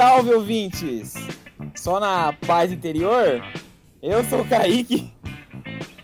salve, 0.00 0.32
ouvintes! 0.32 1.12
Só 1.74 2.00
na 2.00 2.32
paz 2.46 2.72
interior? 2.72 3.44
Eu 4.02 4.24
sou 4.24 4.40
o 4.40 4.48
Kaique. 4.48 5.12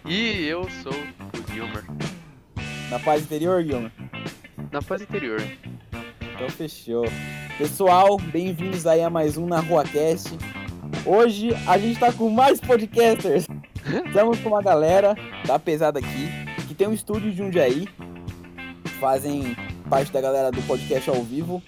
E 0.05 0.45
eu 0.45 0.69
sou 0.83 0.93
o 0.93 1.55
Gilmer. 1.55 1.83
Na 2.91 2.99
paz 2.99 3.23
interior, 3.23 3.65
Gilmer? 3.65 3.91
Na 4.71 4.83
paz 4.83 5.01
interior. 5.01 5.41
Então 6.21 6.51
fechou. 6.51 7.07
Pessoal, 7.57 8.19
bem-vindos 8.19 8.87
aí 8.87 9.03
a 9.03 9.09
mais 9.09 9.39
um 9.39 9.47
na 9.47 9.61
Rua 9.61 9.83
Cast. 9.85 10.29
Hoje 11.07 11.55
a 11.67 11.79
gente 11.79 11.99
tá 11.99 12.13
com 12.13 12.29
mais 12.29 12.61
podcasters. 12.61 13.47
Estamos 14.09 14.39
com 14.41 14.51
uma 14.51 14.63
galera 14.63 15.15
da 15.47 15.59
pesada 15.59 16.01
aqui, 16.01 16.29
que 16.69 16.75
tem 16.75 16.87
um 16.87 16.93
estúdio 16.93 17.31
de 17.31 17.39
Jundiaí. 17.39 17.89
Fazem 19.01 19.57
parte 19.89 20.13
da 20.13 20.21
galera 20.21 20.51
do 20.51 20.61
podcast 20.65 21.09
ao 21.09 21.23
vivo. 21.23 21.63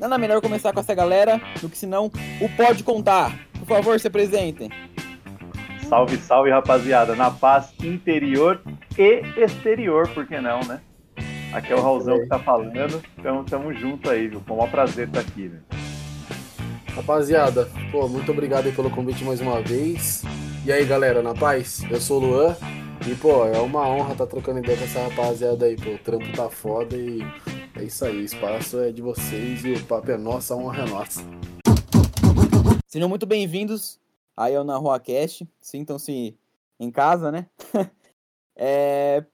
Nada 0.00 0.16
melhor 0.16 0.40
começar 0.40 0.72
com 0.72 0.80
essa 0.80 0.94
galera 0.94 1.38
do 1.60 1.68
que 1.68 1.76
senão 1.76 2.10
o 2.40 2.48
Pode 2.56 2.82
Contar. 2.82 3.38
Por 3.58 3.66
favor, 3.66 4.00
se 4.00 4.06
apresentem. 4.06 4.70
Salve, 5.86 6.16
salve, 6.16 6.50
rapaziada. 6.50 7.14
Na 7.14 7.30
paz 7.30 7.74
interior 7.84 8.62
e 8.96 9.22
exterior, 9.36 10.08
por 10.08 10.26
que 10.26 10.40
não, 10.40 10.60
né? 10.60 10.80
Aqui 11.52 11.74
é 11.74 11.76
o 11.76 11.82
Raulzão 11.82 12.18
que 12.18 12.26
tá 12.26 12.38
falando. 12.38 13.02
Então, 13.18 13.44
tamo 13.44 13.74
junto 13.74 14.08
aí, 14.08 14.26
viu? 14.26 14.40
Foi 14.46 14.56
um 14.56 14.70
prazer 14.70 15.06
estar 15.06 15.20
aqui, 15.20 15.48
velho. 15.48 15.64
Rapaziada, 16.96 17.68
pô, 17.92 18.08
muito 18.08 18.32
obrigado 18.32 18.66
aí 18.66 18.72
pelo 18.72 18.88
convite 18.88 19.22
mais 19.22 19.42
uma 19.42 19.60
vez. 19.60 20.22
E 20.64 20.72
aí, 20.72 20.86
galera, 20.86 21.20
na 21.20 21.34
paz? 21.34 21.82
Eu 21.90 22.00
sou 22.00 22.22
o 22.22 22.26
Luan. 22.26 22.56
E, 23.06 23.14
pô, 23.16 23.44
é 23.46 23.58
uma 23.58 23.86
honra 23.86 24.12
estar 24.12 24.24
tá 24.24 24.30
trocando 24.30 24.60
ideia 24.60 24.78
com 24.78 24.84
essa 24.84 25.02
rapaziada 25.02 25.66
aí, 25.66 25.76
pô. 25.76 25.90
O 25.90 25.98
trampo 25.98 26.32
tá 26.34 26.48
foda 26.48 26.96
e 26.96 27.22
é 27.80 27.84
isso 27.84 28.04
aí. 28.04 28.18
O 28.18 28.24
espaço 28.24 28.78
é 28.78 28.92
de 28.92 29.00
vocês 29.00 29.64
e 29.64 29.72
o 29.72 29.86
papo 29.86 30.10
é 30.10 30.16
nosso, 30.16 30.52
a 30.52 30.56
honra 30.56 30.82
é 30.82 30.86
nossa. 30.86 31.20
Sejam 32.86 33.08
muito 33.08 33.26
bem-vindos 33.26 33.98
aí 34.36 34.54
ao 34.54 34.64
Na 34.64 34.76
Rua 34.76 35.00
Cast. 35.00 35.48
Sintam-se 35.60 36.38
em 36.78 36.90
casa, 36.90 37.32
né? 37.32 37.46
é... 38.54 39.24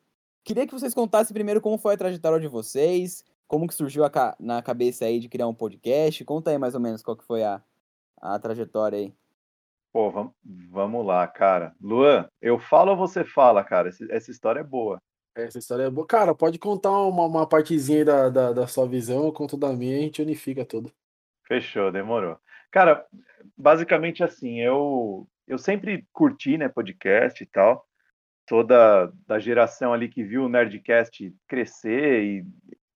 Queria 0.45 0.67
que 0.67 0.73
vocês 0.73 0.95
contassem 0.95 1.35
primeiro 1.35 1.61
como 1.61 1.77
foi 1.77 1.95
a 1.95 1.97
trajetória 1.97 2.39
de 2.39 2.47
vocês, 2.47 3.25
como 3.49 3.67
que 3.67 3.75
surgiu 3.75 4.09
ca... 4.09 4.37
na 4.39 4.63
cabeça 4.63 5.05
aí 5.07 5.19
de 5.19 5.29
criar 5.29 5.49
um 5.49 5.55
podcast. 5.55 6.25
Conta 6.25 6.51
aí 6.51 6.59
mais 6.59 6.75
ou 6.75 6.81
menos 6.81 7.03
qual 7.03 7.17
que 7.17 7.25
foi 7.25 7.43
a, 7.43 7.61
a 8.21 8.39
trajetória 8.39 8.99
aí. 8.99 9.15
Pô, 9.93 10.11
vamos, 10.11 10.33
vamos 10.71 11.05
lá, 11.05 11.27
cara. 11.27 11.75
Luan, 11.81 12.29
eu 12.41 12.59
falo 12.61 12.93
ou 12.93 12.97
você 12.97 13.25
fala, 13.25 13.65
cara? 13.65 13.91
Essa 14.11 14.31
história 14.31 14.61
é 14.61 14.65
boa. 14.65 15.01
Essa 15.37 15.59
história 15.59 15.83
é 15.83 15.91
boa. 15.91 16.07
Cara, 16.07 16.35
pode 16.35 16.59
contar 16.59 16.91
uma, 16.91 17.27
uma 17.27 17.47
partezinha 17.47 18.05
da, 18.05 18.31
da, 18.31 18.53
da 18.53 18.67
sua 18.67 18.89
visão, 18.89 19.27
eu 19.27 19.33
conto 19.33 19.57
da 19.57 19.71
minha 19.73 19.97
e 19.97 19.99
a 19.99 20.03
gente 20.03 20.23
unifica 20.23 20.65
tudo. 20.65 20.91
Fechou, 21.47 21.93
demorou. 21.93 22.39
Cara, 22.71 23.05
basicamente 23.57 24.25
assim, 24.25 24.61
eu, 24.61 25.29
eu 25.47 25.59
sempre 25.59 26.07
curti, 26.11 26.57
né, 26.57 26.69
podcast 26.69 27.43
e 27.43 27.47
tal. 27.47 27.87
Toda 28.47 29.13
da 29.27 29.39
geração 29.39 29.93
ali 29.93 30.09
que 30.09 30.25
viu 30.25 30.45
o 30.45 30.49
Nerdcast 30.49 31.35
crescer 31.47 32.23
e 32.23 32.47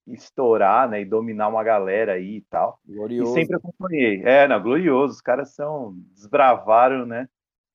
estourar, 0.06 0.88
né, 0.88 1.02
e 1.02 1.04
dominar 1.04 1.48
uma 1.48 1.62
galera 1.62 2.12
aí 2.12 2.36
e 2.36 2.46
tal. 2.48 2.80
Glorioso. 2.86 3.32
E 3.32 3.34
sempre 3.34 3.56
acompanhei. 3.56 4.22
É, 4.24 4.48
não, 4.48 4.62
glorioso. 4.62 5.14
Os 5.14 5.20
caras 5.20 5.54
são 5.54 5.94
desbravaram, 6.14 7.04
né? 7.04 7.28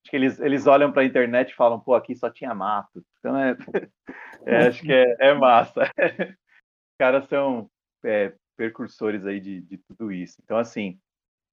Acho 0.06 0.10
que 0.12 0.16
eles, 0.16 0.38
eles 0.38 0.68
olham 0.68 0.92
para 0.92 1.02
a 1.02 1.04
internet 1.04 1.50
e 1.50 1.56
falam, 1.56 1.80
pô, 1.80 1.92
aqui 1.92 2.14
só 2.14 2.30
tinha 2.30 2.54
mato. 2.54 3.04
Então 3.18 3.36
é, 3.36 3.56
é 4.46 4.56
acho 4.68 4.80
que 4.80 4.92
é, 4.92 5.16
é 5.18 5.34
massa. 5.34 5.82
Os 6.38 6.96
caras 6.96 7.28
são 7.28 7.68
é, 8.04 8.32
percursores 8.56 9.26
aí 9.26 9.40
de, 9.40 9.62
de 9.62 9.78
tudo 9.78 10.12
isso. 10.12 10.40
Então, 10.44 10.58
assim, 10.58 10.96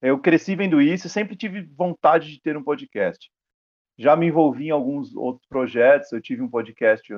eu 0.04 0.20
cresci 0.20 0.56
vendo 0.56 0.80
isso 0.80 1.08
e 1.08 1.10
sempre 1.10 1.36
tive 1.36 1.64
vontade 1.64 2.30
de 2.30 2.40
ter 2.40 2.56
um 2.56 2.64
podcast. 2.64 3.32
Já 3.98 4.16
me 4.16 4.28
envolvi 4.28 4.68
em 4.68 4.72
alguns 4.72 5.16
outros 5.16 5.48
projetos. 5.48 6.12
Eu 6.12 6.22
tive 6.22 6.44
um 6.44 6.50
podcast 6.50 7.12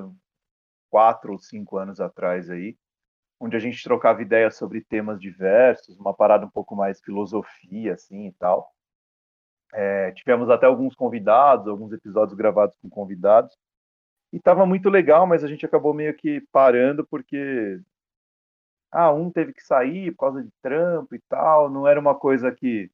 quatro 0.90 1.34
ou 1.34 1.38
cinco 1.38 1.78
anos 1.78 2.00
atrás 2.00 2.50
aí, 2.50 2.78
onde 3.42 3.58
a 3.58 3.60
gente 3.60 3.84
trocava 3.84 4.22
ideias 4.22 4.56
sobre 4.56 4.80
temas 4.80 5.20
diversos, 5.20 6.00
uma 6.00 6.14
parada 6.14 6.46
um 6.46 6.50
pouco 6.50 6.78
mais 6.78 7.02
filosofia, 7.02 7.96
assim, 7.96 8.28
e 8.28 8.32
tal. 8.32 8.74
É, 9.78 10.12
tivemos 10.14 10.50
até 10.50 10.66
alguns 10.66 10.96
convidados, 10.96 11.68
alguns 11.68 11.92
episódios 11.92 12.34
gravados 12.34 12.78
com 12.78 12.90
convidados, 12.90 13.54
e 14.32 14.38
estava 14.38 14.66
muito 14.66 14.90
legal, 14.90 15.28
mas 15.28 15.44
a 15.44 15.48
gente 15.48 15.66
acabou 15.66 15.94
meio 15.94 16.14
que 16.14 16.42
parando 16.50 17.06
porque 17.06 17.82
ah, 18.90 19.12
um 19.12 19.30
teve 19.30 19.52
que 19.52 19.62
sair 19.62 20.12
por 20.12 20.20
causa 20.20 20.42
de 20.42 20.50
trampo 20.62 21.14
e 21.14 21.20
tal, 21.28 21.70
não 21.70 21.86
era 21.86 22.00
uma 22.00 22.16
coisa 22.16 22.54
que, 22.54 22.90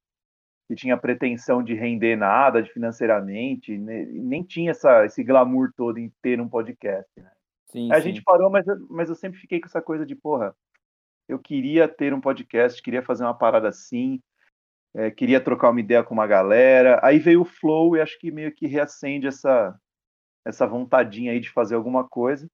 que 0.68 0.74
tinha 0.74 0.98
pretensão 0.98 1.62
de 1.62 1.76
render 1.76 2.16
nada 2.16 2.64
de 2.64 2.74
financeiramente, 2.74 3.78
nem, 3.78 4.06
nem 4.08 4.44
tinha 4.44 4.72
essa, 4.72 5.06
esse 5.06 5.24
glamour 5.24 5.72
todo 5.78 6.00
em 6.00 6.12
ter 6.20 6.42
um 6.42 6.50
podcast, 6.50 7.12
né? 7.16 7.32
Sim, 7.68 7.92
a 7.92 8.02
sim. 8.02 8.10
gente 8.10 8.24
parou, 8.24 8.50
mas, 8.50 8.66
mas 8.90 9.08
eu 9.08 9.16
sempre 9.16 9.40
fiquei 9.40 9.60
com 9.60 9.68
essa 9.68 9.82
coisa 9.82 10.04
de, 10.04 10.16
porra, 10.16 10.56
eu 11.28 11.38
queria 11.38 11.88
ter 11.88 12.12
um 12.12 12.20
podcast, 12.20 12.82
queria 12.82 13.04
fazer 13.04 13.24
uma 13.24 13.38
parada 13.38 13.70
assim, 13.70 14.20
é, 14.94 15.10
queria 15.12 15.42
trocar 15.42 15.70
uma 15.70 15.80
ideia 15.80 16.04
com 16.04 16.14
uma 16.14 16.28
galera. 16.28 17.00
Aí 17.04 17.20
veio 17.20 17.42
o 17.42 17.46
Flow 17.46 17.96
e 17.96 18.02
acho 18.02 18.18
que 18.20 18.32
meio 18.32 18.54
que 18.54 18.68
reacende 18.68 19.28
essa, 19.28 19.76
essa 20.46 20.68
vontadinha 20.68 21.32
aí 21.32 21.40
de 21.40 21.50
fazer 21.50 21.76
alguma 21.76 22.08
coisa. 22.08 22.48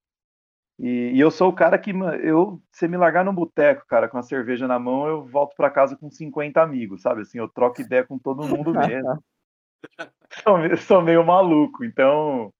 E, 0.79 1.11
e 1.13 1.19
eu 1.19 1.31
sou 1.31 1.49
o 1.49 1.55
cara 1.55 1.77
que, 1.79 1.91
eu, 2.21 2.61
se 2.71 2.87
me 2.87 2.97
largar 2.97 3.25
no 3.25 3.33
boteco, 3.33 3.85
cara, 3.87 4.07
com 4.07 4.17
a 4.17 4.23
cerveja 4.23 4.67
na 4.67 4.77
mão, 4.77 5.07
eu 5.07 5.25
volto 5.25 5.55
para 5.55 5.71
casa 5.71 5.97
com 5.97 6.09
50 6.09 6.61
amigos, 6.61 7.01
sabe? 7.01 7.21
Assim, 7.21 7.39
eu 7.39 7.49
troco 7.49 7.81
ideia 7.81 8.05
com 8.05 8.19
todo 8.19 8.47
mundo 8.47 8.71
mesmo. 8.73 9.23
sou, 10.43 10.77
sou 10.77 11.01
meio 11.01 11.25
maluco, 11.25 11.83
então 11.83 12.53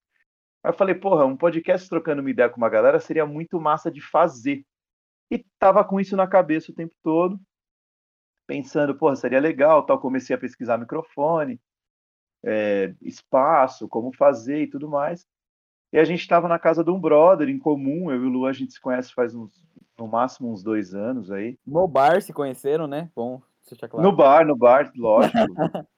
Aí 0.68 0.72
eu 0.72 0.76
falei, 0.76 0.94
porra, 0.94 1.26
um 1.26 1.38
podcast 1.38 1.88
trocando 1.88 2.20
uma 2.20 2.30
ideia 2.30 2.50
com 2.50 2.58
uma 2.58 2.70
galera 2.70 3.00
seria 3.00 3.26
muito 3.26 3.58
massa 3.58 3.90
de 3.90 4.02
fazer. 4.02 4.66
E 5.32 5.42
tava 5.58 5.82
com 5.84 5.98
isso 5.98 6.16
na 6.16 6.28
cabeça 6.28 6.72
o 6.72 6.76
tempo 6.76 6.94
todo, 7.02 7.40
pensando, 8.48 8.96
porra, 8.96 9.16
seria 9.16 9.40
legal, 9.40 9.84
tal. 9.84 10.00
Comecei 10.00 10.36
a 10.36 10.40
pesquisar 10.40 10.78
microfone, 10.78 11.60
é, 12.44 12.96
espaço, 13.02 13.88
como 13.88 14.12
fazer 14.14 14.64
e 14.64 14.68
tudo 14.68 14.90
mais. 14.90 15.28
E 15.92 16.00
a 16.00 16.04
gente 16.04 16.22
estava 16.22 16.48
na 16.48 16.58
casa 16.58 16.84
de 16.84 16.90
um 16.90 17.00
brother 17.00 17.50
em 17.50 17.60
comum, 17.60 18.10
eu 18.10 18.24
e 18.24 18.26
o 18.26 18.30
Lu, 18.30 18.46
a 18.46 18.54
gente 18.54 18.74
se 18.74 18.82
conhece 18.82 19.14
faz 19.14 19.36
uns, 19.36 19.52
no 19.98 20.08
máximo 20.08 20.52
uns 20.52 20.64
dois 20.64 20.94
anos 20.94 21.32
aí. 21.32 21.58
No 21.66 21.88
bar 21.88 22.22
se 22.22 22.34
conheceram, 22.34 22.88
né? 22.88 23.10
Bom, 23.16 23.42
claro. 23.88 24.06
No 24.06 24.16
bar, 24.16 24.46
no 24.46 24.56
bar, 24.56 24.92
lógico. 24.96 25.38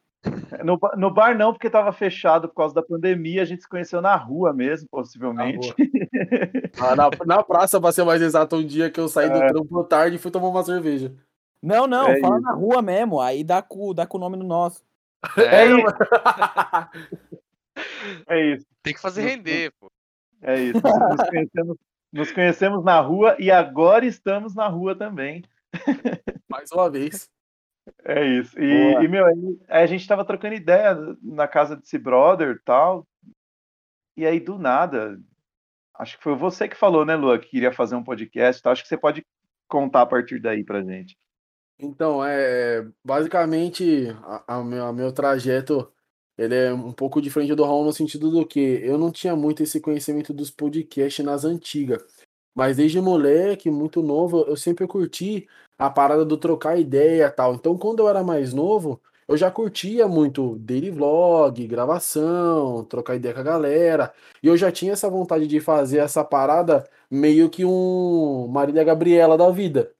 No, 0.66 0.77
no 0.97 1.13
bar 1.13 1.37
não, 1.37 1.53
porque 1.53 1.67
estava 1.67 1.93
fechado 1.93 2.49
por 2.49 2.55
causa 2.55 2.75
da 2.75 2.83
pandemia. 2.83 3.41
A 3.41 3.45
gente 3.45 3.61
se 3.61 3.69
conheceu 3.69 4.01
na 4.01 4.17
rua 4.17 4.51
mesmo, 4.51 4.85
possivelmente. 4.89 5.73
Na, 6.77 6.89
ah, 6.89 6.95
na, 6.95 7.09
na 7.25 7.43
praça, 7.43 7.79
para 7.79 7.93
ser 7.93 8.03
mais 8.03 8.21
exato, 8.21 8.57
um 8.57 8.66
dia 8.66 8.91
que 8.91 8.99
eu 8.99 9.07
saí 9.07 9.29
é. 9.29 9.29
do 9.29 9.47
trampo 9.47 9.83
tarde 9.85 10.17
e 10.17 10.19
fui 10.19 10.29
tomar 10.29 10.49
uma 10.49 10.63
cerveja. 10.63 11.16
Não, 11.62 11.88
não, 11.88 12.08
é 12.08 12.20
fala 12.20 12.38
isso. 12.38 12.46
na 12.46 12.53
rua 12.53 12.81
mesmo. 12.81 13.20
Aí 13.20 13.44
dá 13.44 13.62
com, 13.62 13.94
dá 13.94 14.06
com 14.06 14.18
o 14.18 14.22
nome 14.22 14.38
no 14.38 14.46
nosso. 14.46 14.84
É, 15.38 15.64
é 15.64 15.66
isso. 15.66 15.96
é 18.28 18.46
isso. 18.53 18.66
Tem 18.81 18.94
que 18.94 19.02
fazer 19.02 19.22
render, 19.22 19.72
pô. 19.80 19.92
É 20.42 20.59
isso. 20.59 20.81
Nos 20.81 21.30
conhecemos, 21.30 21.78
nos 22.12 22.31
conhecemos 22.31 22.84
na 22.84 23.00
rua 23.00 23.36
e 23.40 23.52
agora 23.52 24.06
estamos 24.06 24.56
na 24.56 24.68
rua 24.68 24.96
também. 24.96 25.44
Mais 26.50 26.72
uma 26.72 26.90
vez. 26.90 27.30
É 28.06 28.26
isso. 28.26 28.58
E, 28.59 28.94
e 29.03 29.08
meu, 29.08 29.26
aí, 29.26 29.59
a 29.68 29.86
gente 29.86 30.08
tava 30.08 30.24
trocando 30.24 30.56
ideia 30.56 30.96
na 31.22 31.47
casa 31.47 31.76
desse 31.76 31.97
brother 31.97 32.56
e 32.56 32.59
tal. 32.64 33.06
E 34.16 34.26
aí, 34.26 34.40
do 34.40 34.58
nada, 34.58 35.20
acho 35.96 36.18
que 36.18 36.24
foi 36.24 36.36
você 36.36 36.68
que 36.68 36.76
falou, 36.76 37.06
né, 37.06 37.16
Lua, 37.16 37.40
que 37.40 37.50
queria 37.50 37.72
fazer 37.72 37.96
um 37.96 38.03
podcast. 38.03 38.59
Então, 38.59 38.72
acho 38.72 38.84
que 38.84 38.90
você 38.90 38.97
pode 38.97 39.26
contar 39.67 40.02
a 40.02 40.05
partir 40.05 40.40
daí 40.40 40.64
pra 40.64 40.82
gente. 40.82 41.17
Então, 41.81 42.23
é 42.23 42.85
basicamente 43.03 44.09
a, 44.23 44.58
a 44.58 44.64
meu, 44.64 44.85
a 44.85 44.93
meu 44.93 45.11
trajeto 45.14 45.91
ele 46.37 46.55
é 46.55 46.73
um 46.73 46.93
pouco 46.93 47.22
diferente 47.22 47.53
do 47.55 47.64
Raul 47.66 47.85
no 47.85 47.93
sentido 47.93 48.31
do 48.31 48.46
que 48.47 48.59
eu 48.59 48.97
não 48.97 49.11
tinha 49.11 49.35
muito 49.35 49.61
esse 49.64 49.79
conhecimento 49.81 50.34
dos 50.34 50.49
podcasts 50.52 51.23
nas 51.26 51.43
antigas. 51.46 52.02
Mas 52.55 52.78
desde 52.78 53.02
moleque, 53.02 53.70
muito 53.72 54.02
novo, 54.03 54.46
eu 54.47 54.55
sempre 54.58 54.87
curti 54.87 55.47
a 55.78 55.90
parada 55.90 56.26
do 56.26 56.37
trocar 56.37 56.79
ideia 56.79 57.29
tal. 57.31 57.55
Então, 57.55 57.78
quando 57.78 57.99
eu 58.02 58.09
era 58.09 58.23
mais 58.23 58.53
novo, 58.53 59.02
eu 59.28 59.37
já 59.37 59.52
curtia 59.52 60.08
muito 60.08 60.58
daily 60.59 60.91
vlog, 60.91 61.67
gravação, 61.67 62.85
trocar 62.85 63.16
ideia 63.16 63.34
com 63.34 63.41
a 63.41 63.43
galera. 63.43 64.14
E 64.43 64.47
eu 64.47 64.58
já 64.58 64.72
tinha 64.72 64.93
essa 64.93 65.09
vontade 65.09 65.47
de 65.47 65.59
fazer 65.59 65.99
essa 65.99 66.23
parada 66.23 66.90
meio 67.11 67.49
que 67.49 67.66
um 67.66 68.47
Marília 68.47 68.84
Gabriela 68.84 69.37
da 69.37 69.49
vida. 69.52 69.93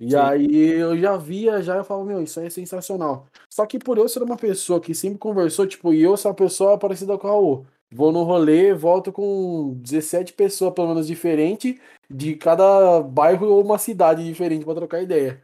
E 0.00 0.12
Sim. 0.12 0.16
aí 0.16 0.64
eu 0.66 0.98
já 0.98 1.16
via, 1.18 1.62
já 1.62 1.76
eu 1.76 1.84
falava, 1.84 2.06
meu, 2.06 2.22
isso 2.22 2.40
aí 2.40 2.46
é 2.46 2.50
sensacional. 2.50 3.26
Só 3.50 3.66
que 3.66 3.78
por 3.78 3.98
eu 3.98 4.08
ser 4.08 4.22
uma 4.22 4.36
pessoa 4.36 4.80
que 4.80 4.94
sempre 4.94 5.18
conversou, 5.18 5.66
tipo, 5.66 5.92
e 5.92 6.02
eu 6.02 6.16
sou 6.16 6.30
uma 6.30 6.36
pessoa 6.36 6.78
parecida 6.78 7.18
com 7.18 7.26
a 7.26 7.30
Raul. 7.30 7.66
Vou 7.92 8.10
no 8.10 8.22
rolê, 8.22 8.72
volto 8.72 9.12
com 9.12 9.74
17 9.82 10.32
pessoas, 10.32 10.72
pelo 10.72 10.88
menos, 10.88 11.06
diferentes, 11.06 11.74
de 12.08 12.34
cada 12.34 13.02
bairro 13.02 13.48
ou 13.48 13.62
uma 13.62 13.78
cidade 13.78 14.24
diferente 14.24 14.64
para 14.64 14.76
trocar 14.76 15.02
ideia. 15.02 15.42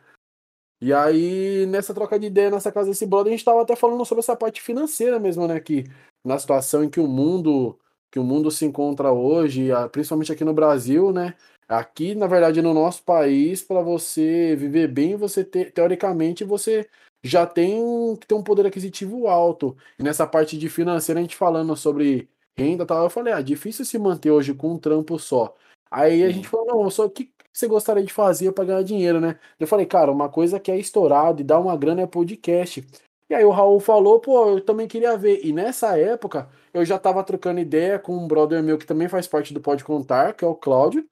E 0.80 0.92
aí, 0.92 1.66
nessa 1.66 1.92
troca 1.92 2.18
de 2.18 2.26
ideia, 2.26 2.50
nessa 2.50 2.72
casa 2.72 2.88
desse 2.88 3.04
brother, 3.04 3.32
a 3.32 3.36
gente 3.36 3.44
tava 3.44 3.62
até 3.62 3.74
falando 3.76 4.04
sobre 4.04 4.20
essa 4.20 4.36
parte 4.36 4.62
financeira 4.62 5.18
mesmo, 5.18 5.46
né? 5.46 5.58
Que 5.60 5.84
na 6.24 6.38
situação 6.38 6.84
em 6.84 6.88
que 6.88 7.00
o 7.00 7.06
mundo, 7.06 7.78
que 8.10 8.18
o 8.18 8.24
mundo 8.24 8.50
se 8.50 8.64
encontra 8.64 9.12
hoje, 9.12 9.68
principalmente 9.90 10.32
aqui 10.32 10.44
no 10.44 10.54
Brasil, 10.54 11.12
né? 11.12 11.34
Aqui, 11.68 12.14
na 12.14 12.26
verdade, 12.28 12.62
no 12.62 12.72
nosso 12.72 13.02
país, 13.02 13.62
para 13.62 13.80
você 13.80 14.54
viver 14.56 14.88
bem, 14.88 15.16
você 15.16 15.44
ter, 15.44 15.72
teoricamente, 15.72 16.44
você 16.44 16.88
já 17.24 17.44
tem 17.44 18.16
que 18.16 18.26
ter 18.26 18.34
um 18.34 18.42
poder 18.42 18.66
aquisitivo 18.66 19.26
alto. 19.26 19.76
E 19.98 20.02
nessa 20.02 20.26
parte 20.26 20.56
de 20.56 20.68
financeira, 20.68 21.18
a 21.18 21.22
gente 21.22 21.36
falando 21.36 21.76
sobre 21.76 22.28
renda 22.56 22.84
e 22.84 22.86
tal, 22.86 23.04
eu 23.04 23.10
falei, 23.10 23.32
ah, 23.32 23.42
difícil 23.42 23.84
se 23.84 23.98
manter 23.98 24.30
hoje 24.30 24.54
com 24.54 24.74
um 24.74 24.78
trampo 24.78 25.18
só. 25.18 25.54
Aí 25.90 26.22
a 26.22 26.30
gente 26.30 26.48
falou, 26.48 26.66
não, 26.66 26.90
só 26.90 27.06
o 27.06 27.10
que 27.10 27.32
você 27.52 27.66
gostaria 27.66 28.04
de 28.04 28.12
fazer 28.12 28.52
para 28.52 28.64
ganhar 28.64 28.82
dinheiro, 28.82 29.20
né? 29.20 29.38
Eu 29.58 29.66
falei, 29.66 29.86
cara, 29.86 30.12
uma 30.12 30.28
coisa 30.28 30.60
que 30.60 30.70
é 30.70 30.78
estourado 30.78 31.40
e 31.40 31.44
dá 31.44 31.58
uma 31.58 31.76
grana 31.76 32.02
é 32.02 32.06
podcast. 32.06 32.86
E 33.28 33.34
aí 33.34 33.44
o 33.44 33.50
Raul 33.50 33.80
falou, 33.80 34.20
pô, 34.20 34.50
eu 34.50 34.60
também 34.60 34.86
queria 34.86 35.16
ver. 35.16 35.40
E 35.44 35.52
nessa 35.52 35.98
época, 35.98 36.48
eu 36.72 36.84
já 36.84 36.98
tava 36.98 37.24
trocando 37.24 37.58
ideia 37.58 37.98
com 37.98 38.16
um 38.16 38.28
brother 38.28 38.62
meu 38.62 38.78
que 38.78 38.86
também 38.86 39.08
faz 39.08 39.26
parte 39.26 39.52
do 39.52 39.60
Pode 39.60 39.82
Contar, 39.84 40.34
que 40.34 40.44
é 40.44 40.48
o 40.48 40.54
Cláudio. 40.54 41.04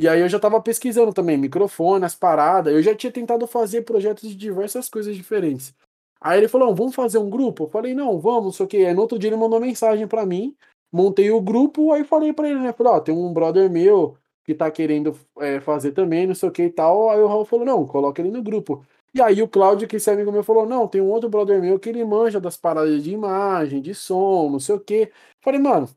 E 0.00 0.08
aí 0.08 0.20
eu 0.22 0.28
já 0.30 0.40
tava 0.40 0.58
pesquisando 0.62 1.12
também, 1.12 1.36
microfone, 1.36 2.06
as 2.06 2.14
paradas. 2.14 2.72
Eu 2.72 2.82
já 2.82 2.94
tinha 2.94 3.12
tentado 3.12 3.46
fazer 3.46 3.82
projetos 3.82 4.30
de 4.30 4.34
diversas 4.34 4.88
coisas 4.88 5.14
diferentes. 5.14 5.74
Aí 6.18 6.38
ele 6.38 6.48
falou, 6.48 6.68
"Não, 6.68 6.74
vamos 6.74 6.94
fazer 6.94 7.18
um 7.18 7.28
grupo? 7.28 7.64
Eu 7.64 7.68
falei, 7.68 7.94
não, 7.94 8.18
vamos, 8.18 8.44
não 8.44 8.52
sei 8.52 8.64
o 8.64 8.68
quê. 8.68 8.78
Aí 8.78 8.94
no 8.94 9.02
outro 9.02 9.18
dia 9.18 9.28
ele 9.28 9.36
mandou 9.36 9.60
mensagem 9.60 10.08
pra 10.08 10.24
mim, 10.24 10.56
montei 10.90 11.30
o 11.30 11.38
grupo, 11.40 11.92
aí 11.92 12.02
falei 12.02 12.32
pra 12.32 12.48
ele, 12.48 12.60
né? 12.60 12.72
Falei, 12.72 12.92
ó, 12.94 13.00
tem 13.00 13.14
um 13.14 13.30
brother 13.32 13.70
meu 13.70 14.16
que 14.42 14.54
tá 14.54 14.70
querendo 14.70 15.14
é, 15.38 15.60
fazer 15.60 15.92
também, 15.92 16.26
não 16.26 16.34
sei 16.34 16.48
o 16.48 16.52
que 16.52 16.62
e 16.62 16.70
tal. 16.70 17.10
Aí 17.10 17.20
o 17.20 17.26
Raul 17.26 17.44
falou, 17.44 17.66
não, 17.66 17.86
coloca 17.86 18.22
ele 18.22 18.30
no 18.30 18.42
grupo. 18.42 18.82
E 19.14 19.20
aí 19.20 19.42
o 19.42 19.48
Cláudio, 19.48 19.86
que 19.86 19.96
esse 19.96 20.10
amigo 20.10 20.32
meu, 20.32 20.42
falou, 20.42 20.64
não, 20.66 20.88
tem 20.88 21.02
um 21.02 21.10
outro 21.10 21.28
brother 21.28 21.60
meu 21.60 21.78
que 21.78 21.90
ele 21.90 22.02
manja 22.06 22.40
das 22.40 22.56
paradas 22.56 23.02
de 23.04 23.10
imagem, 23.12 23.82
de 23.82 23.94
som, 23.94 24.48
não 24.50 24.60
sei 24.60 24.76
o 24.76 24.80
que. 24.80 25.12
Falei, 25.42 25.60
mano, 25.60 25.88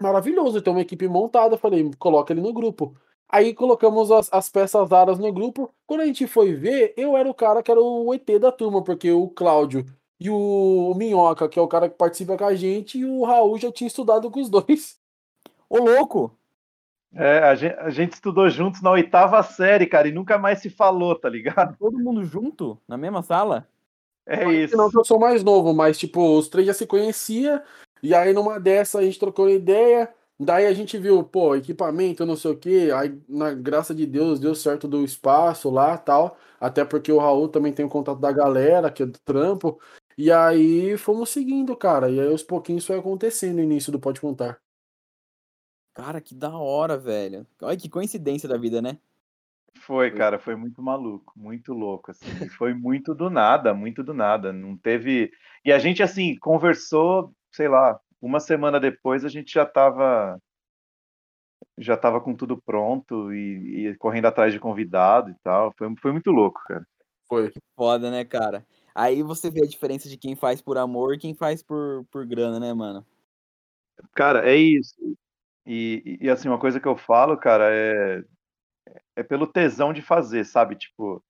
maravilhoso, 0.00 0.62
tem 0.62 0.72
uma 0.72 0.82
equipe 0.82 1.08
montada. 1.08 1.58
Falei, 1.58 1.90
coloca 1.98 2.32
ele 2.32 2.40
no 2.40 2.52
grupo. 2.52 2.94
Aí 3.32 3.54
colocamos 3.54 4.10
as, 4.10 4.32
as 4.32 4.48
peças 4.50 4.88
dadas 4.88 5.18
no 5.18 5.32
grupo. 5.32 5.72
Quando 5.86 6.00
a 6.00 6.06
gente 6.06 6.26
foi 6.26 6.52
ver, 6.52 6.92
eu 6.96 7.16
era 7.16 7.28
o 7.30 7.34
cara 7.34 7.62
que 7.62 7.70
era 7.70 7.80
o 7.80 8.12
ET 8.12 8.26
da 8.40 8.50
turma, 8.50 8.82
porque 8.82 9.10
o 9.12 9.28
Cláudio 9.28 9.86
e 10.18 10.28
o 10.28 10.92
Minhoca, 10.96 11.48
que 11.48 11.58
é 11.58 11.62
o 11.62 11.68
cara 11.68 11.88
que 11.88 11.96
participa 11.96 12.36
com 12.36 12.44
a 12.44 12.54
gente, 12.54 12.98
e 12.98 13.04
o 13.04 13.24
Raul 13.24 13.58
já 13.58 13.72
tinha 13.72 13.88
estudado 13.88 14.30
com 14.30 14.40
os 14.40 14.50
dois. 14.50 14.98
Ô, 15.68 15.78
louco! 15.78 16.36
É, 17.14 17.38
a 17.38 17.54
gente, 17.54 17.74
a 17.74 17.90
gente 17.90 18.12
estudou 18.12 18.48
juntos 18.48 18.82
na 18.82 18.90
oitava 18.90 19.42
série, 19.42 19.86
cara, 19.86 20.08
e 20.08 20.12
nunca 20.12 20.38
mais 20.38 20.60
se 20.60 20.68
falou, 20.68 21.14
tá 21.14 21.28
ligado? 21.28 21.76
Todo 21.78 21.98
mundo 21.98 22.24
junto? 22.24 22.78
Na 22.86 22.96
mesma 22.96 23.22
sala? 23.22 23.66
É 24.26 24.44
Mas 24.44 24.64
isso. 24.64 24.76
Não 24.76 24.90
que 24.90 24.98
eu 24.98 25.04
sou 25.04 25.18
mais 25.18 25.42
novo, 25.42 25.74
mas 25.74 25.98
tipo, 25.98 26.36
os 26.36 26.48
três 26.48 26.66
já 26.66 26.74
se 26.74 26.86
conhecia 26.86 27.62
e 28.02 28.14
aí 28.14 28.32
numa 28.32 28.60
dessa 28.60 28.98
a 28.98 29.02
gente 29.02 29.18
trocou 29.18 29.50
ideia, 29.50 30.12
daí 30.44 30.66
a 30.66 30.72
gente 30.72 30.96
viu, 30.98 31.22
pô, 31.22 31.54
equipamento, 31.54 32.24
não 32.24 32.36
sei 32.36 32.50
o 32.52 32.56
quê, 32.56 32.90
aí 32.94 33.20
na 33.28 33.52
graça 33.52 33.94
de 33.94 34.06
Deus 34.06 34.40
deu 34.40 34.54
certo 34.54 34.88
do 34.88 35.04
espaço 35.04 35.70
lá, 35.70 35.98
tal, 35.98 36.38
até 36.58 36.84
porque 36.84 37.12
o 37.12 37.18
Raul 37.18 37.48
também 37.48 37.72
tem 37.72 37.84
o 37.84 37.90
contato 37.90 38.18
da 38.18 38.32
galera, 38.32 38.90
que 38.90 39.02
é 39.02 39.06
do 39.06 39.18
trampo, 39.20 39.80
e 40.16 40.32
aí 40.32 40.96
fomos 40.96 41.30
seguindo, 41.30 41.76
cara, 41.76 42.10
e 42.10 42.18
aí 42.18 42.28
aos 42.28 42.42
pouquinhos 42.42 42.86
foi 42.86 42.98
acontecendo 42.98 43.58
o 43.58 43.62
início 43.62 43.92
do 43.92 44.00
Pode 44.00 44.20
Contar. 44.20 44.60
Cara, 45.94 46.20
que 46.20 46.34
da 46.34 46.56
hora, 46.56 46.96
velho. 46.96 47.46
Olha 47.60 47.76
que 47.76 47.88
coincidência 47.88 48.48
da 48.48 48.56
vida, 48.56 48.80
né? 48.80 48.98
Foi, 49.80 50.10
cara, 50.10 50.38
foi 50.38 50.56
muito 50.56 50.82
maluco, 50.82 51.32
muito 51.36 51.72
louco, 51.72 52.10
assim. 52.10 52.48
Foi 52.56 52.72
muito 52.74 53.14
do 53.14 53.28
nada, 53.28 53.74
muito 53.74 54.02
do 54.02 54.14
nada. 54.14 54.52
Não 54.52 54.76
teve. 54.76 55.32
E 55.64 55.72
a 55.72 55.78
gente, 55.78 56.02
assim, 56.02 56.36
conversou, 56.36 57.34
sei 57.50 57.68
lá, 57.68 58.00
uma 58.20 58.40
semana 58.40 58.78
depois 58.78 59.24
a 59.24 59.28
gente 59.28 59.52
já 59.52 59.64
tava. 59.64 60.40
Já 61.78 61.96
tava 61.96 62.20
com 62.20 62.34
tudo 62.34 62.60
pronto 62.60 63.32
e, 63.32 63.88
e 63.88 63.96
correndo 63.96 64.26
atrás 64.26 64.52
de 64.52 64.60
convidado 64.60 65.30
e 65.30 65.34
tal. 65.42 65.72
Foi, 65.76 65.94
foi 65.96 66.12
muito 66.12 66.30
louco, 66.30 66.60
cara. 66.66 66.86
Foi. 67.28 67.52
Foda, 67.76 68.10
né, 68.10 68.24
cara? 68.24 68.66
Aí 68.94 69.22
você 69.22 69.50
vê 69.50 69.62
a 69.62 69.68
diferença 69.68 70.08
de 70.08 70.18
quem 70.18 70.34
faz 70.34 70.60
por 70.60 70.76
amor 70.76 71.14
e 71.14 71.18
quem 71.18 71.34
faz 71.34 71.62
por, 71.62 72.04
por 72.10 72.26
grana, 72.26 72.58
né, 72.58 72.74
mano? 72.74 73.06
Cara, 74.12 74.48
é 74.48 74.56
isso. 74.56 74.94
E, 75.66 76.18
e, 76.20 76.26
e, 76.26 76.30
assim, 76.30 76.48
uma 76.48 76.58
coisa 76.58 76.80
que 76.80 76.88
eu 76.88 76.96
falo, 76.96 77.36
cara, 77.36 77.70
é, 77.70 78.24
é 79.16 79.22
pelo 79.22 79.46
tesão 79.46 79.92
de 79.92 80.02
fazer, 80.02 80.44
sabe? 80.44 80.76
Tipo, 80.76 81.22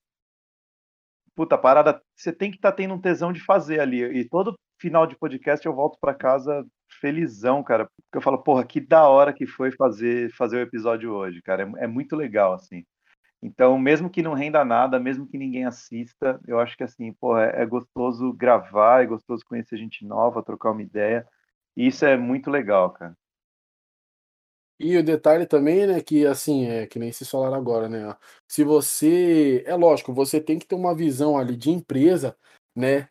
puta, 1.35 1.59
parada, 1.59 2.03
você 2.15 2.33
tem 2.33 2.51
que 2.51 2.57
estar 2.57 2.71
tá 2.71 2.77
tendo 2.77 2.95
um 2.95 3.01
tesão 3.01 3.33
de 3.33 3.45
fazer 3.45 3.81
ali. 3.81 4.03
E 4.03 4.29
todo 4.29 4.59
final 4.81 5.07
de 5.07 5.17
podcast 5.17 5.65
eu 5.67 5.75
volto 5.75 5.99
para 6.01 6.15
casa 6.15 6.67
felizão, 7.01 7.63
cara. 7.63 7.87
Porque 7.87 8.19
eu 8.19 8.23
falo, 8.23 8.43
porra, 8.43 8.65
que 8.65 8.81
da 8.81 9.09
hora 9.09 9.33
que 9.33 9.47
foi 9.47 9.71
fazer, 9.73 10.33
fazer 10.33 10.57
o 10.59 10.61
episódio 10.61 11.13
hoje, 11.13 11.43
cara. 11.43 11.63
É, 11.79 11.85
é 11.85 11.87
muito 11.87 12.17
legal, 12.17 12.53
assim. 12.55 12.85
Então, 13.43 13.79
mesmo 13.79 14.11
que 14.11 14.23
não 14.23 14.35
renda 14.35 14.65
nada, 14.65 15.01
mesmo 15.01 15.27
que 15.27 15.39
ninguém 15.39 15.65
assista, 15.65 16.39
eu 16.47 16.61
acho 16.61 16.77
que 16.77 16.85
assim, 16.85 17.13
porra, 17.15 17.47
é, 17.47 17.63
é 17.63 17.67
gostoso 17.67 18.33
gravar, 18.35 19.03
é 19.03 19.07
gostoso 19.07 19.45
conhecer 19.47 19.79
gente 19.79 20.05
nova, 20.05 20.43
trocar 20.43 20.73
uma 20.73 20.83
ideia. 20.83 21.27
E 21.77 21.87
isso 21.87 22.05
é 22.05 22.17
muito 22.17 22.51
legal, 22.51 22.91
cara. 22.91 23.17
E 24.79 24.97
o 24.97 25.05
detalhe 25.05 25.47
também, 25.47 25.87
né, 25.87 26.01
que 26.01 26.27
assim, 26.27 26.67
é 26.67 26.87
que 26.87 26.99
nem 26.99 27.13
vocês 27.13 27.29
falaram 27.31 27.55
agora, 27.57 27.89
né? 27.89 28.17
Se 28.49 28.65
você. 28.65 29.63
É 29.67 29.75
lógico, 29.75 30.13
você 30.13 30.41
tem 30.41 30.59
que 30.59 30.67
ter 30.67 30.75
uma 30.75 30.95
visão 30.95 31.37
ali 31.37 31.55
de 31.55 31.71
empresa, 31.71 32.35
né? 32.75 33.07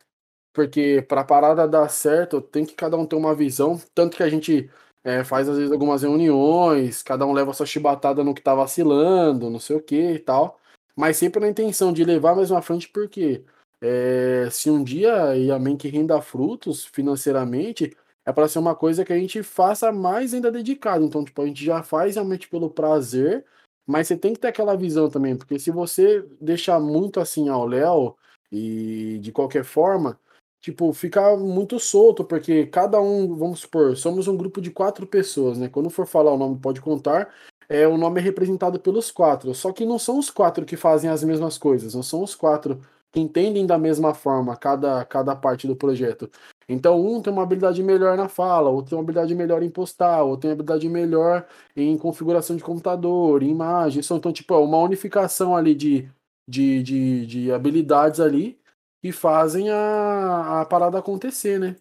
Porque 0.52 1.02
para 1.08 1.20
a 1.22 1.24
parada 1.24 1.68
dar 1.68 1.88
certo, 1.88 2.40
tem 2.40 2.64
que 2.64 2.74
cada 2.74 2.96
um 2.96 3.06
ter 3.06 3.16
uma 3.16 3.34
visão. 3.34 3.80
Tanto 3.94 4.16
que 4.16 4.22
a 4.22 4.28
gente 4.28 4.70
é, 5.04 5.24
faz 5.24 5.48
às 5.48 5.56
vezes 5.56 5.72
algumas 5.72 6.02
reuniões, 6.02 7.02
cada 7.02 7.26
um 7.26 7.32
leva 7.32 7.52
sua 7.52 7.66
chibatada 7.66 8.24
no 8.24 8.34
que 8.34 8.42
tá 8.42 8.54
vacilando, 8.54 9.50
não 9.50 9.60
sei 9.60 9.76
o 9.76 9.82
que 9.82 10.12
e 10.12 10.18
tal. 10.18 10.58
Mas 10.96 11.16
sempre 11.16 11.40
na 11.40 11.48
intenção 11.48 11.92
de 11.92 12.04
levar 12.04 12.34
mais 12.34 12.52
à 12.52 12.60
frente, 12.60 12.88
porque 12.88 13.44
é, 13.80 14.48
se 14.50 14.70
um 14.70 14.82
dia 14.82 15.36
e 15.36 15.50
a 15.50 15.58
que 15.76 15.88
renda 15.88 16.20
frutos 16.20 16.84
financeiramente, 16.84 17.96
é 18.26 18.32
para 18.32 18.48
ser 18.48 18.58
uma 18.58 18.74
coisa 18.74 19.04
que 19.04 19.12
a 19.12 19.18
gente 19.18 19.42
faça 19.42 19.90
mais 19.92 20.34
ainda 20.34 20.52
dedicado. 20.52 21.04
Então, 21.04 21.24
tipo, 21.24 21.40
a 21.42 21.46
gente 21.46 21.64
já 21.64 21.82
faz 21.82 22.16
realmente 22.16 22.48
pelo 22.48 22.70
prazer, 22.70 23.44
mas 23.86 24.08
você 24.08 24.16
tem 24.16 24.34
que 24.34 24.40
ter 24.40 24.48
aquela 24.48 24.76
visão 24.76 25.08
também, 25.10 25.36
porque 25.36 25.58
se 25.58 25.70
você 25.70 26.24
deixar 26.40 26.78
muito 26.78 27.20
assim 27.20 27.48
ao 27.48 27.66
Léo 27.66 28.16
e 28.52 29.18
de 29.20 29.32
qualquer 29.32 29.64
forma, 29.64 30.18
tipo, 30.60 30.92
fica 30.92 31.36
muito 31.36 31.78
solto, 31.80 32.24
porque 32.24 32.66
cada 32.66 33.00
um, 33.00 33.34
vamos 33.34 33.60
supor, 33.60 33.96
somos 33.96 34.28
um 34.28 34.36
grupo 34.36 34.60
de 34.60 34.70
quatro 34.70 35.06
pessoas, 35.06 35.58
né? 35.58 35.68
Quando 35.68 35.90
for 35.90 36.06
falar 36.06 36.32
o 36.32 36.38
nome 36.38 36.58
pode 36.58 36.80
contar, 36.80 37.32
é, 37.68 37.86
o 37.86 37.96
nome 37.96 38.20
é 38.20 38.24
representado 38.24 38.78
pelos 38.80 39.10
quatro. 39.10 39.54
Só 39.54 39.72
que 39.72 39.86
não 39.86 39.98
são 39.98 40.18
os 40.18 40.30
quatro 40.30 40.64
que 40.64 40.76
fazem 40.76 41.10
as 41.10 41.24
mesmas 41.24 41.56
coisas, 41.58 41.94
não 41.94 42.02
são 42.02 42.22
os 42.22 42.34
quatro 42.34 42.80
que 43.12 43.20
entendem 43.20 43.66
da 43.66 43.78
mesma 43.78 44.14
forma 44.14 44.56
cada, 44.56 45.04
cada 45.04 45.34
parte 45.34 45.66
do 45.66 45.76
projeto. 45.76 46.30
Então, 46.68 47.00
um 47.04 47.20
tem 47.20 47.32
uma 47.32 47.42
habilidade 47.42 47.82
melhor 47.82 48.16
na 48.16 48.28
fala, 48.28 48.70
outro 48.70 48.90
tem 48.90 48.98
uma 48.98 49.02
habilidade 49.02 49.34
melhor 49.34 49.62
em 49.62 49.70
postar, 49.70 50.22
outro 50.22 50.42
tem 50.42 50.50
uma 50.50 50.54
habilidade 50.54 50.88
melhor 50.88 51.46
em 51.76 51.96
configuração 51.98 52.54
de 52.56 52.62
computador, 52.62 53.42
em 53.42 53.50
imagem. 53.50 54.02
Então, 54.08 54.32
tipo, 54.32 54.54
é 54.54 54.58
uma 54.58 54.78
unificação 54.78 55.56
ali 55.56 55.74
de, 55.74 56.08
de, 56.46 56.82
de, 56.82 57.26
de 57.26 57.52
habilidades 57.52 58.20
ali 58.20 58.59
que 59.02 59.12
fazem 59.12 59.70
a, 59.70 60.60
a 60.60 60.66
parada 60.66 60.98
acontecer, 60.98 61.58
né? 61.58 61.76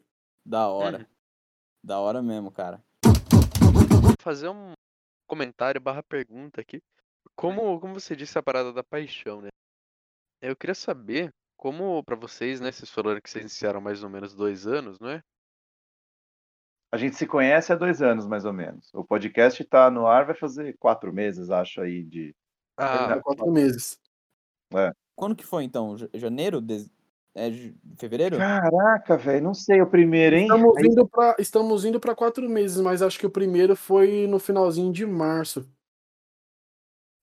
Da 0.46 0.68
hora. 0.68 1.08
Da 1.84 2.00
hora 2.00 2.22
mesmo, 2.22 2.52
cara. 2.52 2.84
Vou 3.04 4.14
fazer 4.22 4.50
um 4.50 4.74
comentário 5.28 5.80
barra 5.82 6.02
pergunta 6.04 6.62
aqui. 6.62 6.82
Como, 7.36 7.80
como 7.80 7.94
você 7.94 8.16
disse 8.16 8.38
a 8.38 8.44
parada 8.44 8.74
da 8.74 8.84
paixão, 8.84 9.42
né? 9.42 9.50
Eu 10.42 10.56
queria 10.56 10.76
saber 10.76 11.34
como 11.58 12.04
para 12.04 12.16
vocês, 12.16 12.60
né? 12.62 12.72
Vocês 12.72 12.90
falaram 12.90 13.20
que 13.22 13.30
vocês 13.30 13.44
iniciaram 13.44 13.82
mais 13.82 14.04
ou 14.04 14.10
menos 14.10 14.34
dois 14.34 14.66
anos, 14.66 14.98
não 15.00 15.10
é? 15.10 15.22
A 16.92 16.98
gente 16.98 17.16
se 17.16 17.28
conhece 17.28 17.72
há 17.72 17.76
dois 17.76 18.02
anos, 18.02 18.26
mais 18.26 18.46
ou 18.46 18.54
menos. 18.54 18.90
O 18.94 19.04
podcast 19.06 19.62
está 19.62 19.92
no 19.92 20.08
ar, 20.08 20.26
vai 20.26 20.36
fazer 20.36 20.76
quatro 20.80 21.14
meses, 21.14 21.50
acho, 21.50 21.82
aí 21.82 22.04
de. 22.04 22.36
Ah, 22.78 23.16
É, 23.16 23.22
quatro 23.22 23.52
meses. 23.52 24.00
Quando 25.16 25.36
que 25.36 25.46
foi, 25.46 25.66
então? 25.66 25.98
Ja- 25.98 26.10
Janeiro? 26.16 26.60
De... 26.62 26.90
É, 27.36 27.50
de- 27.50 27.76
fevereiro? 27.98 28.38
Caraca, 28.38 29.16
velho, 29.18 29.44
não 29.44 29.54
sei 29.54 29.82
o 29.82 29.90
primeiro, 29.90 30.36
hein? 30.36 30.44
Estamos 30.44 30.78
Aí- 30.78 30.86
indo 30.88 31.08
para 31.08 31.36
estamos 31.40 31.86
indo 31.86 32.00
para 32.00 32.16
quatro 32.16 32.50
meses, 32.50 32.82
mas 32.82 33.02
acho 33.02 33.20
que 33.20 33.26
o 33.26 33.30
primeiro 33.32 33.76
foi 33.76 34.26
no 34.28 34.40
finalzinho 34.40 34.92
de 34.92 35.06
março. 35.06 35.70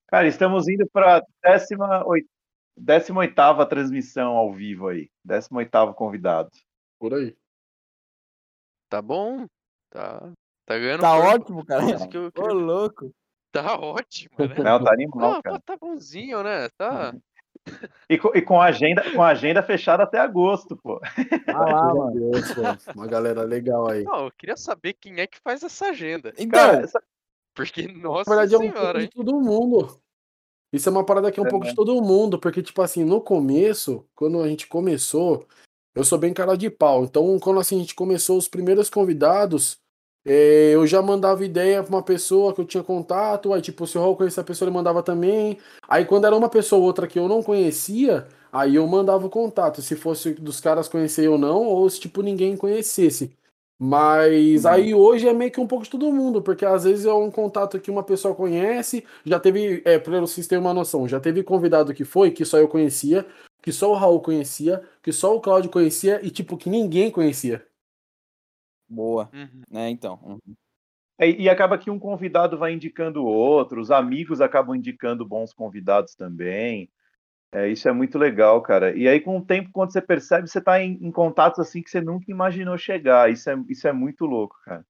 Cara, 0.09 0.27
estamos 0.29 0.69
indo 0.69 0.89
para 0.89 1.25
décima, 1.43 2.07
oit... 2.07 2.27
décima 2.77 3.21
oitava 3.21 3.67
transmissão 3.67 4.37
ao 4.37 4.53
vivo 4.53 4.87
aí. 4.89 5.11
Décimo 5.25 5.59
oitavo 5.59 5.93
convidado. 5.93 6.51
Por 6.99 7.13
aí. 7.15 7.37
tá 8.89 9.03
bom. 9.03 9.47
Tá, 9.91 10.33
tá 10.65 10.79
ganhando 10.79 11.01
Tá 11.01 11.11
forma. 11.17 11.35
ótimo, 11.35 11.65
cara. 11.67 11.85
Isso 11.95 12.09
que 12.09 12.17
eu 12.17 12.31
Ô, 12.39 12.47
louco. 12.53 13.13
Tá 13.53 13.77
ótimo, 13.79 14.37
né? 14.39 14.55
Não, 14.63 14.83
tá 14.85 14.93
animal, 14.93 15.33
Não, 15.35 15.43
cara. 15.43 15.61
tá, 15.61 15.75
tá 15.75 15.77
bonzinho, 15.77 16.43
né? 16.43 16.69
Tá. 16.79 17.13
E 18.08 18.16
com, 18.18 18.30
e 18.37 18.40
com, 18.42 18.61
a 18.61 18.66
agenda, 18.66 19.02
com 19.11 19.23
a 19.23 19.28
agenda 19.28 19.62
fechada 19.62 20.04
até 20.04 20.18
agosto, 20.18 20.76
pô. 20.76 21.00
Ah 21.49 21.58
lá, 21.64 21.94
mano. 21.94 22.12
Deus, 22.30 22.52
pô. 22.54 22.62
Uma 22.94 23.06
galera 23.06 23.42
legal 23.42 23.88
aí. 23.90 24.04
Não, 24.04 24.26
eu 24.26 24.32
queria 24.32 24.56
saber 24.56 24.92
quem 24.94 25.18
é 25.20 25.26
que 25.26 25.40
faz 25.40 25.62
essa 25.62 25.87
agenda. 25.88 26.32
Então, 26.38 26.61
Cara, 26.61 26.80
essa- 26.82 27.02
Porque, 27.54 27.88
nossa 27.88 28.30
Na 28.30 28.37
verdade, 28.37 28.54
é 28.54 28.58
um 28.58 28.61
pouco 28.62 28.78
senhora, 28.78 28.99
de 28.99 29.04
hein? 29.06 29.11
todo 29.14 29.40
mundo. 29.40 29.99
Isso 30.73 30.88
é 30.88 30.92
uma 30.92 31.04
parada 31.04 31.32
que 31.32 31.40
é 31.40 31.42
um 31.42 31.46
É, 31.46 31.50
pouco 31.50 31.64
né? 31.64 31.70
de 31.70 31.76
todo 31.76 32.00
mundo, 32.02 32.38
porque, 32.38 32.62
tipo 32.62 32.82
assim, 32.82 33.02
no 33.04 33.20
começo, 33.20 34.06
quando 34.14 34.40
a 34.42 34.49
gente 34.49 34.66
começou, 34.66 35.46
eu 35.94 36.04
sou 36.04 36.18
bem 36.18 36.35
cara 36.35 36.56
de 36.56 36.68
pau. 36.68 37.04
Então, 37.04 37.38
quando 37.40 37.58
assim, 37.61 37.76
a 37.76 37.80
gente 37.80 37.94
começou 37.94 38.37
os 38.37 38.46
primeiros 38.46 38.90
convidados, 38.90 39.78
eu 40.73 40.87
já 40.87 41.00
mandava 41.00 41.45
ideia 41.45 41.83
pra 41.83 41.95
uma 41.95 42.02
pessoa 42.02 42.52
que 42.52 42.61
eu 42.61 42.64
tinha 42.64 42.83
contato, 42.83 43.52
aí, 43.52 43.62
tipo, 43.62 43.87
se 43.87 43.97
o 43.97 44.00
Raul 44.00 44.16
conhecia 44.16 44.40
a 44.40 44.45
pessoa, 44.45 44.68
ele 44.68 44.75
mandava 44.75 45.02
também. 45.02 45.59
Aí, 45.88 46.04
quando 46.04 46.26
era 46.26 46.37
uma 46.37 46.49
pessoa 46.49 46.80
ou 46.80 46.87
outra 46.87 47.06
que 47.06 47.18
eu 47.18 47.28
não 47.28 47.42
conhecia, 47.42 48.26
aí 48.52 48.75
eu 48.76 48.87
mandava 48.87 49.26
o 49.26 49.30
contato, 49.30 49.80
se 49.83 49.95
fosse 49.97 50.35
dos 50.35 50.61
caras 50.61 50.88
conhecer 50.88 51.28
ou 51.28 51.38
não, 51.38 51.64
ou 51.64 51.88
se, 51.88 52.00
tipo, 52.00 52.23
ninguém 52.23 52.56
conhecesse. 52.56 53.33
Mas 53.78 54.64
Uhum. 54.64 54.71
aí 54.71 54.95
hoje 54.95 55.28
é 55.28 55.33
meio 55.35 55.50
que 55.50 55.61
um 55.61 55.66
pouco 55.66 55.85
de 55.85 55.90
todo 55.90 56.11
mundo, 56.12 56.40
porque 56.42 56.64
às 56.64 56.85
vezes 56.85 57.04
é 57.04 57.12
um 57.12 57.30
contato 57.30 57.78
que 57.78 57.90
uma 57.90 58.02
pessoa 58.02 58.35
conhece, 58.35 59.04
já 59.25 59.38
teve, 59.38 59.83
é, 59.85 59.99
pra 59.99 60.18
vocês 60.21 60.47
terem 60.47 60.64
uma 60.64 60.73
noção, 60.73 61.06
já 61.06 61.21
teve 61.21 61.42
convidado 61.42 61.92
que 61.92 62.04
foi, 62.04 62.30
que 62.30 62.45
só 62.45 62.56
eu 62.59 62.68
conhecia, 62.68 63.26
que 63.62 63.71
só 63.73 63.90
o 63.90 63.95
Raul 63.95 64.21
conhecia, 64.21 64.83
que 65.02 65.12
só 65.12 65.37
o 65.37 65.40
Cláudio 65.40 65.71
conhecia 65.71 66.21
e 66.25 66.30
tipo 66.30 66.56
que 66.56 66.71
ninguém 66.71 67.11
conhecia. 67.11 67.66
Boa. 68.88 69.31
Uhum. 69.33 69.62
Né, 69.71 69.90
então. 69.90 70.19
Uhum. 70.23 70.55
É, 71.19 71.31
E 71.31 71.49
acaba 71.49 71.78
que 71.78 71.90
um 71.90 71.99
convidado 71.99 72.59
vai 72.59 72.73
indicando 72.73 73.23
o 73.23 73.26
outro, 73.26 73.81
os 73.81 73.90
amigos 73.90 74.40
acabam 74.40 74.75
indicando 74.76 75.26
bons 75.26 75.52
convidados 75.52 76.14
também. 76.14 76.90
É, 77.52 77.69
isso 77.69 77.88
é 77.88 77.93
muito 77.93 78.19
legal, 78.19 78.61
cara. 78.61 78.95
E 78.97 79.09
aí, 79.09 79.21
com 79.21 79.38
o 79.38 79.45
tempo, 79.45 79.71
quando 79.73 79.93
você 79.93 80.02
percebe, 80.02 80.49
você 80.49 80.59
está 80.59 80.83
em, 80.83 80.99
em 81.00 81.11
contatos 81.11 81.59
assim 81.61 81.83
que 81.83 81.88
você 81.90 82.00
nunca 82.00 82.31
imaginou 82.31 82.76
chegar. 82.76 83.31
Isso 83.31 83.49
é, 83.49 83.57
isso 83.69 83.88
é 83.88 83.93
muito 83.93 84.26
louco, 84.26 84.57
cara. 84.64 84.85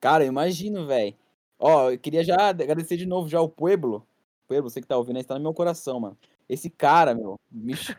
Cara, 0.00 0.24
eu 0.24 0.28
imagino, 0.28 0.86
velho. 0.86 1.14
Ó, 1.58 1.90
eu 1.90 1.98
queria 1.98 2.22
já 2.22 2.36
agradecer 2.50 2.96
de 2.96 3.06
novo 3.06 3.28
já 3.28 3.40
o 3.40 3.48
Pueblo. 3.48 4.06
Pueblo, 4.46 4.70
você 4.70 4.80
que 4.80 4.86
tá 4.86 4.96
ouvindo 4.96 5.16
aí, 5.16 5.24
tá 5.24 5.34
no 5.34 5.40
meu 5.42 5.54
coração, 5.54 5.98
mano. 6.00 6.16
Esse 6.48 6.70
cara, 6.70 7.14
meu, 7.14 7.36
me 7.50 7.74
ch- 7.76 7.96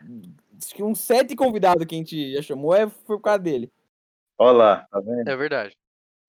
acho 0.58 0.74
que 0.74 0.82
uns 0.82 1.00
sete 1.00 1.36
convidados 1.36 1.84
que 1.84 1.94
a 1.94 1.98
gente 1.98 2.32
já 2.34 2.42
chamou 2.42 2.74
é, 2.74 2.88
foi 2.88 3.16
por 3.16 3.22
causa 3.22 3.38
dele. 3.38 3.70
Olha 4.42 4.56
lá, 4.56 4.86
tá 4.90 5.00
vendo? 5.00 5.28
É 5.28 5.36
verdade. 5.36 5.76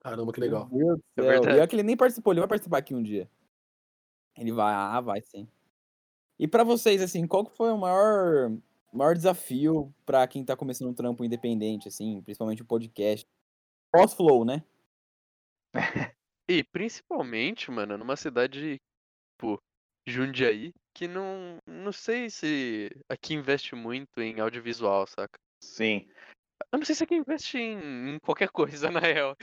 Caramba, 0.02 0.34
que 0.34 0.42
legal. 0.42 0.68
Meu 0.70 0.98
Deus 0.98 1.02
É 1.16 1.22
verdade. 1.22 1.56
E 1.56 1.60
olha 1.60 1.68
que 1.68 1.76
ele 1.78 1.84
nem 1.84 1.96
participou, 1.96 2.34
ele 2.34 2.42
vai 2.42 2.50
participar 2.50 2.80
aqui 2.80 2.94
um 2.94 3.02
dia. 3.02 3.30
Ele 4.38 4.52
vai, 4.52 4.74
ah, 4.74 5.00
vai 5.00 5.22
sim. 5.22 5.48
E 6.38 6.46
pra 6.46 6.66
vocês, 6.66 7.02
assim, 7.02 7.26
qual 7.26 7.46
que 7.46 7.56
foi 7.56 7.72
o 7.72 7.78
maior, 7.78 8.52
maior 8.92 9.16
desafio 9.16 9.94
pra 10.06 10.28
quem 10.28 10.44
tá 10.44 10.58
começando 10.58 10.90
um 10.90 10.94
trampo 10.94 11.24
independente, 11.24 11.88
assim, 11.88 12.22
principalmente 12.22 12.62
o 12.62 12.66
podcast? 12.66 13.26
Pós-flow, 13.94 14.44
né? 14.44 14.62
E 16.50 16.66
principalmente, 16.66 17.72
mano, 17.72 17.98
numa 17.98 18.18
cidade, 18.18 18.76
tipo, 19.40 19.58
Jundiaí, 20.06 20.74
que 20.94 21.08
não. 21.08 21.60
Não 21.66 21.94
sei 21.94 22.30
se 22.30 22.90
aqui 23.08 23.36
investe 23.36 23.74
muito 23.74 24.20
em 24.20 24.38
audiovisual, 24.42 25.08
saca? 25.08 25.40
Sim. 25.64 26.10
Eu 26.72 26.80
não 26.80 26.86
sei 26.86 26.96
se 26.96 27.04
aqui 27.04 27.16
investe 27.16 27.58
em, 27.58 28.16
em 28.16 28.20
qualquer 28.20 28.50
coisa, 28.50 28.90
na 28.92 29.00
real. 29.00 29.36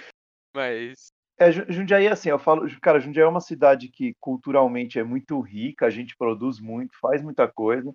Mas. 0.54 1.08
É, 1.38 1.52
Ju- 1.52 1.66
Jundiaí, 1.68 2.08
assim, 2.08 2.30
eu 2.30 2.38
falo, 2.38 2.66
cara, 2.80 3.00
Jundiaí 3.00 3.24
é 3.24 3.28
uma 3.28 3.40
cidade 3.40 3.88
que 3.88 4.14
culturalmente 4.20 4.98
é 4.98 5.04
muito 5.04 5.40
rica, 5.40 5.86
a 5.86 5.90
gente 5.90 6.16
produz 6.16 6.60
muito, 6.60 6.98
faz 7.00 7.22
muita 7.22 7.46
coisa, 7.46 7.94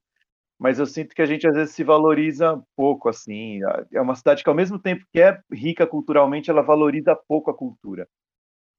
mas 0.60 0.80
eu 0.80 0.86
sinto 0.86 1.14
que 1.16 1.22
a 1.22 1.26
gente 1.26 1.48
às 1.48 1.56
vezes 1.56 1.76
se 1.76 1.84
valoriza 1.84 2.62
pouco, 2.76 3.10
assim. 3.10 3.60
É 3.92 4.02
uma 4.02 4.16
cidade 4.16 4.44
que, 4.44 4.50
ao 4.50 4.56
mesmo 4.56 4.80
tempo 4.80 5.06
que 5.12 5.22
é 5.22 5.42
rica 5.52 5.86
culturalmente, 5.88 6.50
ela 6.50 6.62
valoriza 6.62 7.16
pouco 7.16 7.52
a 7.52 7.58
cultura. 7.58 8.08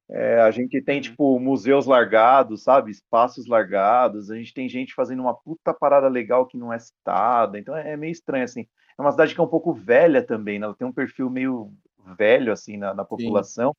É, 0.09 0.39
a 0.41 0.51
gente 0.51 0.81
tem, 0.83 0.97
Uhum. 0.97 1.01
tipo, 1.01 1.39
museus 1.39 1.85
largados, 1.87 2.63
sabe? 2.63 2.91
Espaços 2.91 3.47
largados, 3.47 4.29
a 4.29 4.35
gente 4.37 4.53
tem 4.53 4.69
gente 4.69 4.93
fazendo 4.93 5.21
uma 5.21 5.33
puta 5.35 5.73
parada 5.73 6.07
legal 6.07 6.45
que 6.47 6.57
não 6.57 6.71
é 6.71 6.77
citada, 6.79 7.57
então 7.59 7.75
é, 7.75 7.93
é 7.93 7.97
meio 7.97 8.11
estranho, 8.11 8.43
assim. 8.45 8.67
É 8.97 9.01
uma 9.01 9.11
cidade 9.11 9.33
que 9.33 9.39
é 9.39 9.43
um 9.43 9.47
pouco 9.47 9.73
velha 9.73 10.25
também, 10.25 10.59
né? 10.59 10.65
Ela 10.65 10.75
tem 10.75 10.87
um 10.87 10.93
perfil 10.93 11.29
meio 11.29 11.71
velho, 12.17 12.51
assim, 12.51 12.77
na, 12.77 12.93
na 12.93 13.03
população 13.03 13.75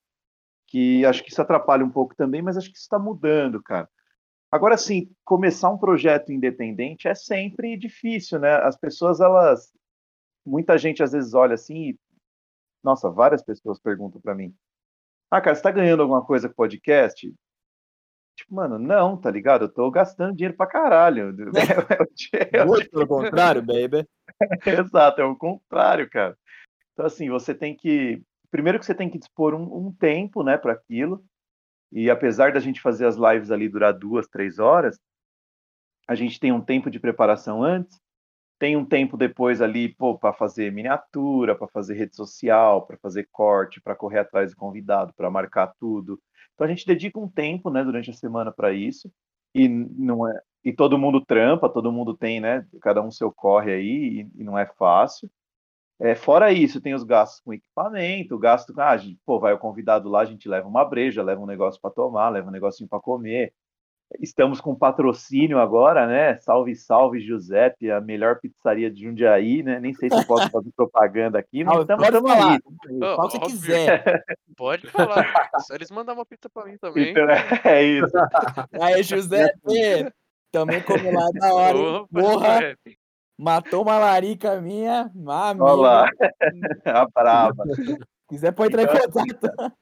que 0.67 1.05
acho 1.07 1.23
que 1.23 1.31
isso 1.31 1.41
atrapalha 1.41 1.85
um 1.85 1.91
pouco 1.91 2.15
também, 2.15 2.43
mas 2.43 2.57
acho 2.57 2.69
que 2.71 2.77
isso 2.77 2.85
está 2.85 2.99
mudando, 2.99 3.63
cara. 3.63 3.89
Agora, 4.51 4.77
sim, 4.77 5.11
começar 5.25 5.71
um 5.71 5.79
projeto 5.79 6.33
independente 6.33 7.09
é 7.09 7.15
sempre 7.15 7.77
difícil, 7.77 8.39
né? 8.39 8.55
As 8.57 8.77
pessoas, 8.77 9.21
elas. 9.21 9.73
Muita 10.45 10.79
gente 10.79 11.03
às 11.03 11.13
vezes 11.13 11.35
olha 11.35 11.55
assim, 11.55 11.91
e, 11.91 11.99
nossa, 12.83 13.11
várias 13.11 13.43
pessoas 13.43 13.81
perguntam 13.81 14.21
para 14.21 14.35
mim: 14.35 14.55
Ah, 15.31 15.41
cara, 15.41 15.57
você 15.57 15.63
tá 15.63 15.71
ganhando 15.71 16.03
alguma 16.03 16.25
coisa 16.25 16.49
com 16.49 16.55
podcast? 16.55 17.33
Tipo, 18.37 18.55
mano, 18.55 18.79
não, 18.79 19.17
tá 19.17 19.31
ligado? 19.31 19.65
Eu 19.65 19.73
tô 19.73 19.91
gastando 19.91 20.37
dinheiro 20.37 20.57
pra 20.57 20.67
caralho. 20.67 21.35
Muito 22.67 22.91
pelo 22.91 23.07
contrário, 23.07 23.63
baby. 23.63 24.07
Exato, 24.66 25.21
é 25.21 25.25
o 25.25 25.37
contrário, 25.37 26.09
cara. 26.09 26.37
Então, 26.93 27.07
assim, 27.07 27.28
você 27.28 27.55
tem 27.55 27.75
que. 27.75 28.23
Primeiro 28.50 28.78
que 28.78 28.87
você 28.87 28.95
tem 28.95 29.11
que 29.11 29.19
dispor 29.19 29.55
um, 29.55 29.87
um 29.87 29.93
tempo, 29.93 30.43
né, 30.43 30.57
para 30.57 30.73
aquilo. 30.73 31.25
E 31.93 32.11
apesar 32.11 32.52
da 32.52 32.61
gente 32.61 32.81
fazer 32.81 33.07
as 33.07 33.16
lives 33.16 33.50
ali 33.50 33.69
durar 33.69 33.93
duas, 33.93 34.26
três 34.28 34.59
horas, 34.59 34.99
a 36.09 36.14
gente 36.14 36.38
tem 36.38 36.52
um 36.52 36.61
tempo 36.61 36.90
de 36.90 37.00
preparação 37.00 37.62
antes, 37.62 38.00
tem 38.59 38.76
um 38.76 38.85
tempo 38.85 39.16
depois 39.16 39.61
ali, 39.61 39.95
pô, 39.95 40.19
para 40.19 40.33
fazer 40.33 40.73
miniatura, 40.73 41.55
para 41.55 41.69
fazer 41.69 41.95
rede 41.95 42.16
social, 42.16 42.87
para 42.87 42.97
fazer 42.99 43.28
corte, 43.31 43.81
para 43.81 43.95
correr 43.95 44.21
atrás 44.21 44.52
do 44.52 44.57
convidado, 44.57 45.12
para 45.14 45.31
marcar 45.31 45.75
tudo. 45.78 46.21
Então 46.55 46.66
a 46.66 46.71
gente 46.71 46.87
dedica 46.87 47.19
um 47.19 47.28
tempo, 47.28 47.71
né, 47.71 47.85
durante 47.85 48.11
a 48.11 48.14
semana 48.14 48.50
para 48.50 48.73
isso. 48.73 49.11
E 49.55 49.69
não 49.69 50.28
é, 50.28 50.40
e 50.67 50.73
todo 50.73 50.99
mundo 50.99 51.25
trampa, 51.25 51.69
todo 51.69 51.93
mundo 51.93 52.13
tem, 52.13 52.41
né, 52.41 52.67
cada 52.83 53.01
um 53.01 53.09
seu 53.09 53.33
corre 53.33 53.73
aí, 53.73 54.27
e, 54.35 54.41
e 54.41 54.43
não 54.43 54.59
é 54.59 54.67
fácil. 54.67 55.31
É, 56.01 56.17
fora 56.17 56.51
isso, 56.51 56.81
tem 56.81 56.93
os 56.93 57.05
gastos 57.05 57.41
com 57.41 57.55
equipamento, 57.55 58.35
o 58.35 58.39
gasto, 58.39 58.75
ah, 58.77 58.91
a 58.91 58.97
gente, 58.97 59.17
pô, 59.25 59.39
vai 59.39 59.53
o 59.53 59.59
convidado 59.59 60.09
lá, 60.09 60.23
a 60.23 60.25
gente 60.25 60.49
leva 60.49 60.67
uma 60.67 60.85
breja, 60.85 61.23
leva 61.23 61.41
um 61.41 61.47
negócio 61.47 61.81
para 61.81 61.93
tomar, 61.93 62.31
leva 62.31 62.49
um 62.49 62.51
negocinho 62.53 62.89
para 62.89 62.99
comer. 62.99 63.53
Estamos 64.21 64.61
com 64.61 64.75
patrocínio 64.75 65.59
agora, 65.61 66.05
né? 66.07 66.37
Salve, 66.39 66.75
salve, 66.75 67.21
Giuseppe, 67.21 67.91
a 67.91 68.01
melhor 68.01 68.41
pizzaria 68.41 68.91
de 68.91 69.05
Jundiaí, 69.05 69.63
né? 69.63 69.79
Nem 69.79 69.95
sei 69.95 70.11
se 70.11 70.17
eu 70.17 70.27
posso 70.27 70.51
fazer 70.51 70.71
propaganda 70.77 71.39
aqui, 71.39 71.63
mas 71.63 71.79
Ah, 71.79 71.81
estamos 71.83 72.05
pode 72.05 72.29
falar. 72.29 72.53
aí. 72.53 72.61
Que 72.61 73.17
você 73.17 73.39
quiser. 73.39 74.25
Pode 74.57 74.87
falar. 74.89 75.51
Só 75.61 75.75
eles 75.75 75.91
mandar 75.93 76.13
uma 76.15 76.27
pizza 76.27 76.49
pra 76.49 76.65
mim 76.65 76.77
também. 76.79 77.11
Então, 77.11 77.27
é 77.65 77.83
isso. 77.83 78.13
Aí, 78.81 79.03
José, 79.03 79.53
também 80.53 80.83
comeu 80.83 81.12
lá 81.12 81.29
da 81.35 81.55
hora. 81.55 81.79
Opa, 81.79 82.21
Porra, 82.21 82.65
é. 82.65 82.76
matou 83.38 83.83
uma 83.83 83.99
larica 83.99 84.61
minha, 84.61 85.11
uma 85.15 85.50
amiga. 85.50 85.65
Olha 85.65 85.81
lá, 85.81 86.11
a 86.85 87.07
brava. 87.09 87.65
quiser 88.29 88.53
pode 88.53 88.75
entrar 88.75 88.85
em 88.85 89.11
contato. 89.11 89.76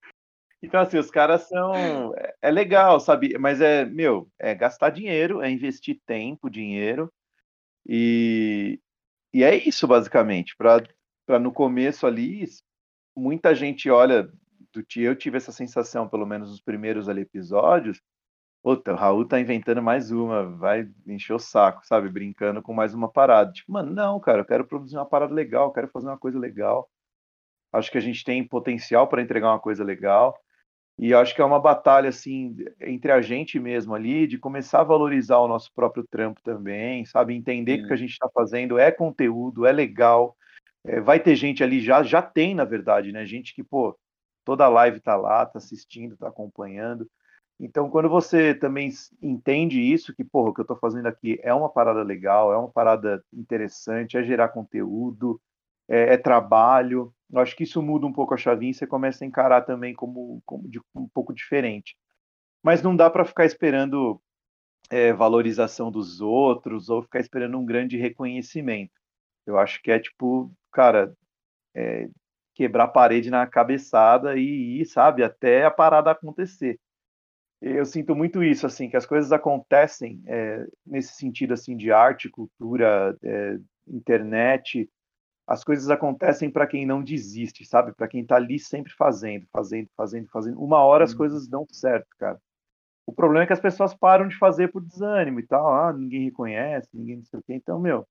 Então, 0.62 0.80
assim, 0.80 0.96
os 0.96 1.10
caras 1.10 1.42
são. 1.42 2.14
É, 2.16 2.34
é 2.40 2.50
legal, 2.50 2.98
sabe? 2.98 3.36
Mas 3.38 3.60
é, 3.60 3.84
meu, 3.84 4.26
é 4.38 4.54
gastar 4.54 4.88
dinheiro, 4.88 5.42
é 5.42 5.50
investir 5.50 6.00
tempo, 6.06 6.48
dinheiro. 6.48 7.12
E, 7.86 8.80
e 9.34 9.44
é 9.44 9.54
isso, 9.54 9.86
basicamente. 9.86 10.56
Para 10.56 11.38
no 11.38 11.52
começo 11.52 12.06
ali, 12.06 12.46
muita 13.14 13.54
gente 13.54 13.90
olha. 13.90 14.26
Do, 14.72 14.82
ti- 14.82 15.02
eu 15.02 15.14
tive 15.14 15.36
essa 15.36 15.52
sensação, 15.52 16.08
pelo 16.08 16.24
menos 16.24 16.48
nos 16.50 16.62
primeiros 16.62 17.10
ali 17.10 17.20
episódios. 17.20 18.00
Puta, 18.64 18.94
o 18.94 18.96
Raul 18.96 19.26
tá 19.26 19.38
inventando 19.38 19.82
mais 19.82 20.10
uma, 20.10 20.42
vai 20.42 20.88
encher 21.06 21.34
o 21.34 21.38
saco, 21.38 21.84
sabe? 21.84 22.08
Brincando 22.08 22.62
com 22.62 22.72
mais 22.72 22.94
uma 22.94 23.12
parada. 23.12 23.52
Tipo, 23.52 23.70
mano, 23.70 23.92
não, 23.92 24.18
cara, 24.18 24.40
eu 24.40 24.44
quero 24.46 24.64
produzir 24.66 24.96
uma 24.96 25.04
parada 25.04 25.34
legal, 25.34 25.66
eu 25.66 25.70
quero 25.70 25.88
fazer 25.88 26.06
uma 26.06 26.16
coisa 26.16 26.38
legal. 26.38 26.88
Acho 27.70 27.90
que 27.92 27.98
a 27.98 28.00
gente 28.00 28.24
tem 28.24 28.42
potencial 28.42 29.06
para 29.06 29.20
entregar 29.20 29.50
uma 29.50 29.60
coisa 29.60 29.84
legal. 29.84 30.34
E 30.98 31.12
acho 31.12 31.34
que 31.34 31.42
é 31.42 31.44
uma 31.44 31.60
batalha 31.60 32.08
assim 32.08 32.56
entre 32.80 33.12
a 33.12 33.20
gente 33.20 33.60
mesmo 33.60 33.94
ali, 33.94 34.26
de 34.26 34.38
começar 34.38 34.80
a 34.80 34.84
valorizar 34.84 35.40
o 35.40 35.48
nosso 35.48 35.70
próprio 35.74 36.06
trampo 36.10 36.40
também, 36.42 37.04
sabe? 37.04 37.34
Entender 37.34 37.76
que 37.76 37.84
o 37.84 37.88
que 37.88 37.92
a 37.92 37.96
gente 37.96 38.12
está 38.12 38.30
fazendo 38.32 38.78
é 38.78 38.90
conteúdo, 38.90 39.66
é 39.66 39.72
legal. 39.72 40.34
É, 40.86 41.02
vai 41.02 41.20
ter 41.20 41.36
gente 41.36 41.62
ali 41.62 41.82
já, 41.82 42.02
já 42.02 42.22
tem, 42.22 42.54
na 42.54 42.64
verdade, 42.64 43.12
né? 43.12 43.26
Gente 43.26 43.54
que, 43.54 43.62
pô, 43.62 43.94
toda 44.42 44.66
live 44.70 45.00
tá 45.00 45.16
lá, 45.16 45.44
tá 45.44 45.58
assistindo, 45.58 46.16
tá 46.16 46.28
acompanhando. 46.28 47.06
Então, 47.58 47.88
quando 47.88 48.08
você 48.08 48.54
também 48.54 48.90
entende 49.22 49.80
isso, 49.80 50.14
que, 50.14 50.24
porra, 50.24 50.50
o 50.50 50.54
que 50.54 50.60
eu 50.60 50.66
tô 50.66 50.76
fazendo 50.76 51.06
aqui 51.06 51.38
é 51.42 51.54
uma 51.54 51.68
parada 51.68 52.02
legal, 52.02 52.52
é 52.52 52.56
uma 52.56 52.70
parada 52.70 53.24
interessante, 53.32 54.16
é 54.16 54.24
gerar 54.24 54.48
conteúdo, 54.48 55.40
é, 55.88 56.14
é 56.14 56.16
trabalho. 56.16 57.14
Eu 57.30 57.40
acho 57.40 57.56
que 57.56 57.62
isso 57.64 57.80
muda 57.82 58.06
um 58.06 58.12
pouco 58.12 58.34
a 58.34 58.36
chavinha 58.36 58.72
e 58.72 58.74
você 58.74 58.86
começa 58.86 59.24
a 59.24 59.26
encarar 59.26 59.62
também 59.62 59.94
como, 59.94 60.42
como 60.44 60.68
de, 60.68 60.80
um 60.94 61.08
pouco 61.08 61.32
diferente. 61.32 61.96
Mas 62.62 62.82
não 62.82 62.96
dá 62.96 63.08
para 63.10 63.24
ficar 63.24 63.44
esperando 63.44 64.20
é, 64.90 65.12
valorização 65.12 65.90
dos 65.90 66.20
outros 66.20 66.88
ou 66.88 67.02
ficar 67.02 67.20
esperando 67.20 67.58
um 67.58 67.64
grande 67.64 67.96
reconhecimento. 67.96 68.92
Eu 69.46 69.58
acho 69.58 69.82
que 69.82 69.90
é 69.90 69.98
tipo, 69.98 70.52
cara, 70.72 71.14
é, 71.74 72.08
quebrar 72.54 72.84
a 72.84 72.88
parede 72.88 73.30
na 73.30 73.46
cabeçada 73.46 74.36
e 74.38 74.80
ir, 74.80 74.86
sabe, 74.86 75.22
até 75.22 75.64
a 75.64 75.70
parada 75.70 76.10
acontecer. 76.10 76.78
Eu 77.60 77.84
sinto 77.84 78.14
muito 78.14 78.42
isso, 78.42 78.66
assim, 78.66 78.90
que 78.90 78.96
as 78.96 79.06
coisas 79.06 79.32
acontecem 79.32 80.22
é, 80.26 80.66
nesse 80.84 81.14
sentido, 81.14 81.54
assim, 81.54 81.76
de 81.76 81.90
arte, 81.90 82.28
cultura, 82.28 83.16
é, 83.22 83.58
internet, 83.86 84.88
as 85.46 85.62
coisas 85.62 85.90
acontecem 85.90 86.50
para 86.50 86.66
quem 86.66 86.86
não 86.86 87.02
desiste, 87.02 87.64
sabe? 87.64 87.92
Para 87.92 88.08
quem 88.08 88.22
está 88.22 88.36
ali 88.36 88.58
sempre 88.58 88.92
fazendo, 88.92 89.46
fazendo, 89.52 89.88
fazendo, 89.96 90.28
fazendo. 90.28 90.62
Uma 90.62 90.82
hora 90.82 91.04
as 91.04 91.12
uhum. 91.12 91.18
coisas 91.18 91.46
dão 91.46 91.66
certo, 91.70 92.08
cara. 92.18 92.40
O 93.06 93.12
problema 93.12 93.44
é 93.44 93.46
que 93.46 93.52
as 93.52 93.60
pessoas 93.60 93.94
param 93.94 94.26
de 94.26 94.38
fazer 94.38 94.68
por 94.68 94.82
desânimo 94.82 95.38
e 95.40 95.46
tal. 95.46 95.68
Ah, 95.74 95.92
ninguém 95.92 96.24
reconhece, 96.24 96.88
ninguém 96.94 97.16
não 97.16 97.24
sei 97.24 97.38
o 97.38 97.42
quê. 97.42 97.54
Então, 97.54 97.78
meu, 97.78 98.06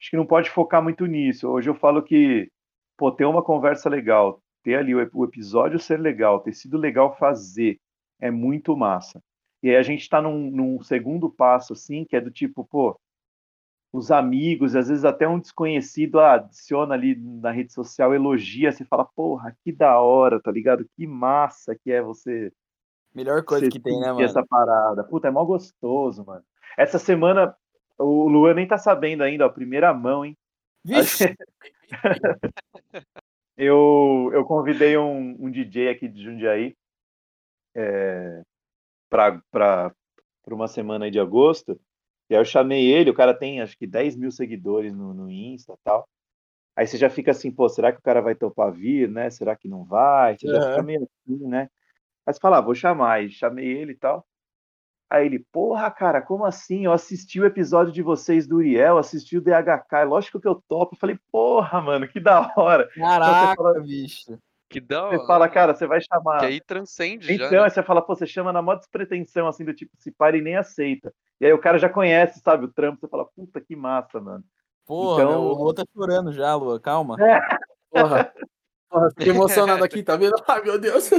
acho 0.00 0.10
que 0.10 0.16
não 0.16 0.26
pode 0.26 0.50
focar 0.50 0.82
muito 0.82 1.04
nisso. 1.06 1.48
Hoje 1.48 1.68
eu 1.68 1.74
falo 1.74 2.02
que, 2.02 2.48
pô, 2.96 3.10
ter 3.10 3.24
uma 3.24 3.42
conversa 3.42 3.88
legal, 3.88 4.40
ter 4.62 4.76
ali 4.76 4.94
o, 4.94 5.10
o 5.12 5.24
episódio 5.24 5.80
ser 5.80 5.98
legal, 5.98 6.40
ter 6.40 6.52
sido 6.52 6.78
legal 6.78 7.16
fazer, 7.16 7.80
é 8.22 8.30
muito 8.30 8.76
massa. 8.76 9.20
E 9.62 9.68
aí 9.68 9.76
a 9.76 9.82
gente 9.82 10.02
está 10.02 10.22
num, 10.22 10.48
num 10.48 10.80
segundo 10.80 11.28
passo, 11.28 11.72
assim, 11.72 12.04
que 12.04 12.16
é 12.16 12.20
do 12.20 12.30
tipo, 12.30 12.64
pô, 12.64 12.98
os 13.92 14.12
amigos, 14.12 14.76
às 14.76 14.88
vezes 14.88 15.04
até 15.04 15.28
um 15.28 15.40
desconhecido 15.40 16.20
adiciona 16.20 16.94
ali 16.94 17.16
na 17.16 17.50
rede 17.50 17.72
social, 17.72 18.14
elogia, 18.14 18.70
você 18.70 18.84
fala, 18.84 19.04
porra, 19.04 19.54
que 19.62 19.72
da 19.72 20.00
hora, 20.00 20.40
tá 20.40 20.52
ligado? 20.52 20.88
Que 20.96 21.06
massa 21.06 21.74
que 21.74 21.90
é 21.90 22.00
você. 22.00 22.52
Melhor 23.12 23.44
coisa 23.44 23.68
que 23.68 23.80
tem, 23.80 24.00
né, 24.00 24.12
mano? 24.12 24.22
Essa 24.22 24.46
parada. 24.46 25.04
Puta, 25.04 25.28
é 25.28 25.30
mó 25.30 25.44
gostoso, 25.44 26.24
mano. 26.24 26.44
Essa 26.78 26.98
semana, 26.98 27.54
o 27.98 28.28
Luan 28.28 28.54
nem 28.54 28.66
tá 28.66 28.78
sabendo 28.78 29.22
ainda, 29.22 29.44
ó, 29.44 29.48
primeira 29.48 29.92
mão, 29.92 30.24
hein? 30.24 30.38
Vixe! 30.84 31.36
eu, 33.56 34.30
eu 34.32 34.44
convidei 34.44 34.96
um, 34.96 35.36
um 35.38 35.50
DJ 35.50 35.90
aqui 35.90 36.08
de 36.08 36.22
Jundiaí 36.22 36.74
é, 37.74 38.42
para 39.08 39.92
uma 40.48 40.68
semana 40.68 41.04
aí 41.04 41.10
de 41.10 41.20
agosto. 41.20 41.80
E 42.30 42.34
aí 42.34 42.40
eu 42.40 42.44
chamei 42.44 42.90
ele, 42.90 43.10
o 43.10 43.14
cara 43.14 43.34
tem 43.34 43.60
acho 43.60 43.76
que 43.76 43.86
10 43.86 44.16
mil 44.16 44.30
seguidores 44.30 44.94
no, 44.94 45.12
no 45.12 45.30
Insta 45.30 45.74
e 45.74 45.78
tal. 45.84 46.08
Aí 46.74 46.86
você 46.86 46.96
já 46.96 47.10
fica 47.10 47.30
assim, 47.30 47.50
pô, 47.50 47.68
será 47.68 47.92
que 47.92 47.98
o 47.98 48.02
cara 48.02 48.22
vai 48.22 48.34
topar 48.34 48.72
vir, 48.72 49.08
né? 49.08 49.28
Será 49.28 49.54
que 49.54 49.68
não 49.68 49.84
vai? 49.84 50.38
Você 50.38 50.46
uhum. 50.46 50.54
já 50.54 50.70
fica 50.70 50.82
meio 50.82 51.02
assim, 51.02 51.46
né? 51.46 51.68
Aí 52.26 52.32
você 52.32 52.40
fala, 52.40 52.58
ah, 52.58 52.62
vou 52.62 52.74
chamar. 52.74 53.22
E 53.22 53.30
chamei 53.30 53.66
ele 53.66 53.92
e 53.92 53.96
tal. 53.96 54.26
Aí 55.10 55.26
ele, 55.26 55.40
porra, 55.52 55.90
cara, 55.90 56.22
como 56.22 56.46
assim? 56.46 56.86
Eu 56.86 56.92
assisti 56.92 57.38
o 57.38 57.44
episódio 57.44 57.92
de 57.92 58.00
vocês 58.00 58.46
do 58.46 58.56
Uriel, 58.56 58.96
assisti 58.96 59.36
o 59.36 59.42
DHK, 59.42 59.96
é 59.96 60.04
lógico 60.04 60.40
que 60.40 60.48
eu 60.48 60.54
topo. 60.66 60.94
Eu 60.94 60.98
falei, 60.98 61.18
porra, 61.30 61.82
mano, 61.82 62.08
que 62.08 62.18
da 62.18 62.50
hora. 62.56 62.88
Caraca, 62.94 63.52
então, 63.52 63.56
fala, 63.56 63.80
bicho. 63.80 64.38
Que 64.80 64.94
hora. 64.94 65.18
Você 65.18 65.26
fala, 65.26 65.48
cara, 65.48 65.74
você 65.74 65.86
vai 65.86 66.00
chamar. 66.00 66.40
Que 66.40 66.46
aí 66.46 66.60
transcende 66.60 67.32
então, 67.32 67.38
já. 67.38 67.46
Então, 67.46 67.62
né? 67.64 67.70
você 67.70 67.82
fala, 67.82 68.02
pô, 68.02 68.14
você 68.14 68.26
chama 68.26 68.52
na 68.52 68.62
moda 68.62 68.80
despretensão, 68.80 69.46
assim, 69.46 69.64
do 69.64 69.74
tipo, 69.74 69.92
se 69.98 70.10
para 70.10 70.36
e 70.36 70.40
nem 70.40 70.56
aceita. 70.56 71.12
E 71.40 71.46
aí 71.46 71.52
o 71.52 71.60
cara 71.60 71.78
já 71.78 71.88
conhece, 71.88 72.40
sabe, 72.40 72.64
o 72.64 72.72
trampo, 72.72 73.00
você 73.00 73.08
fala, 73.08 73.24
puta, 73.24 73.60
que 73.60 73.76
massa, 73.76 74.20
mano. 74.20 74.44
Porra, 74.86 75.22
então... 75.22 75.42
o 75.42 75.54
Lua 75.54 75.74
tá 75.74 75.84
chorando 75.92 76.32
já, 76.32 76.54
Lua, 76.54 76.80
calma. 76.80 77.16
É. 77.20 77.40
Porra. 77.90 78.32
Porra, 78.88 79.10
fiquei 79.10 79.30
emocionado 79.34 79.84
aqui, 79.84 80.02
tá 80.02 80.16
vendo? 80.16 80.34
Ai, 80.46 80.62
meu 80.62 80.78
Deus. 80.78 81.10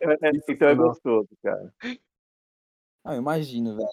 é, 0.00 0.30
então 0.48 0.68
é 0.68 0.74
gostoso, 0.74 1.28
cara. 1.42 1.72
Ah, 3.04 3.14
eu 3.14 3.18
imagino, 3.18 3.76
velho. 3.76 3.88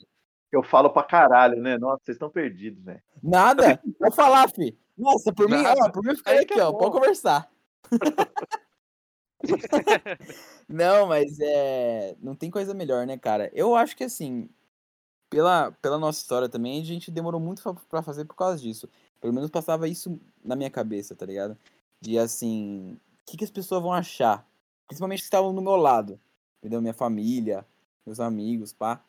Eu 0.51 0.61
falo 0.61 0.89
pra 0.89 1.03
caralho, 1.03 1.61
né? 1.61 1.77
Nossa, 1.77 2.03
vocês 2.03 2.15
estão 2.15 2.29
perdidos, 2.29 2.83
velho. 2.83 3.01
Nada. 3.21 3.81
Vou 3.99 4.11
falar, 4.11 4.47
fi. 4.49 4.77
Nossa, 4.97 5.33
por 5.33 5.49
mim, 5.49 5.63
ó, 5.65 5.91
por 5.91 6.03
mim 6.03 6.15
fica 6.15 6.39
aqui, 6.39 6.59
ó, 6.59 6.71
pode 6.71 6.91
conversar. 6.91 7.49
não, 10.67 11.07
mas 11.07 11.39
é. 11.39 12.15
Não 12.21 12.35
tem 12.35 12.49
coisa 12.51 12.73
melhor, 12.73 13.05
né, 13.05 13.17
cara? 13.17 13.49
Eu 13.53 13.75
acho 13.75 13.95
que 13.95 14.03
assim, 14.03 14.49
pela, 15.29 15.71
pela 15.81 15.97
nossa 15.99 16.19
história 16.21 16.49
também, 16.49 16.81
a 16.81 16.85
gente 16.85 17.11
demorou 17.11 17.39
muito 17.41 17.61
para 17.89 18.01
fazer 18.03 18.25
por 18.25 18.35
causa 18.35 18.61
disso. 18.61 18.89
Pelo 19.21 19.33
menos 19.33 19.49
passava 19.49 19.87
isso 19.87 20.19
na 20.43 20.55
minha 20.55 20.69
cabeça, 20.69 21.15
tá 21.15 21.25
ligado? 21.25 21.57
De 22.01 22.17
assim, 22.19 22.93
o 23.23 23.31
que, 23.31 23.37
que 23.37 23.43
as 23.43 23.51
pessoas 23.51 23.81
vão 23.81 23.93
achar? 23.93 24.47
Principalmente 24.87 25.19
que 25.19 25.25
estavam 25.25 25.53
no 25.53 25.61
meu 25.61 25.75
lado, 25.75 26.19
entendeu? 26.59 26.81
Minha 26.81 26.93
família, 26.93 27.65
meus 28.05 28.19
amigos, 28.19 28.73
pá. 28.73 29.01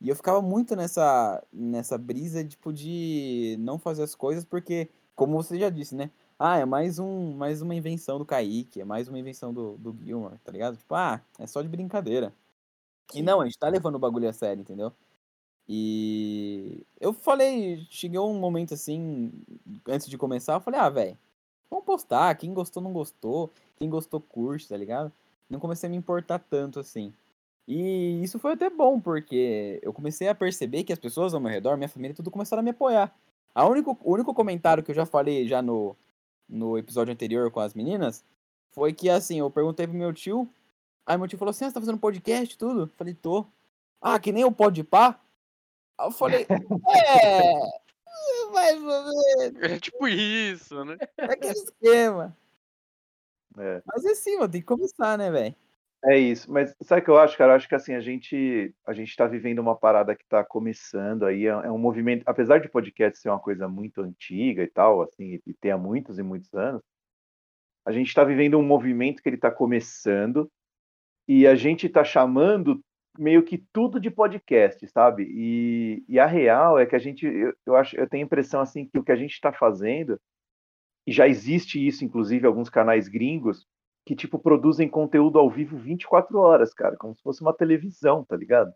E 0.00 0.08
eu 0.08 0.16
ficava 0.16 0.42
muito 0.42 0.76
nessa, 0.76 1.42
nessa 1.52 1.96
brisa, 1.98 2.44
tipo, 2.44 2.72
de 2.72 3.56
não 3.60 3.78
fazer 3.78 4.02
as 4.02 4.14
coisas 4.14 4.44
porque 4.44 4.90
como 5.16 5.34
você 5.42 5.58
já 5.58 5.70
disse, 5.70 5.96
né? 5.96 6.10
Ah, 6.38 6.58
é 6.58 6.64
mais, 6.66 6.98
um, 6.98 7.34
mais 7.34 7.62
uma 7.62 7.74
invenção 7.74 8.18
do 8.18 8.26
Kaique, 8.26 8.80
é 8.80 8.84
mais 8.84 9.08
uma 9.08 9.18
invenção 9.18 9.54
do, 9.54 9.76
do 9.78 9.96
Gilmore, 10.04 10.38
tá 10.44 10.52
ligado? 10.52 10.76
Tipo, 10.76 10.94
ah, 10.94 11.20
é 11.38 11.46
só 11.46 11.62
de 11.62 11.68
brincadeira. 11.68 12.32
E 13.14 13.22
não, 13.22 13.40
a 13.40 13.46
gente 13.46 13.58
tá 13.58 13.68
levando 13.68 13.96
o 13.96 13.98
bagulho 13.98 14.28
a 14.28 14.32
sério, 14.32 14.60
entendeu? 14.62 14.92
E 15.68 16.84
eu 17.00 17.12
falei, 17.12 17.86
chegou 17.90 18.30
um 18.30 18.38
momento 18.38 18.74
assim, 18.74 19.32
antes 19.88 20.08
de 20.08 20.18
começar, 20.18 20.54
eu 20.54 20.60
falei, 20.60 20.80
ah, 20.80 20.88
velho, 20.88 21.18
vamos 21.70 21.84
postar, 21.84 22.34
quem 22.36 22.54
gostou 22.54 22.82
não 22.82 22.92
gostou, 22.92 23.52
quem 23.76 23.90
gostou 23.90 24.20
curte, 24.20 24.68
tá 24.68 24.76
ligado? 24.76 25.12
Não 25.50 25.58
comecei 25.60 25.88
a 25.88 25.90
me 25.90 25.96
importar 25.96 26.38
tanto 26.38 26.80
assim. 26.80 27.12
E 27.68 28.22
isso 28.22 28.38
foi 28.38 28.52
até 28.52 28.70
bom, 28.70 29.00
porque 29.00 29.80
eu 29.82 29.92
comecei 29.92 30.28
a 30.28 30.34
perceber 30.34 30.84
que 30.84 30.92
as 30.92 30.98
pessoas 30.98 31.34
ao 31.34 31.40
meu 31.40 31.50
redor, 31.50 31.76
minha 31.76 31.88
família, 31.88 32.14
tudo 32.14 32.30
começaram 32.30 32.60
a 32.60 32.64
me 32.64 32.70
apoiar. 32.70 33.14
A 33.56 33.64
único, 33.64 33.98
o 34.02 34.12
único 34.12 34.34
comentário 34.34 34.84
que 34.84 34.90
eu 34.90 34.94
já 34.94 35.06
falei 35.06 35.48
já 35.48 35.62
no, 35.62 35.96
no 36.46 36.76
episódio 36.76 37.10
anterior 37.10 37.50
com 37.50 37.58
as 37.58 37.72
meninas 37.72 38.22
foi 38.70 38.92
que, 38.92 39.08
assim, 39.08 39.38
eu 39.38 39.50
perguntei 39.50 39.86
pro 39.86 39.96
meu 39.96 40.12
tio, 40.12 40.46
aí 41.06 41.16
meu 41.16 41.26
tio 41.26 41.38
falou 41.38 41.52
assim, 41.52 41.64
ah, 41.64 41.68
você 41.68 41.74
tá 41.74 41.80
fazendo 41.80 41.98
podcast 41.98 42.54
e 42.54 42.58
tudo? 42.58 42.82
Eu 42.82 42.86
falei, 42.88 43.14
tô. 43.14 43.46
Ah, 43.98 44.18
que 44.18 44.30
nem 44.30 44.44
o 44.44 44.52
pode 44.52 44.84
pá? 44.84 45.18
Aí 45.96 46.06
eu 46.06 46.10
falei, 46.10 46.46
é, 46.50 47.52
mais 48.52 48.82
ou 48.82 49.04
menos. 49.04 49.62
É 49.62 49.80
tipo 49.80 50.06
isso, 50.06 50.84
né? 50.84 50.98
É 51.16 51.24
aquele 51.24 51.54
esquema. 51.54 52.36
É. 53.56 53.82
Mas 53.86 54.04
é 54.04 54.10
assim, 54.10 54.36
mano, 54.36 54.52
tem 54.52 54.60
que 54.60 54.66
começar, 54.66 55.16
né, 55.16 55.30
velho? 55.30 55.56
É 56.04 56.16
isso, 56.18 56.50
mas 56.52 56.74
sabe 56.82 57.00
o 57.00 57.04
que 57.04 57.10
eu 57.10 57.18
acho, 57.18 57.36
cara? 57.36 57.52
Eu 57.52 57.56
acho 57.56 57.68
que 57.68 57.74
assim, 57.74 57.94
a 57.94 58.00
gente 58.00 58.72
a 58.86 58.92
gente 58.92 59.08
está 59.08 59.26
vivendo 59.26 59.58
uma 59.58 59.76
parada 59.76 60.14
que 60.14 60.22
está 60.22 60.44
começando 60.44 61.24
aí, 61.24 61.46
é, 61.46 61.48
é, 61.48 61.70
um 61.70 61.78
movimento, 61.78 62.22
apesar 62.26 62.60
de 62.60 62.68
podcast 62.68 63.18
ser 63.18 63.28
uma 63.30 63.40
coisa 63.40 63.66
muito 63.68 64.02
antiga 64.02 64.62
e 64.62 64.68
tal, 64.68 65.02
assim, 65.02 65.40
e 65.44 65.54
ter 65.54 65.70
há 65.70 65.78
muitos 65.78 66.18
e 66.18 66.22
muitos 66.22 66.52
anos, 66.54 66.82
a 67.84 67.92
gente 67.92 68.08
está 68.08 68.24
vivendo 68.24 68.58
um 68.58 68.62
movimento 68.62 69.22
que 69.22 69.28
ele 69.28 69.36
está 69.36 69.50
começando 69.50 70.50
e 71.28 71.46
a 71.46 71.54
gente 71.54 71.86
está 71.86 72.04
chamando 72.04 72.80
meio 73.18 73.42
que 73.42 73.58
tudo 73.72 73.98
de 74.00 74.10
podcast, 74.10 74.86
sabe? 74.88 75.24
E, 75.28 76.04
e 76.08 76.18
a 76.18 76.26
real 76.26 76.78
é 76.78 76.86
que 76.86 76.96
a 76.96 76.98
gente, 76.98 77.26
eu, 77.26 77.54
eu 77.66 77.76
acho, 77.76 77.96
eu 77.96 78.08
tenho 78.08 78.24
a 78.24 78.26
impressão 78.26 78.60
assim 78.60 78.86
que 78.86 78.98
o 78.98 79.04
que 79.04 79.12
a 79.12 79.16
gente 79.16 79.32
está 79.32 79.52
fazendo 79.52 80.20
e 81.06 81.12
já 81.12 81.28
existe 81.28 81.84
isso, 81.84 82.04
inclusive, 82.04 82.46
alguns 82.46 82.68
canais 82.68 83.08
gringos 83.08 83.66
que, 84.06 84.14
tipo, 84.14 84.38
produzem 84.38 84.88
conteúdo 84.88 85.36
ao 85.36 85.50
vivo 85.50 85.76
24 85.76 86.38
horas, 86.38 86.72
cara, 86.72 86.96
como 86.96 87.12
se 87.16 87.20
fosse 87.22 87.42
uma 87.42 87.52
televisão, 87.52 88.24
tá 88.24 88.36
ligado? 88.36 88.72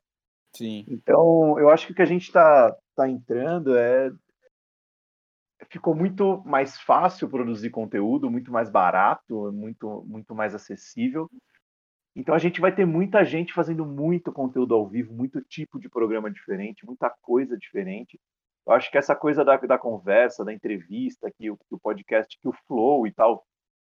Sim. 0.57 0.85
Então, 0.89 1.57
eu 1.57 1.71
acho 1.71 1.87
que 1.87 1.93
o 1.93 1.95
que 1.95 2.03
a 2.03 2.07
gente 2.07 2.33
tá, 2.33 2.77
tá 2.97 3.09
entrando 3.09 3.77
é. 3.77 4.11
Ficou 5.69 5.95
muito 5.95 6.43
mais 6.45 6.81
fácil 6.81 7.29
produzir 7.29 7.71
conteúdo, 7.71 8.31
muito 8.31 8.51
mais 8.51 8.69
barato, 8.69 9.53
muito, 9.53 10.03
muito 10.05 10.35
mais 10.35 10.53
acessível. 10.53 11.31
Então 12.17 12.35
a 12.35 12.39
gente 12.39 12.61
vai 12.61 12.75
ter 12.75 12.85
muita 12.85 13.25
gente 13.25 13.53
fazendo 13.53 13.87
muito 13.87 14.33
conteúdo 14.33 14.75
ao 14.75 14.89
vivo, 14.89 15.13
muito 15.13 15.41
tipo 15.43 15.79
de 15.79 15.89
programa 15.89 16.31
diferente, 16.31 16.85
muita 16.85 17.09
coisa 17.23 17.57
diferente. 17.57 18.19
Eu 18.67 18.73
acho 18.73 18.91
que 18.91 18.99
essa 18.99 19.15
coisa 19.15 19.45
da, 19.45 19.57
da 19.59 19.79
conversa, 19.79 20.45
da 20.45 20.53
entrevista, 20.53 21.31
que 21.31 21.51
o, 21.51 21.57
que 21.57 21.75
o 21.75 21.79
podcast, 21.79 22.37
que 22.41 22.49
o 22.49 22.55
flow 22.67 23.07
e 23.07 23.13
tal, 23.13 23.47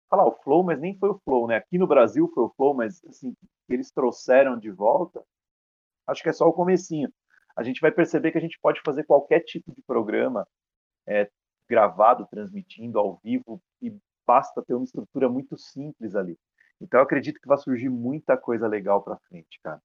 falar 0.10 0.26
o 0.26 0.32
Flow, 0.44 0.64
mas 0.64 0.80
nem 0.80 0.98
foi 0.98 1.10
o 1.10 1.20
Flow, 1.24 1.48
né? 1.48 1.58
Aqui 1.58 1.78
no 1.78 1.88
Brasil 1.88 2.30
foi 2.34 2.44
o 2.44 2.54
Flow, 2.56 2.74
mas 2.74 3.04
assim, 3.06 3.36
eles 3.70 3.92
trouxeram 3.92 4.58
de 4.58 4.72
volta, 4.72 5.24
acho 6.08 6.22
que 6.22 6.30
é 6.30 6.34
só 6.34 6.48
o 6.48 6.54
comecinho. 6.54 7.12
A 7.56 7.64
gente 7.64 7.82
vai 7.82 7.92
perceber 7.92 8.32
que 8.32 8.38
a 8.38 8.42
gente 8.42 8.60
pode 8.62 8.82
fazer 8.86 9.04
qualquer 9.06 9.42
tipo 9.42 9.74
de 9.74 9.82
programa 9.82 10.48
é, 11.08 11.30
gravado, 11.68 12.28
transmitindo 12.30 13.00
ao 13.00 13.18
vivo, 13.24 13.62
e 13.82 13.96
basta 14.26 14.64
ter 14.64 14.74
uma 14.74 14.84
estrutura 14.84 15.30
muito 15.30 15.58
simples 15.58 16.16
ali. 16.16 16.38
Então 16.82 17.00
eu 17.00 17.04
acredito 17.04 17.40
que 17.40 17.48
vai 17.48 17.58
surgir 17.58 17.90
muita 17.90 18.38
coisa 18.38 18.68
legal 18.68 19.02
para 19.02 19.18
frente, 19.30 19.60
cara. 19.64 19.82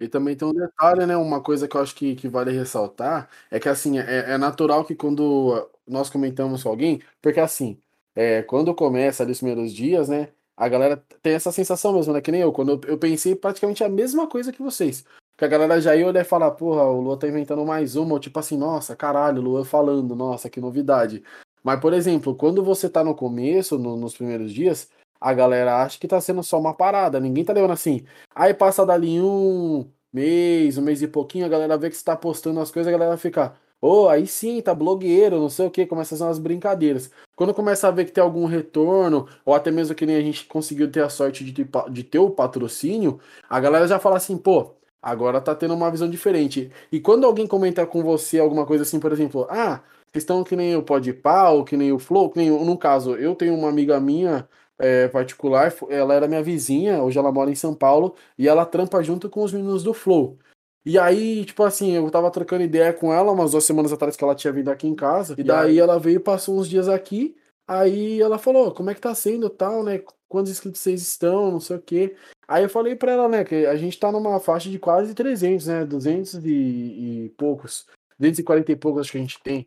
E 0.00 0.08
também 0.08 0.36
tem 0.36 0.46
um 0.46 0.52
detalhe, 0.52 1.06
né? 1.06 1.16
Uma 1.16 1.42
coisa 1.42 1.68
que 1.68 1.76
eu 1.76 1.80
acho 1.80 1.94
que, 1.94 2.16
que 2.16 2.28
vale 2.28 2.50
ressaltar 2.50 3.28
é 3.50 3.60
que 3.60 3.68
assim 3.68 3.98
é, 3.98 4.32
é 4.32 4.38
natural 4.38 4.84
que 4.84 4.94
quando 4.94 5.70
nós 5.86 6.10
comentamos 6.10 6.62
com 6.62 6.68
alguém, 6.68 7.00
porque 7.22 7.40
assim 7.40 7.80
é, 8.14 8.42
quando 8.42 8.74
começa 8.74 9.22
ali 9.22 9.32
os 9.32 9.38
primeiros 9.38 9.72
dias, 9.72 10.08
né? 10.08 10.28
a 10.56 10.68
galera 10.68 11.02
tem 11.22 11.34
essa 11.34 11.50
sensação 11.52 11.92
mesmo, 11.92 12.12
né? 12.12 12.20
Que 12.20 12.30
nem 12.30 12.40
eu. 12.40 12.52
Quando 12.52 12.72
eu, 12.72 12.80
eu 12.92 12.98
pensei 12.98 13.34
praticamente 13.34 13.82
a 13.82 13.88
mesma 13.88 14.26
coisa 14.28 14.52
que 14.52 14.62
vocês. 14.62 15.04
Que 15.36 15.44
a 15.44 15.48
galera 15.48 15.80
já 15.80 15.96
ia 15.96 16.06
olhar 16.06 16.20
e 16.20 16.24
falar, 16.24 16.52
porra, 16.52 16.84
o 16.84 17.00
Lua 17.00 17.18
tá 17.18 17.26
inventando 17.26 17.64
mais 17.66 17.96
uma, 17.96 18.14
ou 18.14 18.20
tipo 18.20 18.38
assim, 18.38 18.56
nossa, 18.56 18.94
caralho, 18.94 19.40
o 19.40 19.44
Lua 19.44 19.64
falando, 19.64 20.14
nossa, 20.14 20.48
que 20.48 20.60
novidade. 20.60 21.24
Mas, 21.62 21.80
por 21.80 21.92
exemplo, 21.92 22.36
quando 22.36 22.62
você 22.62 22.88
tá 22.88 23.02
no 23.02 23.14
começo, 23.14 23.78
no, 23.78 23.96
nos 23.96 24.14
primeiros 24.16 24.52
dias, 24.52 24.88
a 25.20 25.34
galera 25.34 25.82
acha 25.82 25.98
que 25.98 26.06
tá 26.06 26.20
sendo 26.20 26.42
só 26.42 26.60
uma 26.60 26.74
parada, 26.74 27.18
ninguém 27.18 27.44
tá 27.44 27.52
levando 27.52 27.72
assim. 27.72 28.04
Aí 28.34 28.54
passa 28.54 28.86
dali 28.86 29.20
um 29.20 29.90
mês, 30.12 30.78
um 30.78 30.82
mês 30.82 31.02
e 31.02 31.08
pouquinho, 31.08 31.46
a 31.46 31.48
galera 31.48 31.76
vê 31.76 31.90
que 31.90 31.96
você 31.96 32.04
tá 32.04 32.16
postando 32.16 32.60
as 32.60 32.70
coisas, 32.70 32.92
a 32.92 32.96
galera 32.96 33.16
fica, 33.16 33.54
ô, 33.86 34.04
oh, 34.04 34.08
aí 34.08 34.26
sim, 34.26 34.60
tá 34.60 34.74
blogueiro, 34.74 35.38
não 35.38 35.48
sei 35.48 35.66
o 35.66 35.70
que, 35.70 35.86
começa 35.86 36.14
a 36.14 36.18
fazer 36.18 36.28
umas 36.28 36.38
brincadeiras. 36.38 37.10
Quando 37.36 37.54
começa 37.54 37.88
a 37.88 37.90
ver 37.90 38.04
que 38.04 38.12
tem 38.12 38.22
algum 38.22 38.46
retorno, 38.46 39.28
ou 39.44 39.54
até 39.54 39.70
mesmo 39.70 39.94
que 39.94 40.06
nem 40.06 40.16
a 40.16 40.20
gente 40.20 40.46
conseguiu 40.46 40.90
ter 40.90 41.02
a 41.02 41.08
sorte 41.08 41.44
de 41.44 41.52
ter, 41.52 41.68
de 41.90 42.02
ter 42.04 42.18
o 42.18 42.30
patrocínio, 42.30 43.20
a 43.48 43.60
galera 43.60 43.86
já 43.86 43.98
fala 43.98 44.16
assim, 44.16 44.36
pô, 44.38 44.74
Agora 45.04 45.38
tá 45.38 45.54
tendo 45.54 45.74
uma 45.74 45.90
visão 45.90 46.08
diferente. 46.08 46.70
E 46.90 46.98
quando 46.98 47.26
alguém 47.26 47.46
comenta 47.46 47.86
com 47.86 48.02
você 48.02 48.38
alguma 48.38 48.64
coisa 48.64 48.84
assim, 48.84 48.98
por 48.98 49.12
exemplo, 49.12 49.46
ah, 49.50 49.82
vocês 50.10 50.22
estão 50.22 50.42
que 50.42 50.56
nem 50.56 50.74
o 50.76 50.82
Podpah, 50.82 51.50
ou 51.50 51.62
que 51.62 51.76
nem 51.76 51.92
o 51.92 51.98
Flow, 51.98 52.30
que 52.30 52.38
nem, 52.38 52.48
no 52.48 52.78
caso, 52.78 53.14
eu 53.16 53.34
tenho 53.34 53.54
uma 53.54 53.68
amiga 53.68 54.00
minha 54.00 54.48
é, 54.78 55.06
particular, 55.08 55.74
ela 55.90 56.14
era 56.14 56.26
minha 56.26 56.42
vizinha, 56.42 57.02
hoje 57.02 57.18
ela 57.18 57.30
mora 57.30 57.50
em 57.50 57.54
São 57.54 57.74
Paulo, 57.74 58.14
e 58.38 58.48
ela 58.48 58.64
trampa 58.64 59.02
junto 59.02 59.28
com 59.28 59.42
os 59.42 59.52
meninos 59.52 59.82
do 59.82 59.92
Flow. 59.92 60.38
E 60.86 60.98
aí, 60.98 61.44
tipo 61.44 61.62
assim, 61.62 61.92
eu 61.92 62.10
tava 62.10 62.30
trocando 62.30 62.62
ideia 62.62 62.92
com 62.92 63.12
ela 63.12 63.32
umas 63.32 63.52
duas 63.52 63.64
semanas 63.64 63.92
atrás 63.92 64.16
que 64.16 64.22
ela 64.22 64.34
tinha 64.34 64.52
vindo 64.52 64.70
aqui 64.70 64.86
em 64.86 64.94
casa, 64.94 65.34
e 65.38 65.42
daí 65.42 65.78
ela 65.78 65.98
veio, 65.98 66.20
passou 66.20 66.58
uns 66.58 66.68
dias 66.68 66.88
aqui, 66.88 67.34
aí 67.66 68.20
ela 68.20 68.38
falou, 68.38 68.72
como 68.72 68.90
é 68.90 68.94
que 68.94 69.00
tá 69.00 69.14
sendo 69.14 69.48
tal, 69.48 69.82
né? 69.82 70.02
Quantos 70.28 70.52
inscritos 70.52 70.80
vocês 70.80 71.00
estão, 71.00 71.50
não 71.50 71.60
sei 71.60 71.76
o 71.76 71.80
quê. 71.82 72.16
Aí 72.46 72.62
eu 72.64 72.68
falei 72.68 72.94
pra 72.94 73.12
ela, 73.12 73.28
né, 73.28 73.44
que 73.44 73.64
a 73.66 73.76
gente 73.76 73.98
tá 73.98 74.12
numa 74.12 74.38
faixa 74.38 74.68
de 74.68 74.78
quase 74.78 75.14
300, 75.14 75.66
né, 75.66 75.84
200 75.86 76.34
e, 76.44 76.48
e 76.48 77.28
poucos, 77.38 77.86
240 78.18 78.72
e 78.72 78.76
poucos 78.76 79.02
acho 79.02 79.12
que 79.12 79.18
a 79.18 79.20
gente 79.22 79.40
tem. 79.42 79.66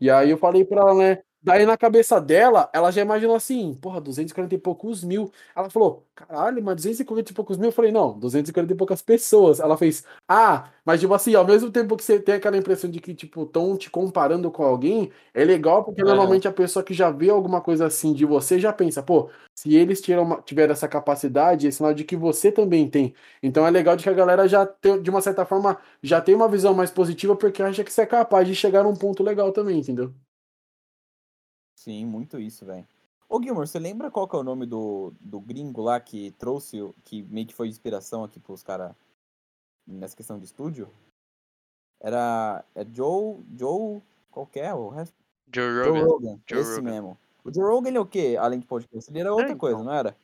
E 0.00 0.10
aí 0.10 0.30
eu 0.30 0.38
falei 0.38 0.64
pra 0.64 0.80
ela, 0.80 0.94
né, 0.94 1.22
Daí 1.46 1.64
na 1.64 1.76
cabeça 1.76 2.20
dela, 2.20 2.68
ela 2.72 2.90
já 2.90 3.00
imaginou 3.02 3.36
assim, 3.36 3.72
porra, 3.74 4.00
240 4.00 4.56
e 4.56 4.58
poucos 4.58 5.04
mil. 5.04 5.30
Ela 5.54 5.70
falou, 5.70 6.04
caralho, 6.12 6.60
mas 6.60 6.74
240 6.74 7.30
e 7.30 7.34
poucos 7.34 7.56
mil? 7.56 7.68
Eu 7.68 7.72
falei, 7.72 7.92
não, 7.92 8.18
240 8.18 8.72
e 8.72 8.76
poucas 8.76 9.00
pessoas. 9.00 9.60
Ela 9.60 9.76
fez, 9.78 10.04
ah, 10.28 10.68
mas 10.84 10.98
tipo 11.00 11.14
assim, 11.14 11.36
ao 11.36 11.46
mesmo 11.46 11.70
tempo 11.70 11.96
que 11.96 12.02
você 12.02 12.18
tem 12.18 12.34
aquela 12.34 12.56
impressão 12.56 12.90
de 12.90 12.98
que, 13.00 13.14
tipo, 13.14 13.44
estão 13.44 13.76
te 13.76 13.88
comparando 13.88 14.50
com 14.50 14.64
alguém, 14.64 15.12
é 15.32 15.44
legal 15.44 15.84
porque 15.84 16.00
é. 16.00 16.04
normalmente 16.04 16.48
a 16.48 16.52
pessoa 16.52 16.82
que 16.84 16.92
já 16.92 17.12
vê 17.12 17.30
alguma 17.30 17.60
coisa 17.60 17.86
assim 17.86 18.12
de 18.12 18.24
você 18.24 18.58
já 18.58 18.72
pensa, 18.72 19.00
pô, 19.00 19.30
se 19.54 19.72
eles 19.72 20.00
tiram, 20.00 20.42
tiveram 20.42 20.72
essa 20.72 20.88
capacidade, 20.88 21.68
é 21.68 21.70
sinal 21.70 21.94
de 21.94 22.02
que 22.02 22.16
você 22.16 22.50
também 22.50 22.90
tem. 22.90 23.14
Então 23.40 23.64
é 23.64 23.70
legal 23.70 23.94
de 23.94 24.02
que 24.02 24.10
a 24.10 24.12
galera 24.12 24.48
já 24.48 24.66
tem, 24.66 25.00
de 25.00 25.08
uma 25.10 25.20
certa 25.20 25.46
forma, 25.46 25.78
já 26.02 26.20
tem 26.20 26.34
uma 26.34 26.48
visão 26.48 26.74
mais 26.74 26.90
positiva 26.90 27.36
porque 27.36 27.62
acha 27.62 27.84
que 27.84 27.92
você 27.92 28.00
é 28.02 28.06
capaz 28.06 28.48
de 28.48 28.54
chegar 28.56 28.82
num 28.82 28.96
ponto 28.96 29.22
legal 29.22 29.52
também, 29.52 29.78
entendeu? 29.78 30.12
Sim, 31.76 32.06
muito 32.06 32.40
isso, 32.40 32.64
velho. 32.64 32.86
Ô 33.28 33.42
Gilmore, 33.42 33.66
você 33.66 33.78
lembra 33.78 34.10
qual 34.10 34.26
que 34.26 34.34
é 34.34 34.38
o 34.38 34.44
nome 34.44 34.66
do, 34.66 35.12
do 35.20 35.40
gringo 35.40 35.82
lá 35.82 36.00
que 36.00 36.30
trouxe, 36.32 36.78
que 37.04 37.22
meio 37.24 37.46
que 37.46 37.54
foi 37.54 37.68
inspiração 37.68 38.24
aqui 38.24 38.40
pros 38.40 38.62
caras 38.62 38.94
nessa 39.86 40.16
questão 40.16 40.38
de 40.38 40.44
estúdio? 40.44 40.88
Era. 42.00 42.64
É 42.74 42.84
Joe. 42.84 43.42
Joe. 43.56 44.00
Qual 44.30 44.46
que 44.46 44.60
é 44.60 44.72
o 44.72 44.88
resto? 44.88 45.14
Joe 45.52 45.84
Rogan. 45.84 45.98
Joe 45.98 46.04
Rogan, 46.04 46.40
Joe 46.48 46.60
esse 46.60 46.76
Rogan. 46.76 46.90
mesmo. 46.90 47.18
O 47.44 47.52
Joe 47.52 47.64
Rogan 47.64 47.88
ele 47.88 47.98
é 47.98 48.00
o 48.00 48.06
quê? 48.06 48.36
Além 48.38 48.60
de 48.60 48.66
podcast? 48.66 49.10
Ele 49.10 49.20
era 49.20 49.32
outra 49.32 49.52
é, 49.52 49.56
coisa, 49.56 49.76
então. 49.76 49.86
não 49.86 49.98
era? 49.98 50.16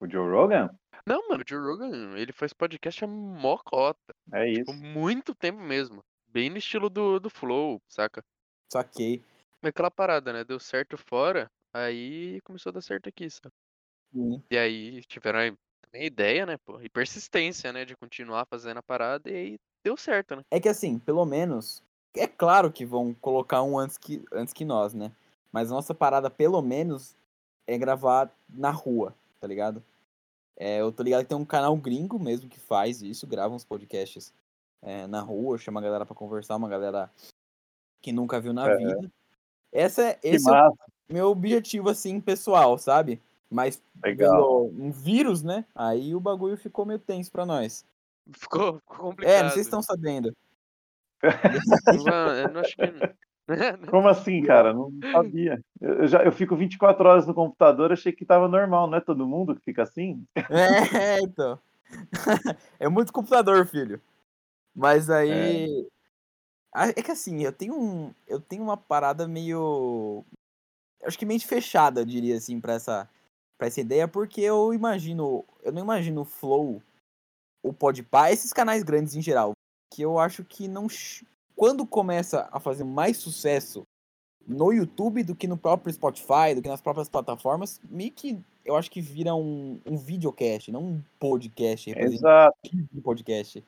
O 0.00 0.08
Joe 0.08 0.30
Rogan? 0.30 0.70
Não, 1.04 1.28
mano, 1.28 1.42
o 1.44 1.48
Joe 1.48 1.60
Rogan, 1.60 2.16
ele 2.16 2.32
faz 2.32 2.52
podcast 2.52 3.04
há 3.04 3.06
mocota. 3.06 4.14
É 4.32 4.46
tipo, 4.46 4.60
isso. 4.60 4.72
Tipo, 4.72 4.86
muito 4.86 5.34
tempo 5.34 5.60
mesmo. 5.60 6.02
Bem 6.28 6.48
no 6.48 6.58
estilo 6.58 6.88
do, 6.88 7.18
do 7.18 7.28
Flow, 7.28 7.80
saca? 7.88 8.24
Saquei. 8.72 9.22
Aquela 9.62 9.90
parada, 9.90 10.32
né? 10.32 10.44
Deu 10.44 10.58
certo 10.58 10.96
fora, 10.96 11.50
aí 11.74 12.40
começou 12.42 12.70
a 12.70 12.74
dar 12.74 12.80
certo 12.80 13.08
aqui, 13.08 13.28
sabe? 13.28 13.52
E 14.50 14.58
aí 14.58 15.02
tiveram 15.04 15.56
também 15.82 16.06
ideia, 16.06 16.46
né, 16.46 16.56
pô, 16.58 16.80
e 16.80 16.88
persistência, 16.88 17.72
né, 17.72 17.84
de 17.84 17.96
continuar 17.96 18.46
fazendo 18.46 18.78
a 18.78 18.82
parada 18.82 19.30
e 19.30 19.34
aí 19.34 19.58
deu 19.84 19.96
certo, 19.96 20.36
né? 20.36 20.42
É 20.50 20.58
que 20.58 20.68
assim, 20.68 20.98
pelo 20.98 21.24
menos, 21.24 21.82
é 22.14 22.26
claro 22.26 22.72
que 22.72 22.84
vão 22.84 23.14
colocar 23.14 23.62
um 23.62 23.78
antes 23.78 23.96
que, 23.96 24.24
antes 24.32 24.52
que 24.52 24.64
nós, 24.64 24.94
né? 24.94 25.12
Mas 25.52 25.70
a 25.70 25.74
nossa 25.74 25.94
parada, 25.94 26.30
pelo 26.30 26.60
menos, 26.62 27.14
é 27.66 27.78
gravar 27.78 28.32
na 28.48 28.70
rua, 28.70 29.14
tá 29.40 29.46
ligado? 29.46 29.82
É, 30.56 30.80
eu 30.80 30.92
tô 30.92 31.02
ligado 31.02 31.22
que 31.22 31.28
tem 31.28 31.38
um 31.38 31.44
canal 31.44 31.76
gringo 31.76 32.18
mesmo 32.18 32.48
que 32.48 32.58
faz 32.58 33.02
isso, 33.02 33.26
grava 33.26 33.54
uns 33.54 33.64
podcasts 33.64 34.32
é, 34.82 35.06
na 35.06 35.20
rua, 35.20 35.58
chama 35.58 35.80
a 35.80 35.82
galera 35.82 36.06
pra 36.06 36.14
conversar, 36.14 36.56
uma 36.56 36.68
galera 36.68 37.10
que 38.02 38.12
nunca 38.12 38.40
viu 38.40 38.52
na 38.52 38.68
é. 38.68 38.76
vida. 38.76 39.10
Essa 39.72 40.02
é, 40.02 40.18
esse 40.22 40.48
é 40.48 40.52
o 40.52 40.74
meu 41.08 41.28
objetivo, 41.28 41.88
assim, 41.88 42.20
pessoal, 42.20 42.76
sabe? 42.78 43.20
Mas 43.50 43.82
Legal. 44.02 44.66
um 44.66 44.90
vírus, 44.90 45.42
né? 45.42 45.64
Aí 45.74 46.14
o 46.14 46.20
bagulho 46.20 46.56
ficou 46.56 46.86
meio 46.86 46.98
tenso 46.98 47.30
pra 47.30 47.44
nós. 47.44 47.84
Ficou, 48.32 48.80
complicado. 48.86 49.32
É, 49.32 49.42
não 49.42 49.50
sei 49.50 49.62
se 49.62 49.68
estão 49.68 49.82
sabendo. 49.82 50.34
eu 51.22 52.52
não 52.52 52.60
acho 52.60 52.76
que... 52.76 53.20
Como 53.90 54.08
assim, 54.08 54.42
cara? 54.42 54.72
Não 54.72 54.92
sabia. 55.12 55.60
Eu, 55.80 56.06
já, 56.06 56.22
eu 56.22 56.32
fico 56.32 56.56
24 56.56 57.08
horas 57.08 57.26
no 57.26 57.34
computador, 57.34 57.92
achei 57.92 58.12
que 58.12 58.24
tava 58.24 58.46
normal, 58.46 58.86
não 58.86 58.98
é 58.98 59.00
todo 59.00 59.26
mundo 59.26 59.56
que 59.56 59.64
fica 59.64 59.82
assim? 59.82 60.24
É, 61.16 61.20
então. 61.20 61.58
É 62.78 62.88
muito 62.88 63.12
computador, 63.12 63.66
filho. 63.66 64.00
Mas 64.74 65.10
aí. 65.10 65.68
É. 65.68 65.99
É 66.74 67.02
que 67.02 67.10
assim, 67.10 67.42
eu 67.42 67.52
tenho 67.52 67.74
um. 67.74 68.14
Eu 68.28 68.40
tenho 68.40 68.62
uma 68.62 68.76
parada 68.76 69.26
meio. 69.26 70.24
Acho 71.02 71.18
que 71.18 71.26
meio 71.26 71.40
fechada, 71.40 72.02
eu 72.02 72.04
diria 72.04 72.36
assim, 72.36 72.60
pra 72.60 72.74
essa, 72.74 73.08
pra 73.58 73.66
essa 73.66 73.80
ideia, 73.80 74.06
porque 74.06 74.40
eu 74.40 74.72
imagino. 74.72 75.44
Eu 75.62 75.72
não 75.72 75.82
imagino 75.82 76.20
o 76.20 76.24
Flow, 76.24 76.80
o 77.62 77.72
Podpah, 77.72 78.30
esses 78.30 78.52
canais 78.52 78.82
grandes 78.82 79.16
em 79.16 79.22
geral. 79.22 79.52
Que 79.92 80.02
eu 80.02 80.18
acho 80.18 80.44
que 80.44 80.68
não. 80.68 80.86
Quando 81.56 81.86
começa 81.86 82.48
a 82.52 82.60
fazer 82.60 82.84
mais 82.84 83.16
sucesso 83.16 83.82
no 84.46 84.72
YouTube 84.72 85.24
do 85.24 85.34
que 85.34 85.48
no 85.48 85.56
próprio 85.56 85.92
Spotify, 85.92 86.54
do 86.54 86.62
que 86.62 86.68
nas 86.68 86.80
próprias 86.80 87.08
plataformas, 87.08 87.80
meio 87.90 88.12
que 88.12 88.40
eu 88.64 88.76
acho 88.76 88.90
que 88.90 89.00
vira 89.00 89.34
um, 89.34 89.80
um 89.84 89.96
videocast, 89.96 90.70
não 90.70 90.84
um 90.84 91.02
podcast. 91.18 91.90
Exato. 91.98 92.56
Um 92.94 93.00
podcast. 93.00 93.64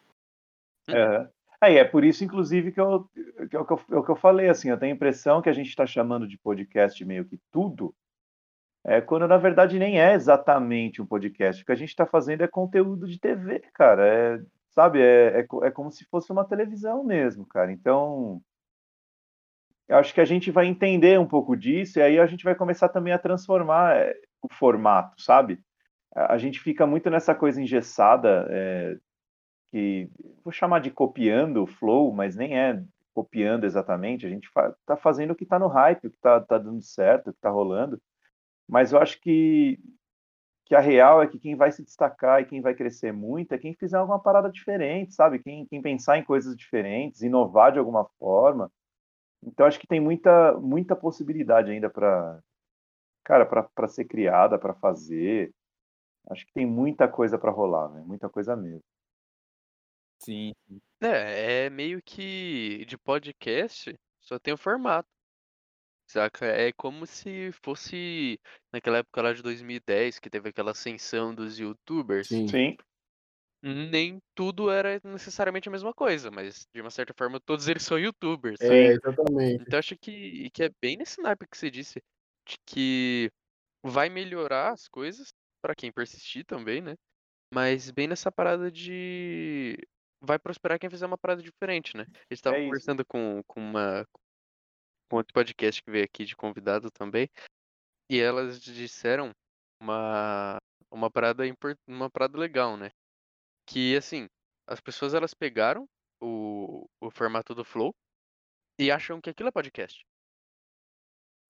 É. 0.89 1.29
Aí 1.63 1.77
é 1.79 1.85
por 1.85 2.03
isso, 2.03 2.25
inclusive, 2.25 2.73
que 2.73 2.81
eu, 2.81 3.09
que, 3.49 3.57
eu, 3.57 3.65
que, 3.65 3.73
eu, 3.73 4.01
é 4.01 4.05
que 4.05 4.11
eu 4.11 4.17
falei, 4.17 4.49
assim, 4.49 4.69
eu 4.69 4.77
tenho 4.77 4.93
a 4.93 4.97
impressão 4.97 5.41
que 5.41 5.49
a 5.49 5.53
gente 5.53 5.69
está 5.69 5.87
chamando 5.87 6.27
de 6.27 6.37
podcast 6.37 7.05
meio 7.05 7.25
que 7.25 7.39
tudo, 7.53 7.95
é, 8.85 9.01
quando 9.01 9.29
na 9.29 9.37
verdade 9.37 9.79
nem 9.79 10.01
é 10.01 10.13
exatamente 10.13 11.01
um 11.01 11.07
podcast. 11.07 11.63
O 11.63 11.67
que 11.67 11.71
a 11.71 11.77
gente 11.77 11.91
está 11.91 12.05
fazendo 12.05 12.43
é 12.43 12.49
conteúdo 12.49 13.07
de 13.07 13.17
TV, 13.17 13.61
cara. 13.75 14.05
É, 14.05 14.43
sabe, 14.71 15.01
é, 15.01 15.43
é, 15.43 15.47
é 15.63 15.71
como 15.71 15.93
se 15.93 16.05
fosse 16.07 16.33
uma 16.33 16.45
televisão 16.45 17.05
mesmo, 17.05 17.47
cara. 17.47 17.71
Então, 17.71 18.43
eu 19.87 19.99
acho 19.99 20.13
que 20.13 20.21
a 20.21 20.25
gente 20.25 20.51
vai 20.51 20.67
entender 20.67 21.17
um 21.21 21.29
pouco 21.29 21.57
disso 21.57 22.01
e 22.01 22.03
aí 22.03 22.19
a 22.19 22.27
gente 22.27 22.43
vai 22.43 22.57
começar 22.57 22.89
também 22.89 23.13
a 23.13 23.21
transformar 23.21 23.97
é, 23.99 24.17
o 24.43 24.53
formato, 24.53 25.23
sabe? 25.23 25.61
A 26.13 26.37
gente 26.39 26.59
fica 26.59 26.89
muito 26.89 27.09
nessa 27.09 27.37
coisa 27.37 27.63
engessada, 27.63 28.49
é, 28.51 28.97
que 29.73 30.09
vou 30.45 30.53
chamar 30.53 30.81
de 30.81 30.91
copiando 30.91 31.63
o 31.63 31.67
flow, 31.67 32.13
mas 32.13 32.37
nem 32.37 32.59
é 32.59 32.85
copiando 33.15 33.65
exatamente, 33.65 34.27
a 34.27 34.31
gente 34.31 34.49
está 34.49 34.97
fazendo 34.97 35.33
o 35.33 35.35
que 35.35 35.45
está 35.45 35.59
no 35.59 35.67
hype, 35.67 36.07
o 36.07 36.11
que 36.11 36.17
está 36.17 36.41
tá 36.41 36.59
dando 36.59 36.83
certo, 36.83 37.29
o 37.29 37.33
que 37.33 37.39
está 37.39 37.51
rolando, 37.51 38.01
mas 38.69 38.93
eu 38.93 38.99
acho 39.01 39.21
que, 39.21 39.79
que 40.67 40.75
a 40.75 40.81
real 40.81 41.23
é 41.23 41.27
que 41.27 41.39
quem 41.39 41.57
vai 41.57 41.73
se 41.73 41.83
destacar 41.83 42.41
e 42.41 42.47
quem 42.47 42.61
vai 42.61 42.75
crescer 42.75 43.13
muito 43.13 43.53
é 43.53 43.59
quem 43.59 43.75
fizer 43.75 43.97
alguma 43.97 44.19
parada 44.21 44.51
diferente, 44.51 45.15
sabe? 45.15 45.39
Quem, 45.41 45.67
quem 45.67 45.83
pensar 45.83 46.19
em 46.19 46.25
coisas 46.25 46.57
diferentes, 46.57 47.23
inovar 47.23 47.73
de 47.73 47.79
alguma 47.79 48.07
forma. 48.19 48.71
Então 49.43 49.67
acho 49.67 49.79
que 49.79 49.87
tem 49.87 50.01
muita, 50.01 50.55
muita 50.59 50.95
possibilidade 50.97 51.71
ainda 51.71 51.91
para 51.91 52.41
cara, 53.25 53.47
para 53.47 53.89
ser 53.89 54.05
criada, 54.07 54.59
para 54.59 54.75
fazer. 54.75 55.53
Acho 56.31 56.47
que 56.47 56.53
tem 56.53 56.67
muita 56.67 57.09
coisa 57.09 57.39
para 57.39 57.51
rolar, 57.51 57.91
né? 57.91 58.03
muita 58.07 58.29
coisa 58.29 58.57
mesmo. 58.57 58.83
Sim. 60.25 60.55
É, 61.01 61.65
é 61.65 61.71
meio 61.71 62.01
que 62.01 62.85
de 62.87 62.97
podcast, 62.97 63.95
só 64.21 64.39
tem 64.39 64.55
o 64.55 64.59
formato. 64.59 65.09
Saca? 66.09 66.47
É 66.47 66.73
como 66.73 67.07
se 67.07 67.51
fosse 67.65 68.39
naquela 68.73 68.99
época 68.99 69.23
lá 69.23 69.33
de 69.33 69.43
2010, 69.43 70.19
que 70.19 70.31
teve 70.31 70.51
aquela 70.51 70.71
ascensão 70.71 71.35
dos 71.35 71.59
youtubers. 71.59 72.29
Sim. 72.29 72.47
Sim. 72.47 72.77
Nem 73.65 74.21
tudo 74.35 74.71
era 74.71 75.01
necessariamente 75.05 75.69
a 75.69 75.73
mesma 75.73 75.95
coisa, 75.95 76.31
mas 76.31 76.67
de 76.75 76.81
uma 76.81 76.91
certa 76.91 77.15
forma 77.17 77.41
todos 77.41 77.69
eles 77.69 77.83
são 77.83 77.99
youtubers. 77.99 78.61
É, 78.61 78.93
exatamente. 78.93 79.63
Então 79.63 79.79
acho 79.79 79.97
que, 79.97 80.51
que 80.51 80.65
é 80.65 80.71
bem 80.81 80.97
nesse 80.97 81.21
naipe 81.21 81.47
que 81.49 81.57
você 81.57 81.71
disse, 81.71 82.03
de 82.47 82.57
que 82.67 83.31
vai 83.83 84.09
melhorar 84.09 84.73
as 84.73 84.89
coisas 84.89 85.33
pra 85.61 85.75
quem 85.75 85.93
persistir 85.93 86.45
também, 86.45 86.81
né? 86.81 86.97
Mas 87.55 87.91
bem 87.91 88.09
nessa 88.09 88.33
parada 88.33 88.71
de 88.71 89.79
vai 90.23 90.39
prosperar 90.39 90.79
quem 90.79 90.89
fizer 90.89 91.07
uma 91.07 91.19
parada 91.19 91.43
diferente, 91.43 91.97
né? 91.97 92.07
A 92.09 92.35
gente 92.35 92.43
tava 92.43 92.57
É 92.57 92.65
conversando 92.65 93.05
com, 93.05 93.43
com 93.47 93.61
uma 93.61 94.07
com 95.09 95.17
outro 95.17 95.35
podcast 95.35 95.83
que 95.83 95.91
veio 95.91 96.05
aqui 96.05 96.25
de 96.25 96.35
convidado 96.35 96.91
também, 96.91 97.29
e 98.09 98.19
elas 98.19 98.61
disseram 98.63 99.35
uma 99.81 100.59
uma 100.91 101.11
parada 101.11 101.43
uma 101.87 102.09
parada 102.11 102.39
legal, 102.39 102.77
né? 102.77 102.91
Que 103.67 103.97
assim, 103.97 104.29
as 104.67 104.81
pessoas 104.81 105.13
elas 105.15 105.35
pegaram 105.35 105.89
o, 106.21 106.87
o 107.01 107.11
formato 107.11 107.55
do 107.55 107.65
Flow 107.65 107.95
e 108.79 108.91
acham 108.91 109.21
que 109.21 109.31
aquilo 109.31 109.49
é 109.49 109.53
podcast. 109.53 110.05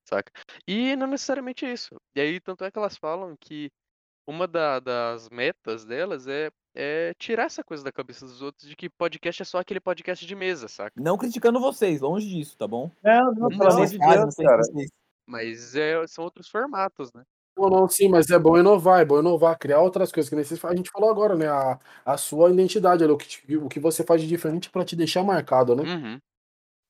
Saca? 0.05 0.33
E 0.67 0.97
não 0.97 1.07
necessariamente 1.07 1.65
isso. 1.65 1.97
E 2.15 2.21
aí, 2.21 2.41
tanto 2.41 2.65
é 2.65 2.71
que 2.71 2.79
elas 2.79 2.97
falam 2.97 3.37
que 3.37 3.71
uma 4.27 4.47
da- 4.49 4.81
das 4.81 5.29
metas 5.31 5.85
delas 5.85 6.27
é, 6.27 6.51
é 6.75 7.13
tirar 7.19 7.45
essa 7.45 7.63
coisa 7.63 7.83
da 7.85 7.93
cabeça 7.93 8.25
dos 8.27 8.41
outros 8.43 8.69
de 8.69 8.75
que 8.77 8.89
podcast 8.89 9.43
é 9.43 9.45
só 9.45 9.59
aquele 9.59 9.81
podcast 9.81 10.25
de 10.27 10.35
mesa, 10.35 10.69
saca? 10.69 10.93
Não 11.01 11.17
criticando 11.19 11.61
vocês, 11.61 12.01
longe 12.01 12.29
disso, 12.29 12.57
tá 12.57 12.67
bom? 12.67 12.91
Não, 13.03 13.33
não, 13.33 13.35
Não, 13.35 13.49
pelo 13.49 13.73
amor 13.73 13.87
de 13.87 13.99
Deus, 13.99 14.35
cara. 14.35 14.63
Mas 15.27 15.75
é, 15.77 16.07
são 16.07 16.25
outros 16.25 16.49
formatos, 16.49 17.13
né? 17.13 17.23
Não, 17.57 17.69
não, 17.69 17.87
sim, 17.89 18.09
mas 18.09 18.31
é 18.31 18.39
bom 18.39 18.57
inovar, 18.59 19.01
é 19.01 19.05
bom 19.05 19.21
inovar, 19.21 19.59
criar 19.59 19.81
outras 19.81 20.11
coisas, 20.11 20.29
que 20.31 20.35
nem 20.35 20.45
vocês- 20.45 20.65
a 20.65 20.75
gente 20.75 20.91
falou 20.91 21.11
agora, 21.11 21.37
né? 21.37 21.49
A, 21.49 21.79
a 22.05 22.17
sua 22.17 22.51
identidade, 22.51 23.05
ali, 23.05 23.13
o 23.13 23.19
que, 23.19 23.29
te- 23.29 23.57
o 23.59 23.69
que 23.69 23.79
você 23.79 24.03
faz 24.03 24.23
de 24.23 24.27
diferente 24.27 24.71
pra 24.71 24.85
te 24.85 24.97
deixar 24.97 25.23
marcado, 25.23 25.77
né? 25.77 25.83
Uhum. 25.83 26.19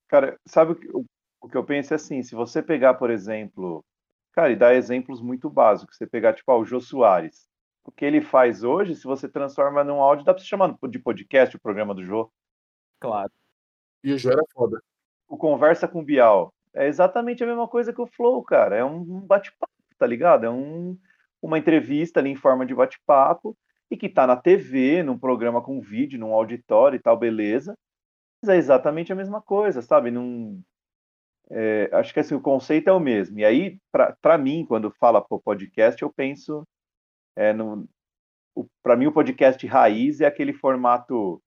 Cara, 0.09 0.39
sabe 0.47 0.73
o 0.73 0.75
que, 0.77 0.89
o, 0.95 1.05
o 1.41 1.49
que 1.49 1.57
eu 1.57 1.65
penso 1.65 1.93
é 1.93 1.97
assim, 1.97 2.23
se 2.23 2.35
você 2.37 2.63
pegar, 2.63 2.95
por 2.95 3.11
exemplo, 3.11 3.85
cara, 4.33 4.53
e 4.53 4.57
dar 4.57 4.75
exemplos 4.75 5.21
muito 5.21 5.51
básicos, 5.51 5.97
você 5.97 6.07
pegar, 6.07 6.33
tipo, 6.33 6.51
ah, 6.53 6.59
o 6.59 6.65
Jô 6.65 6.81
Soares, 6.81 7.49
o 7.85 7.91
que 7.91 8.05
ele 8.05 8.21
faz 8.21 8.63
hoje, 8.63 8.95
se 8.95 9.05
você 9.05 9.29
transforma 9.29 9.83
num 9.83 10.01
áudio, 10.01 10.25
dá 10.25 10.33
pra 10.33 10.43
se 10.43 10.49
chamar 10.49 10.77
de 10.89 10.99
podcast 10.99 11.57
o 11.57 11.61
programa 11.61 11.95
do 11.95 12.05
Jô. 12.05 12.31
Claro. 13.01 13.31
E 14.05 14.13
o 14.13 14.19
Jô 14.19 14.31
era 14.31 14.43
foda. 14.53 14.83
O 15.29 15.37
Conversa 15.37 15.89
com 15.89 16.01
o 16.01 16.05
Bial, 16.05 16.53
é 16.75 16.87
exatamente 16.87 17.43
a 17.43 17.47
mesma 17.47 17.67
coisa 17.67 17.93
que 17.93 18.01
o 18.01 18.07
Flow, 18.07 18.43
cara, 18.43 18.77
é 18.77 18.85
um 18.85 19.21
bate-papo, 19.21 19.73
tá 19.99 20.07
ligado? 20.07 20.45
É 20.45 20.51
um, 20.51 20.99
uma 21.41 21.59
entrevista 21.59 22.21
ali 22.21 22.31
em 22.31 22.37
forma 22.37 22.65
de 22.65 22.75
bate-papo, 22.75 23.57
e 23.91 23.97
que 23.97 24.09
tá 24.09 24.27
na 24.27 24.37
TV, 24.37 25.03
num 25.03 25.19
programa 25.19 25.61
com 25.61 25.81
vídeo, 25.81 26.19
num 26.19 26.33
auditório 26.33 26.97
e 26.97 26.99
tal, 26.99 27.17
beleza, 27.17 27.77
mas 28.43 28.49
é 28.49 28.57
exatamente 28.57 29.13
a 29.13 29.17
mesma 29.17 29.43
coisa, 29.43 29.83
sabe? 29.83 30.11
Não, 30.11 30.63
é, 31.51 31.91
acho 31.93 32.15
que 32.15 32.21
assim, 32.21 32.35
o 32.35 32.41
conceito 32.41 32.89
é 32.89 32.93
o 32.93 32.99
mesmo. 32.99 33.39
E 33.39 33.45
aí, 33.45 33.79
para 34.23 34.39
mim, 34.39 34.65
quando 34.67 34.91
fala 34.91 35.21
podcast, 35.21 36.01
eu 36.01 36.11
penso 36.11 36.67
é. 37.37 37.55
Para 38.83 38.97
mim, 38.97 39.07
o 39.07 39.13
podcast 39.13 39.67
raiz 39.67 40.21
é 40.21 40.27
aquele 40.27 40.53
formato 40.53 41.43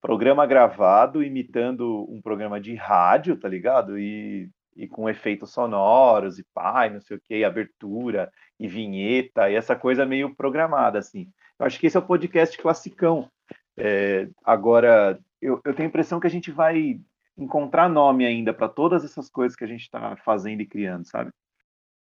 programa 0.00 0.46
gravado, 0.46 1.22
imitando 1.22 2.06
um 2.10 2.20
programa 2.20 2.60
de 2.60 2.74
rádio, 2.74 3.36
tá 3.36 3.48
ligado? 3.48 3.98
E, 3.98 4.50
e 4.76 4.86
com 4.86 5.08
efeitos 5.08 5.50
sonoros, 5.50 6.38
e 6.38 6.44
pai, 6.52 6.90
não 6.90 7.00
sei 7.00 7.16
o 7.16 7.20
que, 7.20 7.44
abertura, 7.44 8.30
e 8.58 8.68
vinheta, 8.68 9.50
e 9.50 9.54
essa 9.54 9.74
coisa 9.74 10.04
meio 10.04 10.34
programada, 10.34 10.98
assim. 10.98 11.26
Eu 11.58 11.66
acho 11.66 11.78
que 11.78 11.86
esse 11.86 11.96
é 11.96 12.00
o 12.00 12.06
podcast 12.06 12.56
classicão. 12.58 13.30
É, 13.76 14.28
agora, 14.44 15.18
eu, 15.40 15.60
eu 15.64 15.74
tenho 15.74 15.88
a 15.88 15.90
impressão 15.90 16.20
que 16.20 16.26
a 16.26 16.30
gente 16.30 16.50
vai 16.50 17.00
encontrar 17.36 17.88
nome 17.88 18.24
ainda 18.24 18.52
para 18.52 18.68
todas 18.68 19.04
essas 19.04 19.28
coisas 19.28 19.56
que 19.56 19.64
a 19.64 19.68
gente 19.68 19.82
está 19.82 20.16
fazendo 20.16 20.60
e 20.60 20.66
criando, 20.66 21.06
sabe? 21.06 21.30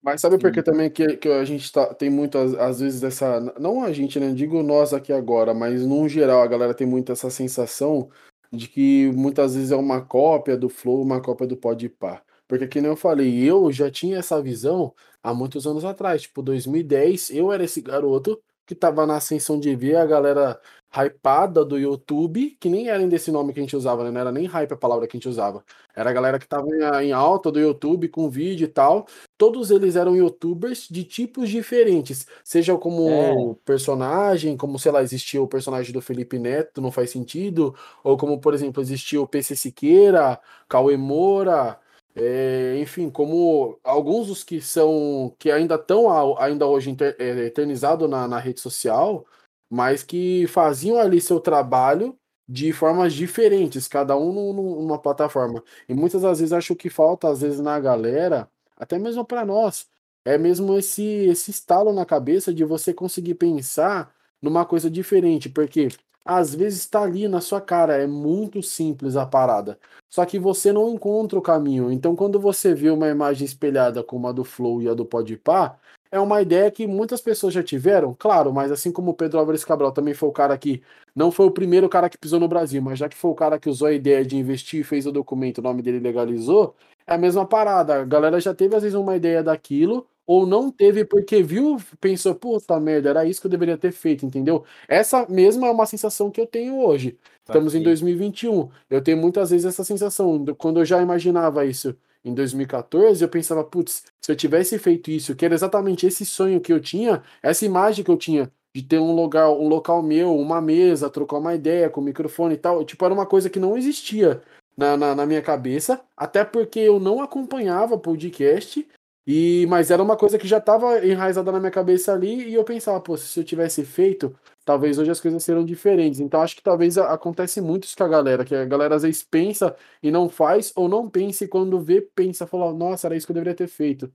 Mas 0.03 0.19
sabe 0.19 0.37
por 0.37 0.51
que 0.51 0.61
também 0.61 0.89
que, 0.91 1.15
que 1.15 1.29
a 1.29 1.45
gente 1.45 1.71
tá, 1.71 1.93
tem 1.93 2.09
muito, 2.09 2.37
às, 2.37 2.53
às 2.55 2.79
vezes, 2.81 3.01
essa. 3.03 3.39
Não 3.57 3.81
a 3.83 3.93
gente, 3.93 4.19
né? 4.19 4.33
Digo 4.33 4.61
nós 4.61 4.93
aqui 4.93 5.13
agora, 5.13 5.53
mas 5.53 5.85
num 5.85 6.09
geral 6.09 6.41
a 6.41 6.47
galera 6.47 6.73
tem 6.73 6.85
muito 6.85 7.11
essa 7.11 7.29
sensação 7.29 8.09
de 8.51 8.67
que 8.67 9.09
muitas 9.13 9.55
vezes 9.55 9.71
é 9.71 9.75
uma 9.77 10.01
cópia 10.01 10.57
do 10.57 10.67
Flow, 10.69 11.01
uma 11.01 11.21
cópia 11.21 11.47
do 11.47 11.55
Podpah. 11.55 12.21
Porque, 12.47 12.67
que 12.67 12.81
nem 12.81 12.91
eu 12.91 12.97
falei, 12.97 13.43
eu 13.43 13.71
já 13.71 13.89
tinha 13.89 14.17
essa 14.19 14.41
visão 14.41 14.93
há 15.23 15.33
muitos 15.33 15.65
anos 15.65 15.85
atrás. 15.85 16.23
Tipo, 16.23 16.41
2010, 16.41 17.29
eu 17.31 17.51
era 17.51 17.63
esse 17.63 17.81
garoto 17.81 18.39
que 18.65 18.75
tava 18.75 19.05
na 19.05 19.15
ascensão 19.17 19.59
de 19.59 19.73
ver 19.75 19.95
a 19.95 20.05
galera 20.05 20.59
hypada 20.95 21.65
do 21.65 21.77
YouTube, 21.77 22.55
que 22.59 22.69
nem 22.69 22.87
era 22.87 22.99
ainda 22.99 23.15
esse 23.15 23.31
nome 23.31 23.51
que 23.53 23.59
a 23.59 23.63
gente 23.63 23.75
usava, 23.75 24.03
né? 24.03 24.11
Não 24.11 24.21
era 24.21 24.31
nem 24.31 24.45
hype 24.45 24.71
a 24.73 24.77
palavra 24.77 25.07
que 25.07 25.17
a 25.17 25.19
gente 25.19 25.27
usava. 25.27 25.63
Era 25.95 26.09
a 26.09 26.13
galera 26.13 26.39
que 26.39 26.47
tava 26.47 26.67
em, 27.03 27.11
alta 27.11 27.51
do 27.51 27.59
YouTube 27.59 28.07
com 28.09 28.29
vídeo 28.29 28.65
e 28.65 28.67
tal. 28.67 29.07
Todos 29.37 29.71
eles 29.71 29.95
eram 29.95 30.15
youtubers 30.15 30.87
de 30.89 31.03
tipos 31.03 31.49
diferentes. 31.49 32.27
Seja 32.43 32.77
como 32.77 33.09
É. 33.09 33.55
personagem, 33.65 34.55
como, 34.55 34.77
sei 34.77 34.91
lá, 34.91 35.01
existia 35.01 35.41
o 35.41 35.47
personagem 35.47 35.91
do 35.93 36.01
Felipe 36.01 36.37
Neto, 36.39 36.81
não 36.81 36.91
faz 36.91 37.09
sentido. 37.11 37.75
Ou 38.03 38.17
como, 38.17 38.39
por 38.39 38.53
exemplo, 38.53 38.81
existia 38.81 39.21
o 39.21 39.27
PC 39.27 39.55
Siqueira, 39.55 40.39
Cauê 40.67 40.97
Moura. 40.97 41.79
é, 42.15 42.77
enfim, 42.79 43.09
como 43.09 43.79
alguns 43.83 44.27
dos 44.27 44.43
que 44.43 44.61
são 44.61 45.35
que 45.39 45.49
ainda 45.51 45.75
estão 45.75 46.37
ainda 46.37 46.67
hoje 46.67 46.95
é, 47.17 47.45
eternizados 47.47 48.07
na, 48.09 48.27
na 48.27 48.37
rede 48.39 48.59
social, 48.61 49.25
mas 49.73 50.03
que 50.03 50.45
faziam 50.47 50.97
ali 50.99 51.19
seu 51.21 51.39
trabalho 51.39 52.17
de 52.47 52.71
formas 52.73 53.13
diferentes, 53.13 53.87
cada 53.87 54.17
um 54.17 54.31
num- 54.33 54.53
num- 54.53 54.81
numa 54.81 54.99
plataforma. 54.99 55.63
E 55.87 55.93
muitas 55.93 56.21
das 56.21 56.39
vezes 56.39 56.53
acho 56.53 56.75
que 56.75 56.89
falta, 56.89 57.29
às 57.29 57.41
vezes, 57.41 57.59
na 57.59 57.79
galera, 57.79 58.49
até 58.77 58.99
mesmo 58.99 59.25
para 59.25 59.45
nós, 59.45 59.87
é 60.25 60.37
mesmo 60.37 60.77
esse, 60.77 61.03
esse 61.03 61.51
estalo 61.51 61.93
na 61.93 62.05
cabeça 62.05 62.53
de 62.53 62.63
você 62.65 62.93
conseguir 62.93 63.35
pensar 63.35 64.13
numa 64.41 64.65
coisa 64.65 64.89
diferente, 64.89 65.49
porque 65.49 65.87
às 66.25 66.53
vezes 66.55 66.79
está 66.79 67.03
ali 67.03 67.27
na 67.27 67.41
sua 67.41 67.59
cara, 67.61 67.95
é 67.97 68.07
muito 68.07 68.61
simples 68.63 69.15
a 69.15 69.25
parada. 69.25 69.77
Só 70.09 70.25
que 70.25 70.39
você 70.39 70.71
não 70.71 70.89
encontra 70.89 71.37
o 71.37 71.41
caminho. 71.41 71.91
Então, 71.91 72.15
quando 72.15 72.39
você 72.39 72.73
vê 72.73 72.89
uma 72.89 73.09
imagem 73.09 73.45
espelhada 73.45 74.03
como 74.03 74.27
a 74.27 74.31
do 74.31 74.43
Flow 74.43 74.81
e 74.81 74.87
a 74.87 74.93
do 74.93 75.05
Podpah, 75.05 75.77
é 76.11 76.19
uma 76.19 76.41
ideia 76.41 76.69
que 76.69 76.85
muitas 76.85 77.19
pessoas 77.21 77.53
já 77.55 77.63
tiveram, 77.63 78.13
claro, 78.13 78.53
mas 78.53 78.71
assim 78.71 78.91
como 78.91 79.11
o 79.11 79.13
Pedro 79.15 79.39
Álvares 79.39 79.65
Cabral 79.65 79.91
também 79.91 80.13
foi 80.13 80.29
o 80.29 80.31
cara 80.31 80.55
que 80.57 80.83
não 81.15 81.31
foi 81.31 81.47
o 81.47 81.51
primeiro 81.51 81.89
cara 81.89 82.07
que 82.07 82.19
pisou 82.19 82.39
no 82.39 82.47
Brasil, 82.47 82.81
mas 82.83 82.99
já 82.99 83.09
que 83.09 83.17
foi 83.17 83.31
o 83.31 83.35
cara 83.35 83.59
que 83.59 83.67
usou 83.67 83.87
a 83.87 83.93
ideia 83.93 84.23
de 84.23 84.37
investir 84.37 84.85
fez 84.85 85.07
o 85.07 85.11
documento, 85.11 85.57
o 85.57 85.61
nome 85.63 85.81
dele 85.81 85.99
legalizou, 85.99 86.75
é 87.07 87.15
a 87.15 87.17
mesma 87.17 87.47
parada. 87.47 88.01
A 88.01 88.05
galera 88.05 88.39
já 88.39 88.53
teve 88.53 88.75
às 88.75 88.83
vezes 88.83 88.95
uma 88.95 89.15
ideia 89.15 89.43
daquilo, 89.43 90.07
ou 90.25 90.45
não 90.47 90.71
teve 90.71 91.03
porque 91.05 91.43
viu, 91.43 91.77
pensou, 91.99 92.33
puta 92.35 92.79
merda, 92.79 93.09
era 93.09 93.25
isso 93.25 93.41
que 93.41 93.47
eu 93.47 93.51
deveria 93.51 93.77
ter 93.77 93.91
feito, 93.91 94.25
entendeu? 94.25 94.63
Essa 94.87 95.25
mesma 95.29 95.67
é 95.67 95.71
uma 95.71 95.85
sensação 95.85 96.31
que 96.31 96.39
eu 96.39 96.47
tenho 96.47 96.77
hoje. 96.79 97.17
Estamos 97.45 97.73
em 97.75 97.79
Saquei. 97.79 97.85
2021. 97.85 98.69
Eu 98.89 99.01
tenho 99.01 99.17
muitas 99.17 99.49
vezes 99.49 99.65
essa 99.65 99.83
sensação. 99.83 100.41
do- 100.41 100.55
Quando 100.55 100.79
eu 100.79 100.85
já 100.85 101.01
imaginava 101.01 101.65
isso 101.65 101.95
em 102.23 102.33
2014, 102.33 103.21
eu 103.21 103.27
pensava, 103.27 103.63
putz, 103.65 104.03
se 104.21 104.31
eu 104.31 104.35
tivesse 104.35 104.79
feito 104.79 105.11
isso, 105.11 105.35
que 105.35 105.43
era 105.43 105.53
exatamente 105.53 106.07
esse 106.07 106.25
sonho 106.25 106.61
que 106.61 106.71
eu 106.71 106.79
tinha, 106.79 107.21
essa 107.41 107.65
imagem 107.65 108.03
que 108.05 108.09
eu 108.11 108.15
tinha 108.17 108.49
de 108.73 108.81
ter 108.81 108.97
um 108.99 109.13
lugar, 109.13 109.49
um 109.51 109.67
local 109.67 110.01
meu, 110.01 110.33
uma 110.35 110.61
mesa, 110.61 111.09
trocar 111.09 111.37
uma 111.37 111.53
ideia 111.53 111.89
com 111.89 111.99
microfone 112.01 112.55
e 112.55 112.57
tal, 112.57 112.83
tipo, 112.85 113.03
era 113.03 113.13
uma 113.13 113.25
coisa 113.25 113.49
que 113.49 113.59
não 113.59 113.77
existia 113.77 114.41
na, 114.75 114.95
na, 114.97 115.13
na 115.13 115.25
minha 115.25 115.41
cabeça, 115.41 115.99
até 116.17 116.43
porque 116.45 116.79
eu 116.79 116.99
não 116.99 117.21
acompanhava 117.21 117.97
podcast, 117.99 118.87
e 119.25 119.65
mas 119.69 119.91
era 119.91 120.03
uma 120.03 120.17
coisa 120.17 120.37
que 120.37 120.47
já 120.47 120.57
estava 120.57 121.05
enraizada 121.05 121.51
na 121.51 121.59
minha 121.59 121.71
cabeça 121.71 122.13
ali, 122.13 122.49
e 122.49 122.53
eu 122.53 122.63
pensava, 122.63 122.99
pô, 123.01 123.15
se 123.17 123.39
eu 123.39 123.43
tivesse 123.43 123.85
feito, 123.85 124.35
talvez 124.65 124.97
hoje 124.97 125.11
as 125.11 125.21
coisas 125.21 125.43
serão 125.43 125.63
diferentes. 125.65 126.19
Então 126.19 126.41
acho 126.41 126.55
que 126.55 126.63
talvez 126.63 126.97
acontece 126.97 127.61
muito 127.61 127.85
isso 127.85 127.97
com 127.97 128.03
a 128.03 128.07
galera, 128.09 128.45
que 128.45 128.55
a 128.55 128.65
galera 128.65 128.95
às 128.95 129.03
vezes 129.03 129.23
pensa 129.23 129.75
e 130.01 130.11
não 130.11 130.29
faz, 130.29 130.71
ou 130.75 130.89
não 130.89 131.09
pensa 131.09 131.45
e 131.45 131.47
quando 131.47 131.79
vê, 131.79 132.01
pensa, 132.01 132.47
fala, 132.47 132.73
nossa, 132.73 133.07
era 133.07 133.15
isso 133.15 133.25
que 133.25 133.31
eu 133.31 133.35
deveria 133.35 133.55
ter 133.55 133.67
feito. 133.67 134.11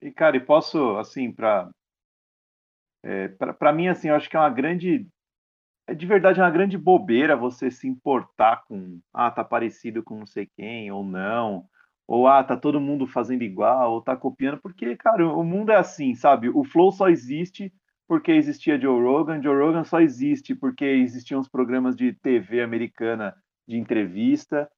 E, 0.00 0.10
cara, 0.12 0.36
e 0.36 0.40
posso, 0.40 0.96
assim, 0.96 1.32
para 1.32 1.68
é, 3.02 3.28
para 3.28 3.72
mim, 3.72 3.88
assim, 3.88 4.08
eu 4.08 4.14
acho 4.14 4.28
que 4.28 4.36
é 4.36 4.40
uma 4.40 4.50
grande. 4.50 5.06
É 5.86 5.94
de 5.94 6.04
verdade 6.04 6.40
é 6.40 6.42
uma 6.42 6.50
grande 6.50 6.76
bobeira 6.76 7.36
você 7.36 7.70
se 7.70 7.88
importar 7.88 8.64
com. 8.66 9.00
Ah, 9.12 9.30
tá 9.30 9.44
parecido 9.44 10.02
com 10.02 10.18
não 10.18 10.26
sei 10.26 10.46
quem, 10.46 10.90
ou 10.90 11.04
não. 11.04 11.66
Ou, 12.08 12.26
ah, 12.28 12.42
tá 12.44 12.56
todo 12.56 12.80
mundo 12.80 13.06
fazendo 13.06 13.42
igual, 13.44 13.92
ou 13.92 14.02
tá 14.02 14.16
copiando. 14.16 14.58
Porque, 14.60 14.96
cara, 14.96 15.28
o 15.28 15.44
mundo 15.44 15.72
é 15.72 15.76
assim, 15.76 16.14
sabe? 16.14 16.48
O 16.50 16.64
Flow 16.64 16.90
só 16.92 17.08
existe 17.10 17.72
porque 18.08 18.32
existia 18.32 18.80
Joe 18.80 19.02
Rogan. 19.02 19.42
Joe 19.42 19.56
Rogan 19.56 19.84
só 19.84 20.00
existe 20.00 20.54
porque 20.54 20.84
existiam 20.86 21.40
os 21.40 21.48
programas 21.48 21.94
de 21.96 22.14
TV 22.14 22.62
americana 22.62 23.36
de 23.68 23.76
entrevista. 23.76 24.70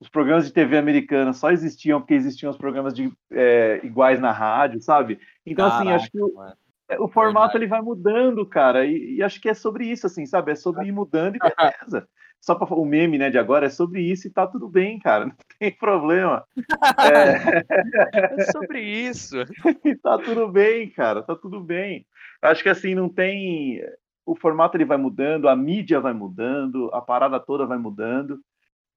Os 0.00 0.08
programas 0.08 0.46
de 0.46 0.52
TV 0.52 0.76
americana 0.78 1.32
só 1.32 1.50
existiam 1.50 2.00
porque 2.00 2.14
existiam 2.14 2.50
os 2.50 2.56
programas 2.58 2.94
de, 2.94 3.12
é, 3.32 3.80
iguais 3.84 4.20
na 4.20 4.30
rádio, 4.30 4.80
sabe? 4.80 5.18
Então, 5.44 5.66
assim, 5.66 5.90
acho 5.90 6.10
que 6.10 6.22
o- 6.22 6.30
Caraca. 6.32 6.58
É, 6.88 7.00
o 7.00 7.08
formato 7.08 7.54
Verdade. 7.54 7.64
ele 7.64 7.66
vai 7.66 7.82
mudando, 7.82 8.46
cara, 8.46 8.86
e, 8.86 9.16
e 9.16 9.22
acho 9.22 9.40
que 9.40 9.48
é 9.48 9.54
sobre 9.54 9.86
isso, 9.86 10.06
assim, 10.06 10.24
sabe? 10.24 10.52
É 10.52 10.54
sobre 10.54 10.86
ir 10.86 10.92
mudando 10.92 11.34
e 11.36 11.38
beleza. 11.40 12.08
Só 12.40 12.54
para 12.54 12.72
o 12.74 12.84
meme, 12.84 13.18
né, 13.18 13.30
de 13.30 13.38
agora 13.38 13.66
é 13.66 13.70
sobre 13.70 14.00
isso 14.00 14.28
e 14.28 14.30
tá 14.30 14.46
tudo 14.46 14.68
bem, 14.68 14.98
cara, 14.98 15.26
não 15.26 15.36
tem 15.58 15.72
problema. 15.72 16.44
É, 16.98 18.40
É 18.40 18.44
sobre 18.52 18.80
isso. 18.80 19.36
tá 20.02 20.18
tudo 20.18 20.48
bem, 20.48 20.90
cara, 20.90 21.22
tá 21.22 21.34
tudo 21.34 21.60
bem. 21.60 22.06
Acho 22.42 22.62
que 22.62 22.68
assim 22.68 22.94
não 22.94 23.08
tem, 23.08 23.80
o 24.24 24.34
formato 24.34 24.76
ele 24.76 24.84
vai 24.84 24.96
mudando, 24.96 25.48
a 25.48 25.56
mídia 25.56 26.00
vai 26.00 26.12
mudando, 26.12 26.90
a 26.92 27.00
parada 27.00 27.40
toda 27.40 27.66
vai 27.66 27.78
mudando. 27.78 28.40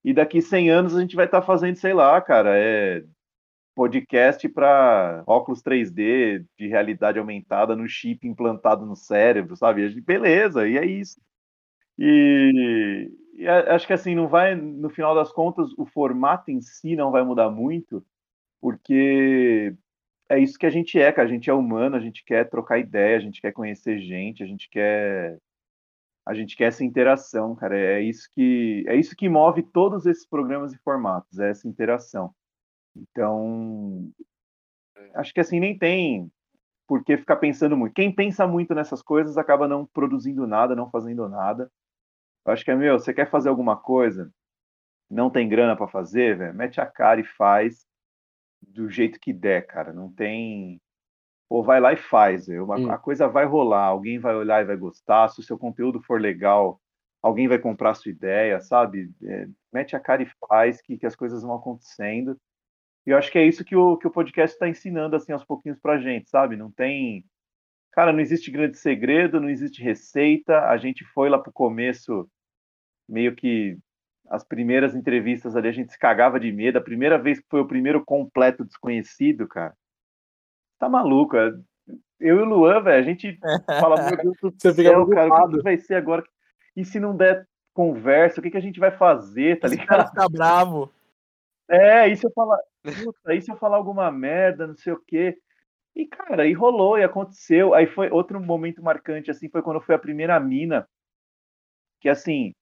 E 0.04 0.14
daqui 0.14 0.42
100 0.42 0.70
anos 0.70 0.96
a 0.96 1.02
gente 1.02 1.16
vai 1.16 1.26
estar 1.26 1.42
fazendo, 1.42 1.76
sei 1.76 1.94
lá, 1.94 2.22
cara, 2.22 2.58
é 2.58 3.04
podcast 3.76 4.48
para 4.50 5.24
óculos 5.26 5.62
3D 5.62 6.46
de 6.58 6.68
realidade 6.68 7.18
aumentada 7.18 7.76
no 7.78 7.88
chip 7.88 8.28
implantado 8.28 8.86
no 8.86 8.96
cérebro, 8.96 9.56
sabe? 9.56 10.02
Beleza, 10.02 10.68
e 10.68 10.78
é 10.78 10.86
isso. 10.86 11.20
E, 12.00 13.12
e 13.34 13.48
acho 13.48 13.86
que 13.86 13.92
assim, 13.94 14.16
não 14.16 14.30
vai, 14.30 14.56
no 14.56 14.90
final 14.90 15.14
das 15.14 15.34
contas, 15.34 15.70
o 15.78 15.86
formato 15.86 16.50
em 16.50 16.62
si 16.62 16.96
não 16.96 17.12
vai 17.12 17.24
mudar 17.24 17.50
muito, 17.52 18.06
porque 18.62 19.76
é 20.30 20.40
isso 20.40 20.58
que 20.58 20.66
a 20.66 20.70
gente 20.70 21.00
é, 21.00 21.12
cara. 21.12 21.28
A 21.28 21.32
gente 21.32 21.50
é 21.50 21.54
humano, 21.54 21.96
a 21.98 22.00
gente 22.00 22.24
quer 22.24 22.50
trocar 22.50 22.80
ideia, 22.80 23.18
a 23.18 23.20
gente 23.20 23.42
quer 23.42 23.52
conhecer 23.52 24.00
gente, 24.00 24.42
a 24.44 24.46
gente 24.46 24.70
quer 24.70 25.38
a 26.26 26.34
gente 26.34 26.56
quer 26.56 26.66
essa 26.66 26.84
interação, 26.86 27.56
cara. 27.56 27.78
É 27.78 28.02
isso 28.02 28.30
que 28.34 28.86
é 28.88 28.96
isso 28.96 29.16
que 29.16 29.28
move 29.28 29.64
todos 29.64 30.06
esses 30.06 30.26
programas 30.26 30.74
e 30.74 30.78
formatos, 30.80 31.40
é 31.40 31.50
essa 31.50 31.68
interação. 31.68 32.34
Então, 32.96 34.12
acho 35.16 35.34
que 35.34 35.40
assim 35.42 35.60
nem 35.60 35.78
tem 35.78 36.32
por 36.88 37.04
que 37.04 37.18
ficar 37.18 37.38
pensando 37.38 37.78
muito. 37.78 37.94
Quem 37.94 38.14
pensa 38.14 38.48
muito 38.48 38.74
nessas 38.76 39.02
coisas 39.02 39.38
acaba 39.38 39.68
não 39.68 39.86
produzindo 39.86 40.48
nada, 40.48 40.76
não 40.76 40.90
fazendo 40.90 41.28
nada. 41.30 41.72
Eu 42.50 42.54
acho 42.54 42.66
que 42.66 42.72
é 42.72 42.76
meu, 42.76 43.00
você 43.00 43.14
quer 43.14 43.30
fazer 43.30 43.50
alguma 43.50 43.78
coisa, 43.78 44.32
não 45.10 45.30
tem 45.30 45.48
grana 45.48 45.76
para 45.76 45.88
fazer, 45.88 46.38
velho, 46.38 46.54
mete 46.54 46.82
a 46.82 46.86
cara 46.86 47.20
e 47.20 47.24
faz 47.24 47.86
do 48.62 48.90
jeito 48.90 49.20
que 49.20 49.32
der, 49.32 49.66
cara. 49.66 49.94
Não 49.94 50.12
tem 50.12 50.82
Pô, 51.50 51.64
vai 51.64 51.80
lá 51.80 51.92
e 51.92 51.98
faz. 51.98 52.48
Hum. 52.48 52.92
A 52.92 52.98
coisa 52.98 53.28
vai 53.28 53.44
rolar, 53.44 53.86
alguém 53.86 54.20
vai 54.20 54.36
olhar 54.36 54.62
e 54.62 54.68
vai 54.68 54.78
gostar. 54.78 55.28
Se 55.30 55.40
o 55.40 55.44
seu 55.44 55.58
conteúdo 55.58 56.00
for 56.00 56.22
legal, 56.22 56.80
alguém 57.24 57.48
vai 57.48 57.58
comprar 57.58 57.90
a 57.90 57.96
sua 57.96 58.12
ideia, 58.12 58.62
sabe? 58.62 59.12
É, 59.24 59.48
mete 59.74 59.96
a 59.96 60.00
cara 60.00 60.22
e 60.22 60.30
faz, 60.48 60.80
que, 60.80 60.96
que 60.96 61.08
as 61.08 61.16
coisas 61.16 61.42
vão 61.42 61.56
acontecendo. 61.56 62.40
E 63.04 63.10
eu 63.10 63.18
acho 63.18 63.32
que 63.32 63.40
é 63.40 63.48
isso 63.48 63.66
que 63.66 63.76
o, 63.76 63.98
que 63.98 64.06
o 64.08 64.12
podcast 64.12 64.54
está 64.56 64.70
ensinando, 64.70 65.16
assim, 65.16 65.32
aos 65.32 65.44
pouquinhos 65.44 65.80
pra 65.80 65.98
gente, 65.98 66.30
sabe? 66.30 66.56
Não 66.56 66.72
tem. 66.72 67.26
Cara, 67.94 68.14
não 68.14 68.20
existe 68.20 68.52
grande 68.52 68.78
segredo, 68.78 69.42
não 69.42 69.50
existe 69.50 69.82
receita. 69.82 70.68
A 70.68 70.78
gente 70.78 71.04
foi 71.06 71.30
lá 71.30 71.40
pro 71.40 71.52
começo, 71.52 72.30
meio 73.10 73.36
que 73.36 73.78
as 74.30 74.44
primeiras 74.44 74.96
entrevistas 74.96 75.56
ali, 75.56 75.68
a 75.68 75.72
gente 75.72 75.92
se 75.92 76.00
cagava 76.00 76.40
de 76.40 76.52
medo. 76.52 76.78
A 76.78 76.82
primeira 76.82 77.18
vez 77.18 77.40
que 77.40 77.48
foi 77.50 77.60
o 77.62 77.68
primeiro 77.68 78.06
completo 78.06 78.64
desconhecido, 78.64 79.48
cara. 79.48 79.74
Tá 80.78 80.88
maluco, 80.88 81.36
é- 81.36 81.52
eu 82.20 82.38
e 82.38 82.42
o 82.42 82.46
Luan, 82.46 82.82
velho, 82.82 83.00
a 83.00 83.02
gente 83.04 83.40
fala, 83.84 84.08
meu 84.08 84.18
Deus 84.18 84.38
do 84.42 84.54
Você 84.56 84.74
fica 84.74 84.90
céu, 84.90 85.08
cara, 85.10 85.46
o 85.46 85.50
que 85.50 85.62
vai 85.62 85.78
ser 85.78 85.96
agora? 85.96 86.24
E 86.76 86.86
se 86.86 87.00
não 87.00 87.16
der 87.16 87.48
conversa, 87.74 88.40
o 88.40 88.44
que, 88.44 88.52
que 88.52 88.58
a 88.58 88.62
gente 88.62 88.80
vai 88.80 88.92
fazer, 88.92 89.60
tá 89.60 89.68
Esse 89.68 89.78
cara 89.78 90.04
ligado? 90.04 90.10
fica 90.10 90.30
bravo. 90.30 90.92
É, 91.68 92.08
e 92.08 92.16
se 92.16 92.26
eu 92.26 92.32
falar, 92.32 92.58
puta, 92.84 93.34
e 93.34 93.42
se 93.42 93.52
eu 93.52 93.56
falar 93.58 93.78
alguma 93.78 94.12
merda, 94.12 94.68
não 94.68 94.76
sei 94.76 94.94
o 94.94 95.00
quê? 95.06 95.38
E, 95.96 96.06
cara, 96.06 96.48
e 96.48 96.54
rolou, 96.54 96.98
e 96.98 97.04
aconteceu. 97.04 97.74
Aí 97.74 97.86
foi 97.88 98.10
outro 98.10 98.40
momento 98.40 98.82
marcante, 98.84 99.30
assim, 99.30 99.50
foi 99.50 99.62
quando 99.62 99.82
foi 99.82 99.96
a 99.96 100.00
primeira 100.00 100.40
mina, 100.40 100.88
que 102.00 102.10
assim, 102.10 102.54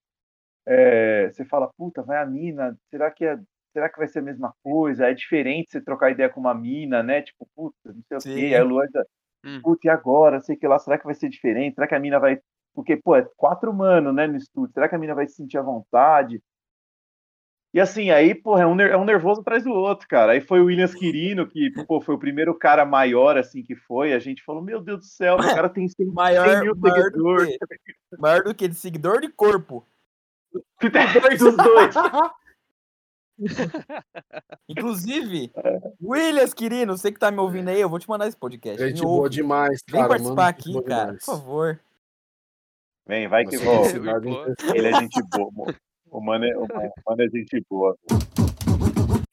é, 0.67 1.29
você 1.31 1.45
fala, 1.45 1.71
puta, 1.77 2.03
vai 2.03 2.21
a 2.21 2.25
mina, 2.25 2.77
será 2.91 3.09
que 3.09 3.25
é, 3.25 3.39
será 3.73 3.89
que 3.89 3.97
vai 3.97 4.07
ser 4.07 4.19
a 4.19 4.23
mesma 4.23 4.53
coisa? 4.63 5.07
É 5.07 5.13
diferente 5.13 5.71
você 5.71 5.81
trocar 5.81 6.11
ideia 6.11 6.29
com 6.29 6.39
uma 6.41 6.53
mina, 6.53 7.01
né? 7.01 7.21
Tipo, 7.21 7.47
puta, 7.55 7.75
não 7.85 8.01
sei 8.07 8.17
o 8.17 8.21
Sim. 8.21 8.35
quê. 8.35 8.55
Aí 8.55 8.61
o 8.61 8.67
Luan 8.67 8.85
já, 8.93 9.03
Hum. 9.45 9.61
puta, 9.61 9.87
e 9.87 9.89
agora? 9.89 10.41
Sei 10.41 10.55
que 10.57 10.67
lá, 10.67 10.77
será 10.79 10.97
que 10.97 11.05
vai 11.05 11.13
ser 11.15 11.29
diferente? 11.29 11.75
Será 11.75 11.87
que 11.87 11.95
a 11.95 11.99
mina 11.99 12.19
vai. 12.19 12.39
Porque, 12.73 12.97
pô, 12.97 13.15
é 13.15 13.25
quatro 13.37 13.71
humanos, 13.71 14.13
né, 14.13 14.27
no 14.27 14.35
estúdio. 14.35 14.73
Será 14.73 14.89
que 14.89 14.95
a 14.95 14.99
mina 14.99 15.15
vai 15.15 15.27
se 15.27 15.35
sentir 15.35 15.57
à 15.57 15.61
vontade? 15.61 16.41
E 17.73 17.79
assim, 17.79 18.09
aí, 18.09 18.33
porra, 18.33 18.63
é 18.63 18.65
um, 18.67 18.79
é 18.81 18.97
um 18.97 19.05
nervoso 19.05 19.41
atrás 19.41 19.63
do 19.63 19.71
outro, 19.71 20.07
cara. 20.07 20.31
Aí 20.31 20.41
foi 20.41 20.59
o 20.61 20.65
Williams 20.65 20.95
Quirino, 20.95 21.47
que, 21.47 21.69
pô, 21.85 22.01
foi 22.01 22.15
o 22.15 22.19
primeiro 22.19 22.55
cara 22.57 22.85
maior, 22.85 23.37
assim, 23.37 23.61
que 23.61 23.75
foi. 23.75 24.13
A 24.13 24.19
gente 24.19 24.43
falou, 24.43 24.63
meu 24.63 24.81
Deus 24.81 24.99
do 24.99 25.05
céu, 25.05 25.35
o 25.35 25.37
cara 25.67 25.69
tem 25.69 25.87
100, 25.87 26.05
100 26.07 26.13
Maior, 26.13 26.61
mil 26.63 26.75
maior, 26.75 26.95
do 26.97 27.03
seguidores. 27.03 27.57
que, 27.57 28.17
maior 28.17 28.43
do 28.43 28.55
que 28.55 28.67
de 28.67 28.75
seguidor 28.75 29.21
de 29.21 29.29
corpo. 29.29 29.85
Dos 30.51 31.55
dois. 31.57 31.95
Inclusive, 34.67 35.51
Williams 36.01 36.53
Quirino, 36.53 36.97
você 36.97 37.11
que 37.11 37.19
tá 37.19 37.29
me 37.31 37.39
ouvindo 37.39 37.69
aí, 37.69 37.79
eu 37.79 37.89
vou 37.89 37.99
te 37.99 38.09
mandar 38.09 38.27
esse 38.27 38.37
podcast. 38.37 38.81
Gente 38.81 39.01
boa 39.01 39.23
ouve. 39.23 39.29
demais, 39.29 39.79
Vem 39.89 40.01
cara. 40.01 40.09
participar 40.09 40.35
mano, 40.35 40.49
aqui, 40.49 40.73
cara, 40.83 41.05
demais. 41.05 41.25
por 41.25 41.31
favor. 41.35 41.79
Vem, 43.07 43.27
vai 43.27 43.45
que 43.45 43.57
vou. 43.57 43.83
felicidade 43.85 44.27
Boa. 44.27 44.49
intensa. 44.49 44.75
Ele 44.77 44.87
é 44.87 44.93
gente 44.99 45.21
boa. 45.29 45.75
O 46.09 46.19
mano 46.21 46.45
é, 46.45 46.57
o 46.57 46.67
mano 47.07 47.21
é 47.21 47.29
gente 47.29 47.63
boa. 47.69 47.95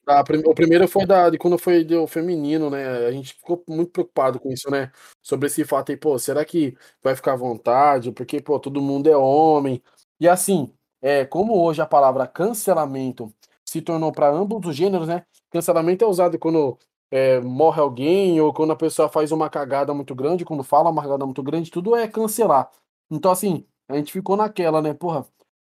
Ah, 0.07 0.23
prim- 0.23 0.43
o 0.45 0.53
primeiro 0.53 0.87
foi 0.87 1.05
da, 1.05 1.29
de 1.31 1.37
quando 1.39 1.57
foi 1.57 1.83
do 1.83 2.05
feminino, 2.05 2.69
né? 2.69 3.07
A 3.07 3.11
gente 3.11 3.33
ficou 3.33 3.63
muito 3.67 3.91
preocupado 3.91 4.39
com 4.39 4.51
isso, 4.51 4.69
né? 4.69 4.91
Sobre 5.23 5.47
esse 5.47 5.65
fato 5.65 5.91
aí, 5.91 5.97
pô, 5.97 6.17
será 6.19 6.45
que 6.45 6.77
vai 7.03 7.15
ficar 7.15 7.33
à 7.33 7.37
vontade? 7.37 8.11
Porque, 8.11 8.39
pô, 8.39 8.59
todo 8.59 8.79
mundo 8.81 9.09
é 9.09 9.17
homem. 9.17 9.81
E 10.19 10.27
assim, 10.29 10.71
é, 11.05 11.25
como 11.25 11.55
hoje 11.61 11.81
a 11.81 11.85
palavra 11.85 12.27
cancelamento 12.27 13.31
se 13.65 13.81
tornou 13.81 14.11
para 14.11 14.29
ambos 14.29 14.65
os 14.67 14.75
gêneros, 14.75 15.07
né? 15.07 15.25
Cancelamento 15.51 16.03
é 16.03 16.07
usado 16.07 16.39
quando 16.39 16.77
é, 17.11 17.39
morre 17.41 17.81
alguém 17.81 18.39
ou 18.41 18.53
quando 18.53 18.71
a 18.73 18.75
pessoa 18.75 19.09
faz 19.09 19.31
uma 19.31 19.49
cagada 19.49 19.93
muito 19.93 20.15
grande, 20.15 20.45
quando 20.45 20.63
fala 20.63 20.89
uma 20.89 21.01
cagada 21.03 21.25
muito 21.25 21.43
grande, 21.43 21.71
tudo 21.71 21.95
é 21.95 22.07
cancelar. 22.07 22.71
Então, 23.11 23.31
assim, 23.31 23.65
a 23.87 23.95
gente 23.97 24.11
ficou 24.11 24.35
naquela, 24.37 24.81
né? 24.81 24.93
Porra, 24.93 25.25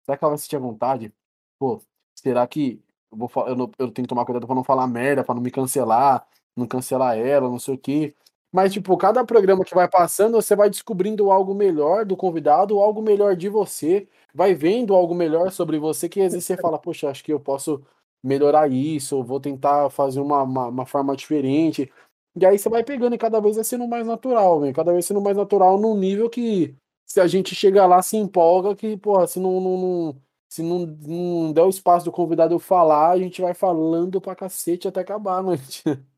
será 0.05 0.17
que 0.17 0.23
ela 0.23 0.31
vai 0.31 0.37
sentir 0.37 0.55
à 0.55 0.59
vontade? 0.59 1.13
Pô, 1.59 1.81
será 2.15 2.45
que 2.47 2.81
eu, 3.11 3.17
vou, 3.17 3.29
eu, 3.47 3.55
não- 3.55 3.71
eu 3.79 3.91
tenho 3.91 4.05
que 4.05 4.09
tomar 4.09 4.25
cuidado 4.25 4.45
pra 4.47 4.55
não 4.55 4.63
falar 4.63 4.87
merda, 4.87 5.23
pra 5.23 5.35
não 5.35 5.41
me 5.41 5.51
cancelar, 5.51 6.27
não 6.55 6.67
cancelar 6.67 7.17
ela, 7.17 7.49
não 7.49 7.59
sei 7.59 7.75
o 7.75 7.77
quê. 7.77 8.15
Mas, 8.53 8.73
tipo, 8.73 8.95
cada 8.97 9.25
programa 9.25 9.65
que 9.65 9.75
vai 9.75 9.89
passando, 9.89 10.35
você 10.41 10.55
vai 10.55 10.69
descobrindo 10.69 11.31
algo 11.31 11.55
melhor 11.55 12.05
do 12.05 12.15
convidado, 12.15 12.79
algo 12.79 13.01
melhor 13.01 13.35
de 13.35 13.49
você, 13.49 14.07
vai 14.33 14.53
vendo 14.53 14.93
algo 14.95 15.15
melhor 15.15 15.51
sobre 15.51 15.79
você, 15.79 16.07
que 16.09 16.21
às 16.21 16.33
vezes 16.33 16.45
você 16.45 16.57
fala, 16.57 16.77
poxa, 16.79 17.09
acho 17.09 17.23
que 17.23 17.33
eu 17.33 17.39
posso 17.39 17.83
melhorar 18.23 18.71
isso, 18.71 19.23
vou 19.23 19.39
tentar 19.39 19.89
fazer 19.89 20.19
uma, 20.21 20.43
uma, 20.43 20.67
uma 20.67 20.85
forma 20.85 21.15
diferente. 21.15 21.91
E 22.35 22.45
aí 22.45 22.57
você 22.57 22.69
vai 22.69 22.83
pegando 22.83 23.15
e 23.15 23.17
cada 23.17 23.39
vez 23.41 23.55
vai 23.55 23.63
sendo 23.65 23.87
mais 23.87 24.05
natural, 24.07 24.59
velho. 24.61 24.73
Cada 24.73 24.91
vez 24.93 25.05
sendo 25.05 25.21
mais 25.21 25.37
natural 25.37 25.77
num 25.79 25.95
nível 25.97 26.29
que 26.29 26.75
se 27.05 27.19
a 27.21 27.27
gente 27.27 27.53
chega 27.55 27.85
lá, 27.85 28.01
se 28.01 28.17
empolga, 28.17 28.75
que, 28.75 28.97
porra, 28.97 29.27
se 29.27 29.39
não, 29.39 29.59
não, 29.61 29.77
não- 29.77 30.21
se 30.49 30.61
não, 30.61 30.79
não 30.85 31.51
der 31.53 31.63
o 31.63 31.69
espaço 31.69 32.05
do 32.05 32.11
convidado 32.11 32.59
falar, 32.59 33.09
a 33.11 33.17
gente 33.19 33.41
vai 33.41 33.53
falando 33.55 34.21
pra 34.21 34.35
cacete 34.35 34.87
até 34.87 35.01
acabar 35.01 35.39
a 35.39 35.43
noite. 35.43 35.83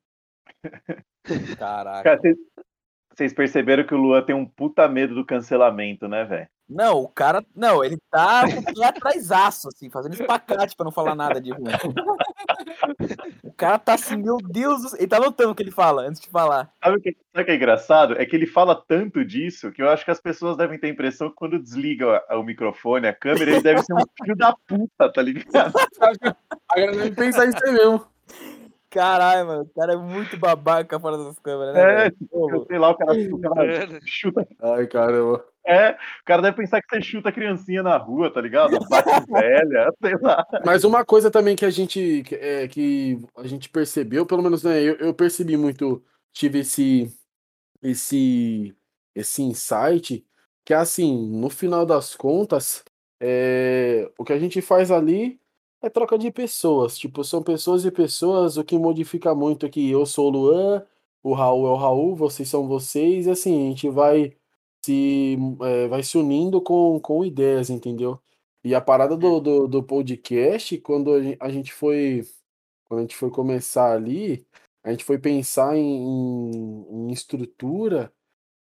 Caraca. 1.57 2.03
Cara, 2.03 2.19
vocês- 2.19 2.38
vocês 3.15 3.33
perceberam 3.33 3.85
que 3.85 3.93
o 3.93 3.97
Luan 3.97 4.21
tem 4.21 4.35
um 4.35 4.45
puta 4.45 4.88
medo 4.89 5.15
do 5.15 5.25
cancelamento, 5.25 6.07
né, 6.07 6.25
velho? 6.25 6.47
Não, 6.67 6.97
o 7.03 7.07
cara. 7.07 7.45
Não, 7.55 7.83
ele 7.85 7.95
tá 8.09 8.41
com 8.73 8.83
atrás, 8.83 9.31
assim, 9.31 9.89
fazendo 9.89 10.13
espacate 10.13 10.75
pra 10.75 10.83
não 10.83 10.91
falar 10.91 11.13
nada 11.13 11.39
de 11.39 11.51
ruim. 11.51 11.63
O 13.43 13.53
cara 13.53 13.77
tá 13.77 13.93
assim, 13.93 14.17
meu 14.17 14.38
Deus 14.38 14.81
do 14.81 14.89
céu. 14.89 14.99
Ele 14.99 15.07
tá 15.07 15.19
notando 15.19 15.51
o 15.51 15.55
que 15.55 15.61
ele 15.61 15.71
fala 15.71 16.01
antes 16.01 16.19
de 16.19 16.27
falar. 16.29 16.73
Sabe 16.83 16.97
o 16.97 17.01
que, 17.01 17.15
sabe 17.31 17.43
o 17.43 17.45
que 17.45 17.51
é 17.51 17.55
engraçado? 17.55 18.19
É 18.19 18.25
que 18.25 18.35
ele 18.35 18.47
fala 18.47 18.75
tanto 18.88 19.23
disso 19.23 19.71
que 19.71 19.81
eu 19.81 19.89
acho 19.89 20.03
que 20.03 20.11
as 20.11 20.19
pessoas 20.19 20.57
devem 20.57 20.79
ter 20.79 20.88
a 20.88 20.89
impressão 20.89 21.29
que 21.29 21.35
quando 21.35 21.59
desliga 21.61 22.23
o, 22.31 22.39
o 22.39 22.43
microfone, 22.43 23.07
a 23.07 23.13
câmera, 23.13 23.51
ele 23.51 23.61
deve 23.61 23.83
ser 23.83 23.93
um 23.93 24.01
filho 24.21 24.35
da 24.35 24.55
puta, 24.67 25.11
tá 25.13 25.21
ligado? 25.21 25.71
A 26.67 26.75
galera 26.75 26.97
deve 26.97 27.15
pensar 27.15 27.45
isso 27.45 27.57
aí 27.63 27.71
mesmo. 27.73 28.05
Caralho, 28.95 29.45
mano, 29.45 29.63
o 29.63 29.73
cara 29.77 29.91
é 29.91 29.97
muito 29.97 30.38
babaca 30.39 30.97
fora 30.97 31.17
das 31.17 31.38
câmeras, 31.38 31.74
né? 31.74 32.05
É, 32.05 32.11
tipo, 32.11 32.65
sei 32.65 32.80
lá, 32.80 32.91
o 32.91 32.95
cara, 32.95 33.11
o 33.11 33.41
cara 33.41 33.99
chuta. 34.05 34.47
Ai, 34.61 34.88
caramba. 34.88 35.45
É, 35.67 35.91
o 35.91 36.26
cara 36.26 36.41
deve 36.41 36.55
pensar 36.55 36.82
que 36.82 36.88
você 36.88 37.01
chuta 37.01 37.28
a 37.28 37.32
criancinha 37.34 37.84
na 37.84 37.97
rua, 37.97 38.32
tá 38.32 38.39
ligado? 38.39 38.80
Bate 38.88 39.30
velha, 39.30 39.91
sei 40.01 40.15
lá. 40.22 40.47
Mas 40.65 40.86
uma 40.86 41.03
coisa 41.03 41.30
também 41.30 41.57
que 41.57 41.65
a 41.65 41.70
gente 41.70 42.24
que, 42.26 42.36
é, 42.36 42.70
que 42.70 43.20
a 43.36 43.45
gente 43.45 43.67
percebeu, 43.67 44.26
pelo 44.26 44.41
menos 44.41 44.63
né, 44.63 44.82
eu, 44.82 44.95
eu 44.95 45.13
percebi 45.13 45.57
muito, 45.57 46.01
tive 46.32 46.59
esse 46.59 47.11
esse 47.84 48.74
esse 49.13 49.41
insight 49.41 50.26
que 50.63 50.74
é 50.74 50.78
assim, 50.78 51.30
no 51.38 51.49
final 51.49 51.86
das 51.86 52.15
contas, 52.15 52.82
é, 53.20 54.09
o 54.17 54.24
que 54.24 54.32
a 54.32 54.39
gente 54.39 54.61
faz 54.61 54.89
ali 54.89 55.38
é 55.86 55.89
troca 55.89 56.17
de 56.17 56.31
pessoas, 56.31 56.97
tipo, 56.97 57.23
são 57.23 57.43
pessoas 57.43 57.86
e 57.86 57.91
pessoas, 57.91 58.57
o 58.57 58.63
que 58.63 58.77
modifica 58.77 59.36
muito 59.36 59.65
é 59.65 59.69
que 59.69 59.89
eu 59.89 60.05
sou 60.05 60.27
o 60.27 60.29
Luan, 60.29 60.86
o 61.23 61.33
Raul 61.33 61.67
é 61.67 61.71
o 61.71 61.75
Raul, 61.75 62.15
vocês 62.15 62.49
são 62.49 62.67
vocês, 62.67 63.27
e 63.27 63.31
assim, 63.31 63.67
a 63.67 63.69
gente 63.69 63.89
vai 63.89 64.36
se, 64.86 65.38
é, 65.61 65.88
vai 65.88 66.03
se 66.03 66.17
unindo 66.17 66.61
com, 66.61 66.99
com 66.99 67.25
ideias, 67.25 67.69
entendeu? 67.69 68.19
E 68.63 68.75
a 68.75 68.81
parada 68.81 69.15
do, 69.17 69.39
do, 69.39 69.67
do 69.67 69.83
podcast, 69.83 70.77
quando 70.79 71.11
a 71.39 71.49
gente 71.49 71.73
foi 71.73 72.23
quando 72.86 72.99
a 72.99 73.01
gente 73.03 73.15
foi 73.15 73.29
começar 73.31 73.93
ali, 73.93 74.45
a 74.83 74.91
gente 74.91 75.03
foi 75.03 75.17
pensar 75.19 75.75
em, 75.75 75.81
em, 75.83 77.09
em 77.09 77.11
estrutura, 77.11 78.13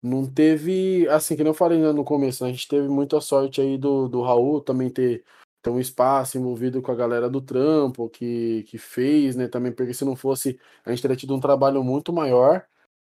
não 0.01 0.25
teve, 0.31 1.07
assim, 1.09 1.35
que 1.35 1.43
eu 1.43 1.53
falei 1.53 1.79
né, 1.79 1.91
no 1.91 2.03
começo, 2.03 2.43
né, 2.43 2.49
a 2.49 2.53
gente 2.53 2.67
teve 2.67 2.87
muita 2.89 3.21
sorte 3.21 3.61
aí 3.61 3.77
do, 3.77 4.07
do 4.09 4.21
Raul 4.21 4.61
também 4.61 4.89
ter, 4.89 5.23
ter 5.61 5.69
um 5.69 5.79
espaço 5.79 6.37
envolvido 6.37 6.81
com 6.81 6.91
a 6.91 6.95
galera 6.95 7.29
do 7.29 7.41
trampo, 7.41 8.09
que, 8.09 8.63
que 8.63 8.77
fez, 8.77 9.35
né, 9.35 9.47
também, 9.47 9.71
porque 9.71 9.93
se 9.93 10.05
não 10.05 10.15
fosse, 10.15 10.59
a 10.85 10.89
gente 10.91 11.01
teria 11.01 11.17
tido 11.17 11.35
um 11.35 11.39
trabalho 11.39 11.83
muito 11.83 12.11
maior, 12.13 12.65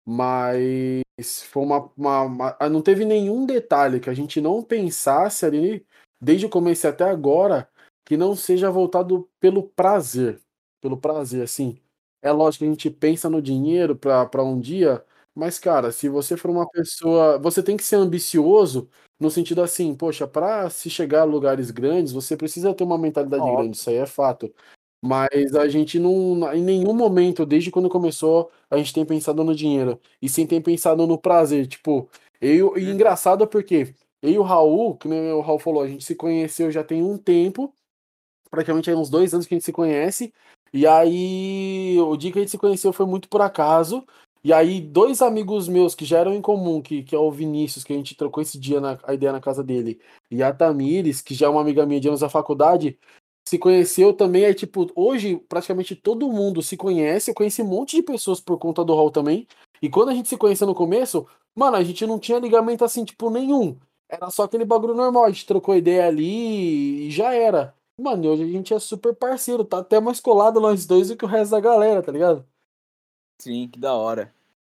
mas 0.07 1.03
foi 1.51 1.62
uma, 1.62 1.90
uma, 1.96 2.22
uma, 2.22 2.57
ah, 2.61 2.68
não 2.68 2.82
teve 2.82 3.05
nenhum 3.05 3.46
detalhe 3.46 4.01
que 4.01 4.11
a 4.11 4.14
gente 4.14 4.40
não 4.40 4.62
pensasse 4.62 5.46
ali, 5.46 5.86
desde 6.20 6.46
o 6.46 6.51
começo 6.51 6.86
até 6.88 7.05
agora, 7.05 7.68
que 8.05 8.16
não 8.16 8.34
seja 8.34 8.70
voltado 8.70 9.28
pelo 9.40 9.62
prazer, 9.70 10.40
pelo 10.80 10.96
prazer, 10.96 11.42
assim. 11.42 11.78
É 12.22 12.32
lógico 12.32 12.64
que 12.64 12.68
a 12.68 12.72
gente 12.72 12.90
pensa 12.90 13.30
no 13.30 13.40
dinheiro 13.40 13.96
para 13.96 14.42
um 14.44 14.61
dia, 14.61 15.05
mas, 15.34 15.59
cara, 15.59 15.92
se 15.92 16.09
você 16.09 16.36
for 16.36 16.51
uma 16.51 16.68
pessoa. 16.68 17.38
Você 17.38 17.62
tem 17.62 17.76
que 17.76 17.84
ser 17.84 17.96
ambicioso 17.96 18.88
no 19.21 19.31
sentido 19.31 19.62
assim, 19.62 19.95
poxa, 19.95 20.27
para 20.27 20.71
se 20.71 20.89
chegar 20.89 21.21
a 21.21 21.25
lugares 21.25 21.71
grandes, 21.71 22.12
você 22.12 22.37
precisa 22.37 22.73
ter 22.73 22.85
uma 22.85 22.97
mentalidade 22.97 23.43
Óbvio. 23.43 23.59
grande, 23.59 23.77
isso 23.77 23.91
aí 23.91 23.97
é 23.97 24.07
fato. 24.07 24.53
Mas 25.03 25.55
a 25.55 25.68
gente 25.68 25.99
não, 25.99 26.53
em 26.55 26.62
nenhum 26.62 26.95
momento, 26.95 27.47
desde 27.47 27.71
quando 27.71 27.89
começou, 27.89 28.51
a 28.71 28.77
gente 28.77 28.93
tem 28.93 29.05
pensado 29.05 29.45
no 29.45 29.55
dinheiro. 29.55 30.01
E 30.21 30.29
sim 30.29 30.47
tem 30.47 30.61
pensado 30.61 31.07
no 31.07 31.18
prazer. 31.18 31.66
Tipo, 31.66 32.09
eu. 32.41 32.77
E 32.77 32.87
uhum. 32.87 32.93
engraçado 32.93 33.47
porque 33.47 33.95
eu 34.23 34.31
e 34.31 34.39
o 34.39 34.43
Raul, 34.43 34.97
que 34.97 35.09
nem 35.09 35.33
o 35.33 35.41
Raul 35.41 35.59
falou, 35.59 35.83
a 35.83 35.89
gente 35.89 36.05
se 36.05 36.14
conheceu 36.14 36.71
já 36.71 36.85
tem 36.85 37.03
um 37.03 37.16
tempo. 37.16 37.75
Praticamente 38.51 38.91
aí 38.91 38.97
uns 38.97 39.09
dois 39.09 39.33
anos 39.33 39.47
que 39.47 39.55
a 39.55 39.57
gente 39.57 39.64
se 39.64 39.73
conhece. 39.73 40.33
E 40.73 40.87
aí, 40.87 41.99
o 41.99 42.16
dia 42.16 42.31
que 42.31 42.39
a 42.39 42.43
gente 42.43 42.51
se 42.51 42.59
conheceu 42.59 42.93
foi 42.93 43.07
muito 43.07 43.29
por 43.29 43.41
acaso. 43.41 44.07
E 44.43 44.53
aí, 44.53 44.80
dois 44.80 45.20
amigos 45.20 45.68
meus 45.68 45.95
que 45.95 46.05
já 46.05 46.18
eram 46.18 46.32
em 46.34 46.41
comum, 46.41 46.80
que, 46.80 47.03
que 47.03 47.14
é 47.14 47.18
o 47.18 47.30
Vinícius, 47.30 47.84
que 47.84 47.93
a 47.93 47.97
gente 47.97 48.16
trocou 48.16 48.43
esse 48.43 48.59
dia 48.59 48.80
na, 48.80 48.99
a 49.05 49.12
ideia 49.12 49.32
na 49.32 49.41
casa 49.41 49.62
dele, 49.62 50.01
e 50.30 50.43
a 50.43 50.53
Tamires, 50.53 51.20
que 51.20 51.34
já 51.34 51.47
é 51.47 51.49
uma 51.49 51.61
amiga 51.61 51.84
minha 51.84 52.01
de 52.01 52.09
anos 52.09 52.20
da 52.20 52.28
faculdade, 52.28 52.99
se 53.49 53.59
conheceu 53.59 54.12
também. 54.14 54.45
Aí, 54.45 54.55
tipo, 54.55 54.91
hoje 54.95 55.36
praticamente 55.49 55.95
todo 55.97 56.28
mundo 56.28 56.62
se 56.62 56.76
conhece. 56.76 57.30
Eu 57.30 57.34
conheci 57.34 57.62
um 57.62 57.66
monte 57.66 57.97
de 57.97 58.03
pessoas 58.03 58.41
por 58.41 58.59
conta 58.59 58.84
do 58.84 58.95
Hall 58.95 59.11
também. 59.11 59.47
E 59.82 59.91
quando 59.91 60.11
a 60.11 60.14
gente 60.14 60.28
se 60.28 60.36
conheceu 60.36 60.66
no 60.66 60.74
começo, 60.74 61.26
mano, 61.55 61.76
a 61.76 61.82
gente 61.84 62.07
não 62.07 62.18
tinha 62.18 62.38
ligamento 62.38 62.84
assim, 62.84 63.05
tipo, 63.05 63.30
nenhum. 63.30 63.78
Era 64.09 64.30
só 64.30 64.45
aquele 64.45 64.64
bagulho 64.64 64.95
normal. 64.95 65.24
A 65.24 65.30
gente 65.30 65.47
trocou 65.47 65.76
ideia 65.76 66.07
ali 66.07 67.09
e 67.09 67.11
já 67.11 67.34
era. 67.34 67.74
Mano, 67.99 68.28
hoje 68.30 68.45
a 68.45 68.47
gente 68.47 68.72
é 68.72 68.78
super 68.78 69.14
parceiro, 69.14 69.64
tá 69.64 69.78
até 69.78 70.01
mais 70.01 70.20
colado 70.20 70.61
nós 70.61 70.86
dois 70.86 71.09
do 71.09 71.16
que 71.16 71.24
o 71.24 71.28
resto 71.28 71.51
da 71.53 71.61
galera, 71.61 72.03
tá 72.03 72.11
ligado? 72.12 72.47
Sim, 73.41 73.68
que 73.68 73.78
da 73.78 73.95
hora. 73.95 74.34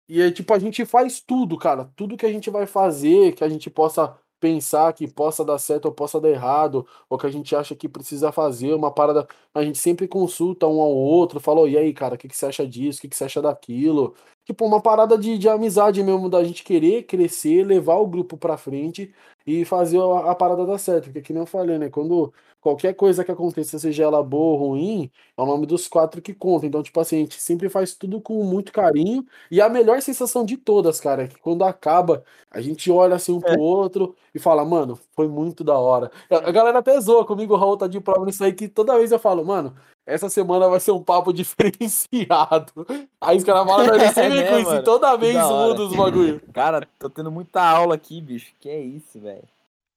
E 0.09 0.21
aí, 0.21 0.31
tipo, 0.31 0.53
a 0.53 0.59
gente 0.59 0.85
faz 0.85 1.21
tudo, 1.21 1.57
cara. 1.57 1.85
Tudo 1.95 2.17
que 2.17 2.25
a 2.25 2.31
gente 2.31 2.49
vai 2.49 2.67
fazer, 2.67 3.33
que 3.33 3.43
a 3.43 3.49
gente 3.49 3.69
possa 3.69 4.17
pensar 4.39 4.93
que 4.93 5.07
possa 5.07 5.45
dar 5.45 5.59
certo 5.59 5.85
ou 5.85 5.93
possa 5.93 6.19
dar 6.19 6.29
errado, 6.29 6.87
ou 7.09 7.17
que 7.17 7.27
a 7.27 7.31
gente 7.31 7.55
acha 7.55 7.75
que 7.75 7.87
precisa 7.87 8.31
fazer 8.31 8.73
uma 8.73 8.91
parada, 8.91 9.27
a 9.53 9.63
gente 9.63 9.77
sempre 9.77 10.07
consulta 10.07 10.67
um 10.67 10.81
ao 10.81 10.91
outro, 10.91 11.39
fala, 11.39 11.61
oh, 11.61 11.67
e 11.67 11.77
aí, 11.77 11.93
cara, 11.93 12.15
o 12.15 12.17
que, 12.17 12.27
que 12.27 12.35
você 12.35 12.47
acha 12.47 12.67
disso, 12.67 12.99
o 12.99 13.01
que, 13.03 13.09
que 13.09 13.15
você 13.15 13.25
acha 13.25 13.41
daquilo? 13.41 14.15
Tipo, 14.45 14.65
uma 14.65 14.81
parada 14.81 15.17
de, 15.17 15.37
de 15.37 15.47
amizade 15.47 16.03
mesmo, 16.03 16.29
da 16.29 16.43
gente 16.43 16.63
querer 16.63 17.03
crescer, 17.03 17.63
levar 17.65 17.95
o 17.95 18.07
grupo 18.07 18.37
pra 18.37 18.57
frente 18.57 19.13
e 19.45 19.63
fazer 19.65 19.99
a, 19.99 20.31
a 20.31 20.35
parada 20.35 20.65
dar 20.65 20.77
certo, 20.77 21.05
porque 21.05 21.21
que 21.21 21.33
nem 21.33 21.41
eu 21.41 21.47
falei, 21.47 21.77
né, 21.77 21.89
quando 21.89 22.33
qualquer 22.61 22.93
coisa 22.93 23.25
que 23.25 23.31
aconteça, 23.31 23.79
seja 23.79 24.03
ela 24.03 24.23
boa 24.23 24.59
ou 24.59 24.69
ruim, 24.69 25.11
é 25.35 25.41
o 25.41 25.45
nome 25.45 25.65
dos 25.65 25.87
quatro 25.87 26.21
que 26.21 26.33
conta. 26.33 26.65
Então, 26.65 26.83
tipo 26.83 26.99
assim, 26.99 27.17
a 27.17 27.19
gente 27.19 27.41
sempre 27.41 27.67
faz 27.69 27.95
tudo 27.95 28.21
com 28.21 28.43
muito 28.43 28.71
carinho. 28.71 29.25
E 29.49 29.59
a 29.59 29.67
melhor 29.67 29.99
sensação 30.01 30.45
de 30.45 30.55
todas, 30.57 30.99
cara, 31.01 31.23
é 31.23 31.27
que 31.27 31.39
quando 31.39 31.63
acaba, 31.63 32.23
a 32.51 32.61
gente 32.61 32.89
olha 32.91 33.15
assim 33.15 33.33
um 33.33 33.39
é. 33.39 33.41
pro 33.41 33.59
outro 33.59 34.15
e 34.33 34.39
fala, 34.39 34.63
mano, 34.63 34.97
foi 35.15 35.27
muito 35.27 35.63
da 35.63 35.77
hora. 35.77 36.11
A 36.29 36.51
galera 36.51 36.79
até 36.79 36.99
zoa 37.01 37.25
comigo, 37.25 37.55
o 37.55 37.57
Raul 37.57 37.77
tá 37.77 37.87
de 37.87 37.99
prova 37.99 38.25
nisso 38.25 38.43
aí, 38.43 38.53
que 38.53 38.67
toda 38.67 38.97
vez 38.97 39.11
eu 39.11 39.19
falo, 39.19 39.43
mano, 39.43 39.75
essa 40.05 40.29
semana 40.29 40.67
vai 40.67 40.79
ser 40.79 40.91
um 40.91 41.03
papo 41.03 41.31
diferenciado. 41.33 42.85
Aí 43.19 43.37
os 43.37 43.43
caras 43.43 43.65
falam, 43.65 43.85
eu 43.85 43.99
sempre 44.13 44.39
é, 44.39 44.49
com 44.49 44.59
isso, 44.59 44.83
toda 44.83 45.15
vez 45.17 45.35
muda 45.35 45.83
os 45.83 45.95
bagulho. 45.95 46.41
Cara, 46.53 46.87
tô 46.99 47.09
tendo 47.09 47.31
muita 47.31 47.61
aula 47.61 47.95
aqui, 47.95 48.21
bicho. 48.21 48.53
Que 48.59 48.69
é 48.69 48.79
isso, 48.79 49.19
velho. 49.19 49.47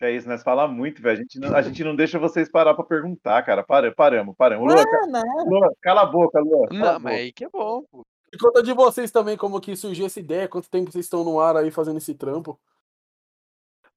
É 0.00 0.10
isso, 0.10 0.28
nós 0.28 0.42
fala 0.42 0.68
muito, 0.68 1.00
velho. 1.00 1.18
A 1.18 1.20
gente, 1.20 1.38
não, 1.38 1.56
a 1.56 1.62
gente 1.62 1.82
não 1.82 1.96
deixa 1.96 2.18
vocês 2.18 2.50
parar 2.50 2.74
pra 2.74 2.84
perguntar, 2.84 3.42
cara. 3.42 3.62
Para, 3.62 3.90
paramos, 3.92 4.36
paramos. 4.36 4.70
Lua, 4.70 4.84
não, 5.08 5.48
Lua, 5.48 5.72
cala 5.80 6.02
a 6.02 6.06
boca, 6.06 6.38
Lua. 6.40 6.68
Não, 6.70 7.00
mas 7.00 7.14
aí 7.14 7.32
que 7.32 7.44
é 7.44 7.48
bom, 7.48 7.82
pô. 7.90 8.04
E 8.32 8.36
conta 8.36 8.62
de 8.62 8.72
vocês 8.74 9.10
também, 9.10 9.36
como 9.36 9.60
que 9.60 9.76
surgiu 9.76 10.04
essa 10.04 10.20
ideia, 10.20 10.48
quanto 10.48 10.68
tempo 10.68 10.90
vocês 10.90 11.06
estão 11.06 11.24
no 11.24 11.40
ar 11.40 11.56
aí 11.56 11.70
fazendo 11.70 11.98
esse 11.98 12.14
trampo. 12.14 12.58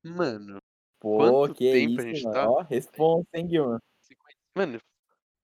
Mano, 0.04 0.60
Pô, 1.00 1.18
Quanto 1.18 1.56
que 1.56 1.72
tempo 1.72 1.92
isso, 1.94 2.02
a 2.02 2.04
gente 2.06 2.24
mano? 2.24 2.34
tá? 2.34 2.50
Ó, 2.50 2.62
responsa, 2.62 3.28
hein, 3.34 3.48
Guilherme? 3.48 3.80
Mano, 4.56 4.80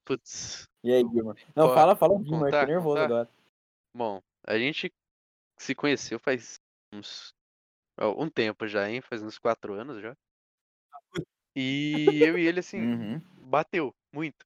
putz. 0.06 0.70
E 0.84 0.94
aí, 0.94 1.04
Guilherme? 1.04 1.40
Não, 1.56 1.68
Ó, 1.68 1.74
fala, 1.74 1.96
fala, 1.96 2.18
Guilherme, 2.20 2.52
tô 2.52 2.66
nervoso 2.66 3.02
contar. 3.02 3.06
agora. 3.06 3.30
Bom, 3.96 4.22
a 4.46 4.58
gente 4.58 4.92
se 5.58 5.76
conheceu 5.76 6.20
faz 6.20 6.60
uns 6.92 7.34
um 8.18 8.30
tempo 8.30 8.68
já, 8.68 8.90
hein? 8.90 9.02
Faz 9.02 9.22
uns 9.22 9.38
quatro 9.38 9.74
anos 9.74 10.02
já. 10.02 10.16
E 11.56 12.20
eu 12.22 12.38
e 12.38 12.48
ele, 12.48 12.60
assim, 12.60 12.82
uhum. 12.82 13.22
bateu 13.38 13.94
muito. 14.12 14.46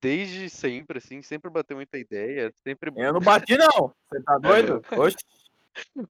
Desde 0.00 0.48
sempre, 0.48 0.98
assim, 0.98 1.22
sempre 1.22 1.50
bateu 1.50 1.76
muita 1.76 1.98
ideia, 1.98 2.52
sempre... 2.66 2.90
Eu 2.96 3.12
não 3.12 3.20
bati, 3.20 3.56
não! 3.56 3.94
Você 4.08 4.22
tá 4.22 4.38
doido? 4.38 4.82
É. 4.90 4.98
Oxe. 4.98 5.16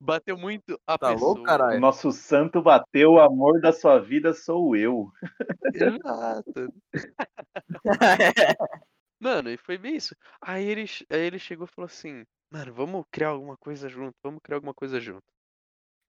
Bateu 0.00 0.36
muito 0.36 0.80
a 0.86 0.98
tá 0.98 1.12
pessoa. 1.12 1.32
Louco, 1.32 1.42
caralho? 1.42 1.80
Nosso 1.80 2.12
santo 2.12 2.62
bateu, 2.62 3.12
o 3.12 3.20
amor 3.20 3.60
da 3.60 3.72
sua 3.72 3.98
vida 3.98 4.32
sou 4.32 4.76
eu. 4.76 5.10
Exato. 5.74 6.72
Mano, 9.20 9.50
e 9.50 9.56
foi 9.56 9.78
bem 9.78 9.96
isso. 9.96 10.14
Aí 10.40 10.64
ele, 10.64 10.84
aí 11.10 11.20
ele 11.20 11.38
chegou 11.38 11.66
e 11.66 11.70
falou 11.70 11.86
assim, 11.86 12.24
mano, 12.50 12.74
vamos 12.74 13.04
criar 13.10 13.28
alguma 13.28 13.56
coisa 13.56 13.88
junto, 13.88 14.14
vamos 14.22 14.40
criar 14.42 14.56
alguma 14.58 14.74
coisa 14.74 15.00
junto. 15.00 15.24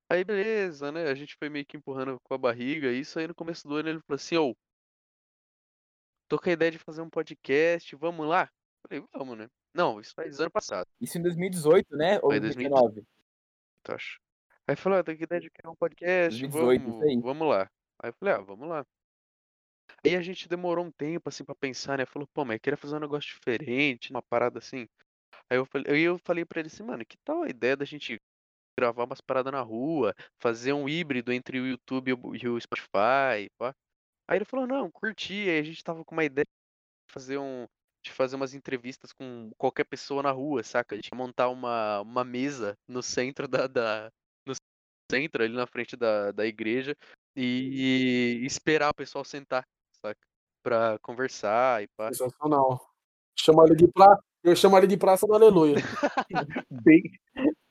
Aí 0.10 0.24
beleza, 0.24 0.92
né? 0.92 1.10
A 1.10 1.16
gente 1.16 1.36
foi 1.38 1.50
meio 1.50 1.66
que 1.66 1.78
empurrando 1.78 2.20
com 2.24 2.34
a 2.34 2.38
barriga. 2.38 2.92
Isso 2.92 3.18
aí 3.18 3.28
no 3.28 3.34
começo 3.34 3.68
do 3.68 3.76
ano 3.76 3.90
ele 3.90 4.00
falou 4.06 4.16
assim, 4.16 4.38
ô, 4.38 4.52
oh, 4.52 4.56
tô 6.28 6.38
com 6.38 6.50
a 6.50 6.54
ideia 6.54 6.72
de 6.72 6.80
fazer 6.80 7.02
um 7.02 7.10
podcast, 7.10 7.96
vamos 7.96 8.28
lá? 8.28 8.50
Falei, 8.88 9.04
vamos, 9.14 9.38
né? 9.38 9.48
Não, 9.74 10.00
isso 10.00 10.14
faz 10.16 10.40
ano 10.40 10.52
passado. 10.52 10.88
Isso 11.02 11.18
em 11.18 11.22
2018, 11.22 11.96
né? 11.96 12.20
Ou 12.22 12.30
2019? 12.30 13.04
Acho. 13.94 14.20
Aí 14.68 14.76
falou, 14.76 15.00
ah, 15.00 15.04
tô 15.04 15.12
com 15.12 15.20
a 15.20 15.24
ideia 15.24 15.42
de 15.42 15.50
criar 15.50 15.70
um 15.70 15.76
podcast, 15.76 16.40
2018, 16.40 16.84
vamos, 16.84 17.24
vamos 17.24 17.48
lá. 17.48 17.70
Aí 18.02 18.10
eu 18.10 18.14
falei, 18.14 18.34
ah, 18.34 18.42
vamos 18.42 18.68
lá. 18.68 18.86
Aí 20.04 20.16
a 20.16 20.22
gente 20.22 20.50
demorou 20.50 20.86
um 20.86 20.92
tempo, 20.92 21.30
assim, 21.30 21.44
pra 21.44 21.56
pensar, 21.56 21.98
né? 21.98 22.06
Falou, 22.06 22.28
pô, 22.34 22.44
mas 22.44 22.56
eu 22.56 22.60
queria 22.60 22.78
fazer 22.78 22.96
um 22.96 23.00
negócio 23.00 23.30
diferente, 23.30 24.12
uma 24.12 24.22
parada 24.22 24.60
assim. 24.60 24.88
Aí 25.50 25.58
eu 25.58 25.66
falei, 25.66 26.08
eu 26.08 26.18
falei 26.20 26.46
pra 26.46 26.60
ele 26.60 26.68
assim, 26.68 26.84
mano, 26.84 27.06
que 27.06 27.18
tal 27.18 27.44
a 27.44 27.50
ideia 27.50 27.76
da 27.78 27.86
gente 27.86 28.20
gravar 28.78 29.06
umas 29.06 29.22
paradas 29.22 29.54
na 29.54 29.62
rua, 29.62 30.14
fazer 30.40 30.74
um 30.74 30.90
híbrido 30.90 31.32
entre 31.32 31.60
o 31.60 31.68
YouTube 31.68 32.12
e 32.12 32.48
o 32.48 32.60
Spotify, 32.60 33.50
pá. 33.58 33.74
Aí 34.28 34.38
ele 34.38 34.46
falou, 34.46 34.68
não, 34.68 34.90
curti, 34.92 35.50
aí 35.50 35.60
a 35.60 35.64
gente 35.64 35.84
tava 35.84 36.04
com 36.04 36.16
uma 36.16 36.26
ideia 36.26 36.46
de 36.46 37.14
fazer 37.14 37.38
um 37.38 37.68
de 38.06 38.12
fazer 38.12 38.36
umas 38.36 38.54
entrevistas 38.54 39.12
com 39.12 39.52
qualquer 39.58 39.84
pessoa 39.84 40.22
na 40.22 40.32
rua, 40.32 40.64
saca? 40.64 40.94
A 40.94 40.98
gente 40.98 41.08
ia 41.08 41.18
montar 41.18 41.50
uma, 41.50 42.02
uma 42.02 42.24
mesa 42.24 42.78
no 42.88 43.02
centro 43.02 43.48
da, 43.48 43.66
da 43.68 44.12
no 44.46 44.54
centro 45.12 45.44
ali 45.44 45.54
na 45.54 45.66
frente 45.66 45.98
da, 45.98 46.32
da 46.32 46.46
igreja 46.46 46.96
e, 47.36 48.40
e 48.42 48.46
esperar 48.46 48.92
o 48.92 48.96
pessoal 48.96 49.26
sentar, 49.26 49.66
saca? 49.92 50.20
Pra 50.64 51.00
conversar 51.00 51.84
e 51.84 51.88
pá. 51.98 52.14
Sensacional. 52.14 52.80
Chama 53.38 53.66
ele 53.66 53.76
de 53.76 53.88
pra... 53.88 54.18
Eu 54.44 54.56
chamo 54.56 54.78
ele 54.78 54.88
de 54.88 54.98
Praça 54.98 55.26
do 55.26 55.34
Aleluia. 55.34 55.76
Bem... 56.70 57.02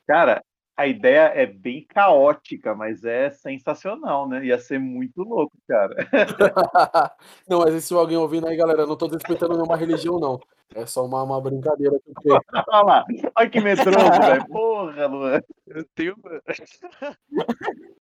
Cara, 0.07 0.45
a 0.77 0.87
ideia 0.87 1.33
é 1.35 1.47
bem 1.47 1.87
caótica, 1.89 2.75
mas 2.75 3.05
é 3.05 3.31
sensacional, 3.31 4.29
né? 4.29 4.45
Ia 4.45 4.59
ser 4.59 4.79
muito 4.79 5.23
louco, 5.23 5.57
cara. 5.69 5.95
não, 7.49 7.61
mas 7.61 7.85
se 7.85 7.95
alguém 7.95 8.17
ouvindo 8.17 8.49
aí, 8.49 8.57
galera, 8.57 8.87
não 8.87 8.97
tô 8.97 9.07
desrespeitando 9.07 9.55
nenhuma 9.55 9.77
religião, 9.77 10.19
não. 10.19 10.41
É 10.75 10.85
só 10.85 11.05
uma, 11.05 11.23
uma 11.23 11.41
brincadeira. 11.41 11.97
Porque... 12.05 12.29
Olha 12.69 12.83
lá, 12.83 13.05
olha 13.37 13.51
que 13.51 13.61
medroso, 13.61 14.21
velho. 14.21 14.47
Porra, 14.49 15.07
Luan. 15.07 15.41
Eu 15.69 15.85
tenho. 15.95 16.17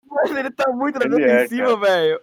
mas 0.05 0.35
ele 0.35 0.51
tá 0.51 0.71
muito 0.71 0.99
na 0.99 1.15
defensiva, 1.15 1.71
é, 1.71 1.77
velho. 1.77 2.21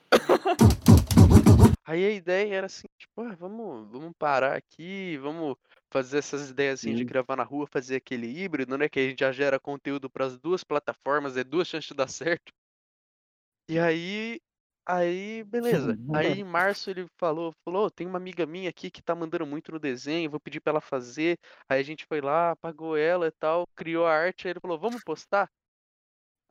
Aí 1.84 2.07
a 2.07 2.11
ideia 2.11 2.55
era 2.55 2.66
assim, 2.66 2.86
tipo, 2.99 3.22
ah, 3.22 3.34
vamos, 3.39 3.91
vamos 3.91 4.12
parar 4.18 4.55
aqui, 4.55 5.16
vamos 5.16 5.57
fazer 5.91 6.18
essas 6.18 6.51
ideias 6.51 6.80
assim 6.80 6.95
de 6.95 7.05
gravar 7.05 7.36
na 7.36 7.45
rua, 7.45 7.66
fazer 7.66 7.97
aquele 7.97 8.26
híbrido, 8.26 8.76
né? 8.78 8.89
Que 8.89 9.01
a 9.01 9.09
gente 9.09 9.20
já 9.20 9.32
gera 9.32 9.59
conteúdo 9.59 10.11
para 10.11 10.26
as 10.26 10.39
duas 10.39 10.64
plataformas, 10.64 11.36
é 11.36 11.45
duas 11.45 11.68
chances 11.68 11.89
de 11.89 11.95
dar 11.95 12.09
certo. 12.09 12.53
E 13.68 13.78
aí, 13.78 14.41
aí, 14.86 15.45
beleza. 15.45 15.99
Aí 16.14 16.41
em 16.41 16.45
março 16.45 16.91
ele 16.91 17.07
falou, 17.18 17.53
falou, 17.64 17.91
tem 17.91 18.07
uma 18.07 18.18
amiga 18.18 18.47
minha 18.47 18.70
aqui 18.70 18.91
que 18.91 19.03
tá 19.03 19.14
mandando 19.14 19.47
muito 19.47 19.72
no 19.72 19.78
desenho, 19.78 20.30
vou 20.30 20.41
pedir 20.41 20.61
pra 20.61 20.72
ela 20.72 20.80
fazer. 20.80 21.39
Aí 21.68 21.80
a 21.80 21.82
gente 21.82 22.07
foi 22.07 22.20
lá, 22.20 22.57
pagou 22.57 22.97
ela 22.97 23.26
e 23.26 23.32
tal, 23.32 23.66
criou 23.76 24.07
a 24.07 24.12
arte, 24.14 24.47
aí 24.47 24.53
ele 24.53 24.61
falou, 24.61 24.78
vamos 24.78 25.03
postar? 25.05 25.51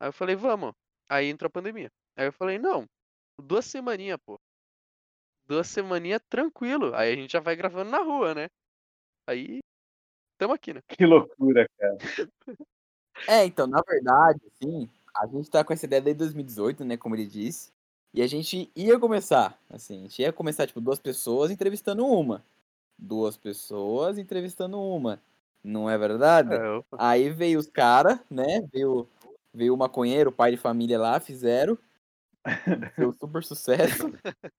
Aí 0.00 0.08
eu 0.08 0.12
falei, 0.12 0.36
vamos. 0.36 0.72
Aí 1.08 1.26
entrou 1.28 1.48
a 1.48 1.50
pandemia. 1.50 1.90
Aí 2.16 2.26
eu 2.26 2.32
falei, 2.32 2.58
não, 2.58 2.86
duas 3.40 3.64
semaninhas, 3.66 4.18
pô. 4.24 4.38
Duas 5.46 5.66
semaninhas 5.68 6.20
tranquilo. 6.28 6.94
Aí 6.94 7.12
a 7.12 7.16
gente 7.16 7.32
já 7.32 7.40
vai 7.40 7.56
gravando 7.56 7.90
na 7.90 7.98
rua, 7.98 8.34
né? 8.34 8.48
Aí, 9.28 9.58
tamo 10.38 10.54
aqui, 10.54 10.72
né? 10.72 10.80
Que 10.88 11.04
loucura, 11.04 11.68
cara. 11.78 11.98
É, 13.28 13.44
então, 13.44 13.66
na 13.66 13.82
verdade, 13.86 14.40
assim, 14.46 14.88
a 15.14 15.26
gente 15.26 15.50
tá 15.50 15.62
com 15.62 15.74
essa 15.74 15.84
ideia 15.84 16.00
desde 16.00 16.20
2018, 16.20 16.82
né, 16.82 16.96
como 16.96 17.14
ele 17.14 17.26
disse. 17.26 17.70
E 18.14 18.22
a 18.22 18.26
gente 18.26 18.72
ia 18.74 18.98
começar, 18.98 19.60
assim, 19.68 19.98
a 19.98 20.02
gente 20.04 20.22
ia 20.22 20.32
começar, 20.32 20.66
tipo, 20.66 20.80
duas 20.80 20.98
pessoas 20.98 21.50
entrevistando 21.50 22.06
uma. 22.06 22.42
Duas 22.98 23.36
pessoas 23.36 24.16
entrevistando 24.16 24.80
uma. 24.80 25.20
Não 25.62 25.90
é 25.90 25.98
verdade? 25.98 26.54
É. 26.54 26.82
Aí 26.92 27.28
veio 27.28 27.58
os 27.58 27.66
caras, 27.66 28.18
né? 28.30 28.66
Veio, 28.72 29.06
veio 29.52 29.74
o 29.74 29.76
maconheiro, 29.76 30.30
o 30.30 30.32
pai 30.32 30.52
de 30.52 30.56
família 30.56 30.98
lá, 30.98 31.20
fizeram. 31.20 31.76
Foi 32.96 33.06
um 33.06 33.12
super 33.12 33.44
sucesso. 33.44 34.10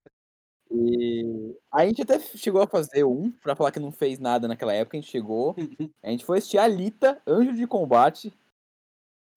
E 0.71 1.55
a 1.71 1.85
gente 1.85 2.01
até 2.01 2.19
chegou 2.19 2.61
a 2.61 2.67
fazer 2.67 3.03
um, 3.03 3.31
pra 3.31 3.55
falar 3.55 3.71
que 3.71 3.79
não 3.79 3.91
fez 3.91 4.19
nada 4.19 4.47
naquela 4.47 4.73
época, 4.73 4.97
a 4.97 5.01
gente 5.01 5.09
chegou. 5.09 5.55
A 6.03 6.09
gente 6.09 6.23
foi 6.23 6.37
assistir 6.37 6.57
a 6.57 6.63
Alita, 6.63 7.21
Anjo 7.25 7.53
de 7.53 7.65
Combate. 7.65 8.33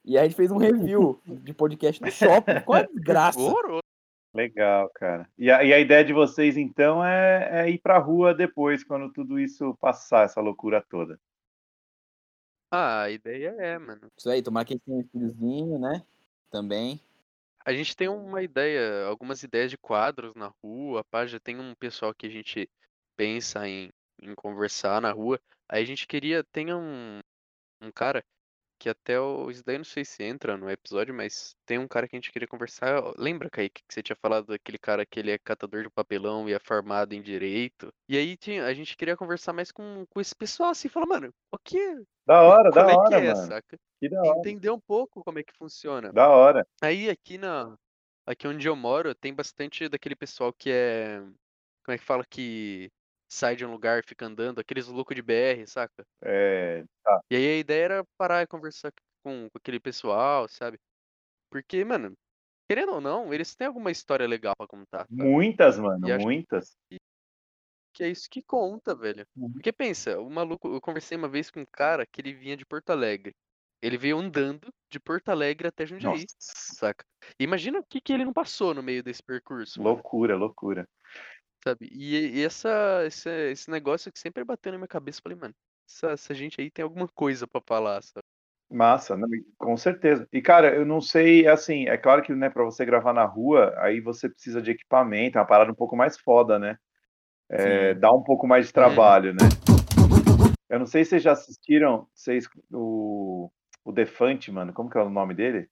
E 0.04 0.18
a 0.18 0.24
gente 0.24 0.34
fez 0.34 0.50
um 0.50 0.58
review 0.58 1.20
de 1.26 1.54
podcast 1.54 2.02
no 2.02 2.10
shopping. 2.10 2.60
Qual 2.64 2.80
a 2.80 2.86
desgraça? 2.86 3.38
Horroroso. 3.38 3.82
Legal, 4.34 4.90
cara. 4.94 5.28
E 5.38 5.50
a, 5.50 5.62
e 5.62 5.72
a 5.72 5.78
ideia 5.78 6.04
de 6.04 6.12
vocês, 6.12 6.56
então, 6.56 7.04
é, 7.04 7.66
é 7.66 7.70
ir 7.70 7.78
pra 7.78 7.98
rua 7.98 8.34
depois, 8.34 8.82
quando 8.82 9.12
tudo 9.12 9.38
isso 9.38 9.76
passar, 9.80 10.24
essa 10.24 10.40
loucura 10.40 10.82
toda. 10.88 11.20
Ah, 12.70 13.02
a 13.02 13.10
ideia 13.10 13.54
é, 13.58 13.78
mano. 13.78 14.10
Isso 14.16 14.30
aí, 14.30 14.42
tomar 14.42 14.64
que 14.64 14.72
a 14.72 14.76
gente 14.76 14.84
tem 14.84 14.94
um 14.94 15.08
filhozinho, 15.08 15.78
né? 15.78 16.02
Também. 16.50 16.98
A 17.64 17.72
gente 17.72 17.96
tem 17.96 18.08
uma 18.08 18.42
ideia, 18.42 19.06
algumas 19.06 19.42
ideias 19.42 19.70
de 19.70 19.78
quadros 19.78 20.34
na 20.34 20.52
rua, 20.62 21.04
pá, 21.04 21.26
já 21.26 21.38
tem 21.38 21.58
um 21.58 21.74
pessoal 21.74 22.14
que 22.14 22.26
a 22.26 22.30
gente 22.30 22.68
pensa 23.16 23.66
em, 23.68 23.90
em 24.20 24.34
conversar 24.34 25.00
na 25.00 25.12
rua. 25.12 25.40
Aí 25.68 25.82
a 25.82 25.86
gente 25.86 26.06
queria, 26.06 26.44
tem 26.52 26.74
um, 26.74 27.20
um 27.80 27.90
cara 27.92 28.24
que 28.82 28.88
até 28.88 29.20
o, 29.20 29.48
isso 29.48 29.62
daí 29.64 29.76
eu 29.76 29.78
não 29.78 29.84
sei 29.84 30.04
se 30.04 30.24
entra 30.24 30.56
no 30.56 30.68
episódio, 30.68 31.14
mas 31.14 31.56
tem 31.64 31.78
um 31.78 31.86
cara 31.86 32.08
que 32.08 32.16
a 32.16 32.18
gente 32.18 32.32
queria 32.32 32.48
conversar. 32.48 33.00
Lembra, 33.16 33.48
Kaique, 33.48 33.80
que 33.86 33.94
você 33.94 34.02
tinha 34.02 34.16
falado 34.16 34.46
daquele 34.46 34.76
cara 34.76 35.06
que 35.06 35.20
ele 35.20 35.30
é 35.30 35.38
catador 35.38 35.84
de 35.84 35.88
papelão 35.88 36.48
e 36.48 36.52
é 36.52 36.58
formado 36.58 37.12
em 37.12 37.22
direito? 37.22 37.94
E 38.08 38.18
aí 38.18 38.36
tinha, 38.36 38.66
a 38.66 38.74
gente 38.74 38.96
queria 38.96 39.16
conversar 39.16 39.52
mais 39.52 39.70
com, 39.70 40.04
com 40.10 40.20
esse 40.20 40.34
pessoal, 40.34 40.70
assim, 40.70 40.88
falar, 40.88 41.06
mano, 41.06 41.32
o 41.52 41.58
que, 41.58 42.02
Da 42.26 42.42
hora, 42.42 42.70
da 42.72 42.80
como 42.80 42.90
é 42.90 43.08
que 43.08 43.14
hora, 43.14 43.24
é, 43.24 43.34
mano. 43.34 43.46
saca? 43.46 43.78
Que 44.00 44.08
da 44.08 44.20
hora. 44.20 44.38
Entender 44.40 44.70
um 44.70 44.80
pouco 44.80 45.22
como 45.22 45.38
é 45.38 45.44
que 45.44 45.56
funciona. 45.56 46.12
Da 46.12 46.28
hora. 46.28 46.66
Aí 46.82 47.08
aqui 47.08 47.38
na 47.38 47.78
aqui 48.26 48.48
onde 48.48 48.66
eu 48.66 48.74
moro 48.74 49.14
tem 49.14 49.32
bastante 49.32 49.88
daquele 49.88 50.16
pessoal 50.16 50.52
que 50.52 50.70
é 50.72 51.20
como 51.84 51.94
é 51.94 51.98
que 51.98 52.04
fala 52.04 52.24
que 52.28 52.90
sai 53.32 53.56
de 53.56 53.64
um 53.64 53.70
lugar 53.70 54.00
e 54.00 54.06
fica 54.06 54.26
andando, 54.26 54.60
aqueles 54.60 54.86
loucos 54.86 55.16
de 55.16 55.22
BR, 55.22 55.66
saca? 55.66 56.04
É, 56.22 56.84
E 57.30 57.36
aí 57.36 57.46
a 57.46 57.58
ideia 57.58 57.84
era 57.84 58.04
parar 58.18 58.42
e 58.42 58.46
conversar 58.46 58.92
com, 59.24 59.48
com 59.48 59.58
aquele 59.58 59.80
pessoal, 59.80 60.46
sabe? 60.48 60.78
Porque, 61.50 61.82
mano, 61.82 62.12
querendo 62.68 62.92
ou 62.92 63.00
não, 63.00 63.32
eles 63.32 63.54
têm 63.54 63.66
alguma 63.66 63.90
história 63.90 64.26
legal 64.26 64.54
pra 64.54 64.66
contar, 64.66 65.06
sabe? 65.08 65.22
muitas, 65.22 65.78
mano, 65.78 66.06
muitas. 66.20 66.76
Que 67.94 68.04
é 68.04 68.08
isso 68.08 68.28
que 68.30 68.42
conta, 68.42 68.94
velho. 68.94 69.26
Uhum. 69.36 69.52
Porque 69.52 69.72
pensa, 69.72 70.18
o 70.18 70.30
maluco, 70.30 70.68
eu 70.68 70.80
conversei 70.80 71.16
uma 71.16 71.28
vez 71.28 71.50
com 71.50 71.60
um 71.60 71.66
cara 71.70 72.06
que 72.06 72.20
ele 72.20 72.34
vinha 72.34 72.56
de 72.56 72.66
Porto 72.66 72.90
Alegre. 72.90 73.34
Ele 73.82 73.98
veio 73.98 74.18
andando 74.18 74.72
de 74.90 75.00
Porto 75.00 75.30
Alegre 75.30 75.68
até 75.68 75.84
Jundiaí, 75.84 76.12
Nossa, 76.12 76.26
saca? 76.38 77.04
Imagina 77.38 77.80
o 77.80 77.84
que 77.84 78.00
que 78.00 78.12
ele 78.12 78.24
não 78.24 78.32
passou 78.32 78.72
no 78.72 78.82
meio 78.82 79.02
desse 79.02 79.22
percurso, 79.22 79.82
mano. 79.82 79.94
loucura, 79.94 80.36
loucura. 80.36 80.88
Sabe? 81.64 81.88
E, 81.92 82.38
e 82.38 82.44
essa, 82.44 83.04
esse, 83.06 83.30
esse 83.50 83.70
negócio 83.70 84.12
que 84.12 84.18
sempre 84.18 84.44
bateu 84.44 84.72
na 84.72 84.78
minha 84.78 84.88
cabeça, 84.88 85.18
eu 85.18 85.22
falei, 85.22 85.38
mano, 85.38 85.54
essa, 85.88 86.10
essa 86.12 86.34
gente 86.34 86.60
aí 86.60 86.70
tem 86.70 86.82
alguma 86.82 87.06
coisa 87.08 87.46
pra 87.46 87.60
falar, 87.60 88.02
sabe? 88.02 88.24
Massa, 88.70 89.16
não, 89.16 89.28
com 89.58 89.76
certeza. 89.76 90.26
E, 90.32 90.40
cara, 90.40 90.74
eu 90.74 90.86
não 90.86 91.00
sei, 91.00 91.46
assim, 91.46 91.86
é 91.88 91.96
claro 91.96 92.22
que, 92.22 92.34
né, 92.34 92.48
pra 92.48 92.64
você 92.64 92.84
gravar 92.84 93.12
na 93.12 93.24
rua, 93.24 93.74
aí 93.76 94.00
você 94.00 94.28
precisa 94.28 94.62
de 94.62 94.70
equipamento, 94.70 95.36
é 95.36 95.40
uma 95.40 95.46
parada 95.46 95.70
um 95.70 95.74
pouco 95.74 95.94
mais 95.94 96.18
foda, 96.18 96.58
né? 96.58 96.78
É, 97.50 97.92
dá 97.94 98.10
um 98.10 98.22
pouco 98.22 98.46
mais 98.46 98.66
de 98.66 98.72
trabalho, 98.72 99.34
né? 99.34 99.46
Eu 100.70 100.78
não 100.78 100.86
sei 100.86 101.04
se 101.04 101.10
vocês 101.10 101.22
já 101.22 101.32
assistiram 101.32 102.08
vocês, 102.14 102.48
o, 102.72 103.50
o 103.84 103.92
Defante, 103.92 104.50
mano, 104.50 104.72
como 104.72 104.88
que 104.88 104.96
é 104.96 105.02
o 105.02 105.10
nome 105.10 105.34
dele? 105.34 105.68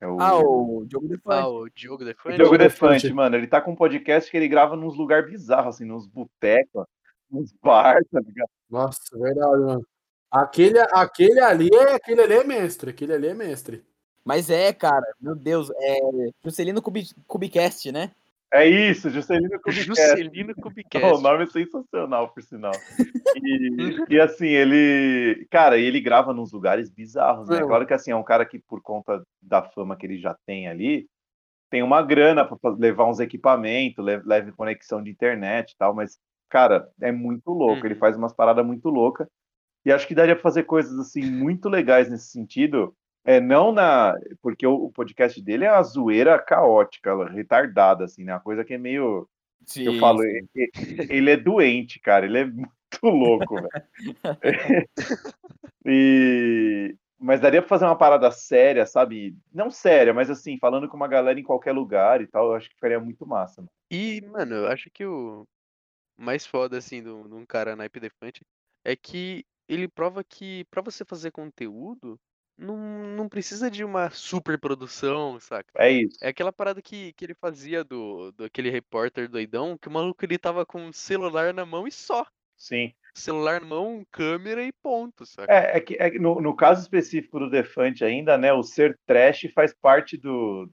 É 0.00 0.06
o, 0.06 0.20
Ah, 0.20 0.38
o 0.38 0.84
Diogo 0.86 1.08
Defante. 1.08 1.40
Ah, 1.40 1.48
o 1.48 1.68
Diogo 1.68 2.02
o 2.02 2.06
Defante? 2.06 2.36
Diogo 2.36 2.56
Diogo 2.56 2.58
Defante, 2.58 3.12
mano, 3.12 3.36
ele 3.36 3.46
tá 3.46 3.60
com 3.60 3.72
um 3.72 3.76
podcast 3.76 4.30
que 4.30 4.36
ele 4.36 4.48
grava 4.48 4.76
nos 4.76 4.96
lugares 4.96 5.28
bizarros, 5.28 5.76
assim, 5.76 5.84
nos 5.84 6.06
botecos, 6.06 6.86
nos 7.30 7.52
bar, 7.62 8.00
tá 8.10 8.20
ligado? 8.20 8.50
Nossa, 8.70 9.18
verdade, 9.18 9.60
mano. 9.62 9.86
Aquele, 10.30 10.78
aquele 10.92 11.40
ali 11.40 11.70
é 11.72 11.94
aquele 11.94 12.20
ali 12.20 12.34
é 12.34 12.44
mestre, 12.44 12.90
aquele 12.90 13.14
ali 13.14 13.28
é 13.28 13.34
mestre. 13.34 13.84
Mas 14.24 14.50
é, 14.50 14.72
cara, 14.72 15.06
meu 15.18 15.34
Deus, 15.34 15.70
é 15.74 15.98
Juscelino 16.44 16.82
Cubicast, 17.26 17.90
né? 17.90 18.12
É 18.52 18.66
isso, 18.66 19.10
Juscelino 19.10 19.60
Kubicast. 19.60 19.84
Juscelino 19.86 20.52
O 20.56 20.60
Kubicast. 20.62 21.22
nome 21.22 21.44
é 21.44 21.46
sensacional, 21.46 22.32
por 22.32 22.42
sinal. 22.42 22.72
E, 23.36 23.68
e, 24.16 24.20
assim, 24.20 24.46
ele. 24.48 25.46
Cara, 25.50 25.76
ele 25.78 26.00
grava 26.00 26.32
nos 26.32 26.52
lugares 26.52 26.90
bizarros, 26.90 27.48
né? 27.48 27.60
Claro 27.68 27.86
que 27.86 27.92
assim, 27.94 28.10
é 28.10 28.16
um 28.16 28.22
cara 28.24 28.46
que, 28.46 28.58
por 28.58 28.80
conta 28.80 29.22
da 29.42 29.62
fama 29.62 29.96
que 29.96 30.06
ele 30.06 30.18
já 30.18 30.34
tem 30.46 30.66
ali, 30.66 31.06
tem 31.70 31.82
uma 31.82 32.00
grana 32.02 32.44
para 32.44 32.70
levar 32.70 33.06
uns 33.06 33.20
equipamentos, 33.20 34.02
leve, 34.02 34.22
leve 34.26 34.52
conexão 34.52 35.02
de 35.02 35.10
internet 35.10 35.72
e 35.72 35.76
tal, 35.76 35.94
mas, 35.94 36.18
cara, 36.48 36.88
é 37.02 37.12
muito 37.12 37.50
louco. 37.50 37.86
Ele 37.86 37.94
Uhum. 37.94 38.00
faz 38.00 38.16
umas 38.16 38.32
paradas 38.32 38.64
muito 38.64 38.88
loucas. 38.88 39.26
E 39.84 39.92
acho 39.92 40.06
que 40.08 40.14
daria 40.14 40.34
para 40.34 40.42
fazer 40.42 40.64
coisas 40.64 40.98
assim 40.98 41.22
muito 41.22 41.68
legais 41.68 42.10
nesse 42.10 42.28
sentido. 42.30 42.94
É, 43.28 43.40
não 43.40 43.72
na. 43.72 44.14
Porque 44.40 44.66
o, 44.66 44.86
o 44.86 44.90
podcast 44.90 45.40
dele 45.42 45.66
é 45.66 45.72
uma 45.72 45.82
zoeira 45.82 46.38
caótica, 46.38 47.26
retardada, 47.28 48.04
assim, 48.04 48.24
né? 48.24 48.32
Uma 48.32 48.40
coisa 48.40 48.64
que 48.64 48.72
é 48.72 48.78
meio. 48.78 49.28
Sim, 49.66 49.84
Eu 49.84 49.98
falo, 49.98 50.22
sim. 50.22 50.48
e- 50.56 50.70
e- 50.78 51.06
ele 51.10 51.30
é 51.30 51.36
doente, 51.36 52.00
cara, 52.00 52.24
ele 52.24 52.38
é 52.38 52.44
muito 52.46 52.70
louco, 53.04 53.56
velho. 53.56 53.68
E 55.84 56.96
mas 57.20 57.40
daria 57.40 57.60
pra 57.60 57.68
fazer 57.68 57.84
uma 57.84 57.98
parada 57.98 58.30
séria, 58.30 58.86
sabe? 58.86 59.36
Não 59.52 59.70
séria, 59.70 60.14
mas 60.14 60.30
assim, 60.30 60.56
falando 60.58 60.88
com 60.88 60.96
uma 60.96 61.08
galera 61.08 61.38
em 61.38 61.42
qualquer 61.42 61.72
lugar 61.72 62.20
e 62.22 62.26
tal, 62.28 62.46
eu 62.46 62.54
acho 62.54 62.68
que 62.68 62.76
ficaria 62.76 63.00
muito 63.00 63.26
massa. 63.26 63.60
mano. 63.60 63.70
E, 63.90 64.20
mano, 64.22 64.54
eu 64.54 64.68
acho 64.68 64.88
que 64.90 65.04
o 65.04 65.44
mais 66.16 66.46
foda, 66.46 66.78
assim, 66.78 67.02
de 67.02 67.10
um 67.10 67.44
cara 67.44 67.74
naipe 67.74 67.98
Defante 67.98 68.40
é 68.84 68.94
que 68.94 69.44
ele 69.68 69.88
prova 69.88 70.22
que 70.22 70.64
pra 70.70 70.80
você 70.80 71.04
fazer 71.04 71.32
conteúdo, 71.32 72.18
não, 72.58 72.76
não 72.76 73.28
precisa 73.28 73.70
de 73.70 73.84
uma 73.84 74.10
super 74.10 74.58
produção, 74.58 75.38
saca? 75.38 75.70
É 75.76 75.90
isso. 75.90 76.18
É 76.20 76.28
aquela 76.28 76.52
parada 76.52 76.82
que, 76.82 77.12
que 77.12 77.24
ele 77.24 77.34
fazia 77.34 77.84
do, 77.84 78.32
do 78.32 78.44
aquele 78.44 78.68
repórter 78.68 79.28
doidão, 79.28 79.78
que 79.78 79.88
o 79.88 79.92
maluco 79.92 80.24
ele 80.24 80.36
tava 80.36 80.66
com 80.66 80.80
um 80.80 80.92
celular 80.92 81.54
na 81.54 81.64
mão 81.64 81.86
e 81.86 81.92
só. 81.92 82.26
Sim. 82.56 82.92
Celular 83.14 83.60
na 83.60 83.66
mão, 83.66 84.04
câmera 84.10 84.62
e 84.64 84.72
ponto, 84.72 85.24
saca? 85.24 85.52
É, 85.52 85.76
é 85.76 85.80
que 85.80 85.96
é 85.98 86.10
que 86.10 86.18
no, 86.18 86.40
no 86.40 86.54
caso 86.54 86.82
específico 86.82 87.38
do 87.38 87.48
Defante 87.48 88.04
ainda, 88.04 88.36
né, 88.36 88.52
o 88.52 88.62
ser 88.62 88.98
trash 89.06 89.48
faz 89.54 89.72
parte 89.72 90.16
do 90.16 90.68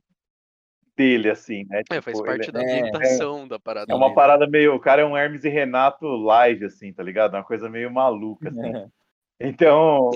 dele, 0.96 1.30
assim, 1.30 1.66
né? 1.66 1.82
É, 1.92 2.02
faz 2.02 2.18
Tipo, 2.18 2.30
ele 2.30 2.38
parte 2.38 2.52
da 2.52 2.62
é- 2.62 2.64
ambientação 2.64 3.48
da 3.48 3.60
parada. 3.60 3.92
É 3.92 3.96
uma 3.96 4.08
dele. 4.08 4.16
parada 4.16 4.48
meio. 4.48 4.74
O 4.74 4.80
cara 4.80 5.02
é 5.02 5.06
um 5.06 5.16
Hermes 5.16 5.44
e 5.44 5.50
Renato 5.50 6.06
live, 6.06 6.66
assim, 6.66 6.94
tá 6.94 7.04
ligado? 7.04 7.34
Uma 7.34 7.44
coisa 7.44 7.70
meio 7.70 7.92
maluca, 7.92 8.50
assim. 8.50 8.60
Então. 9.38 10.12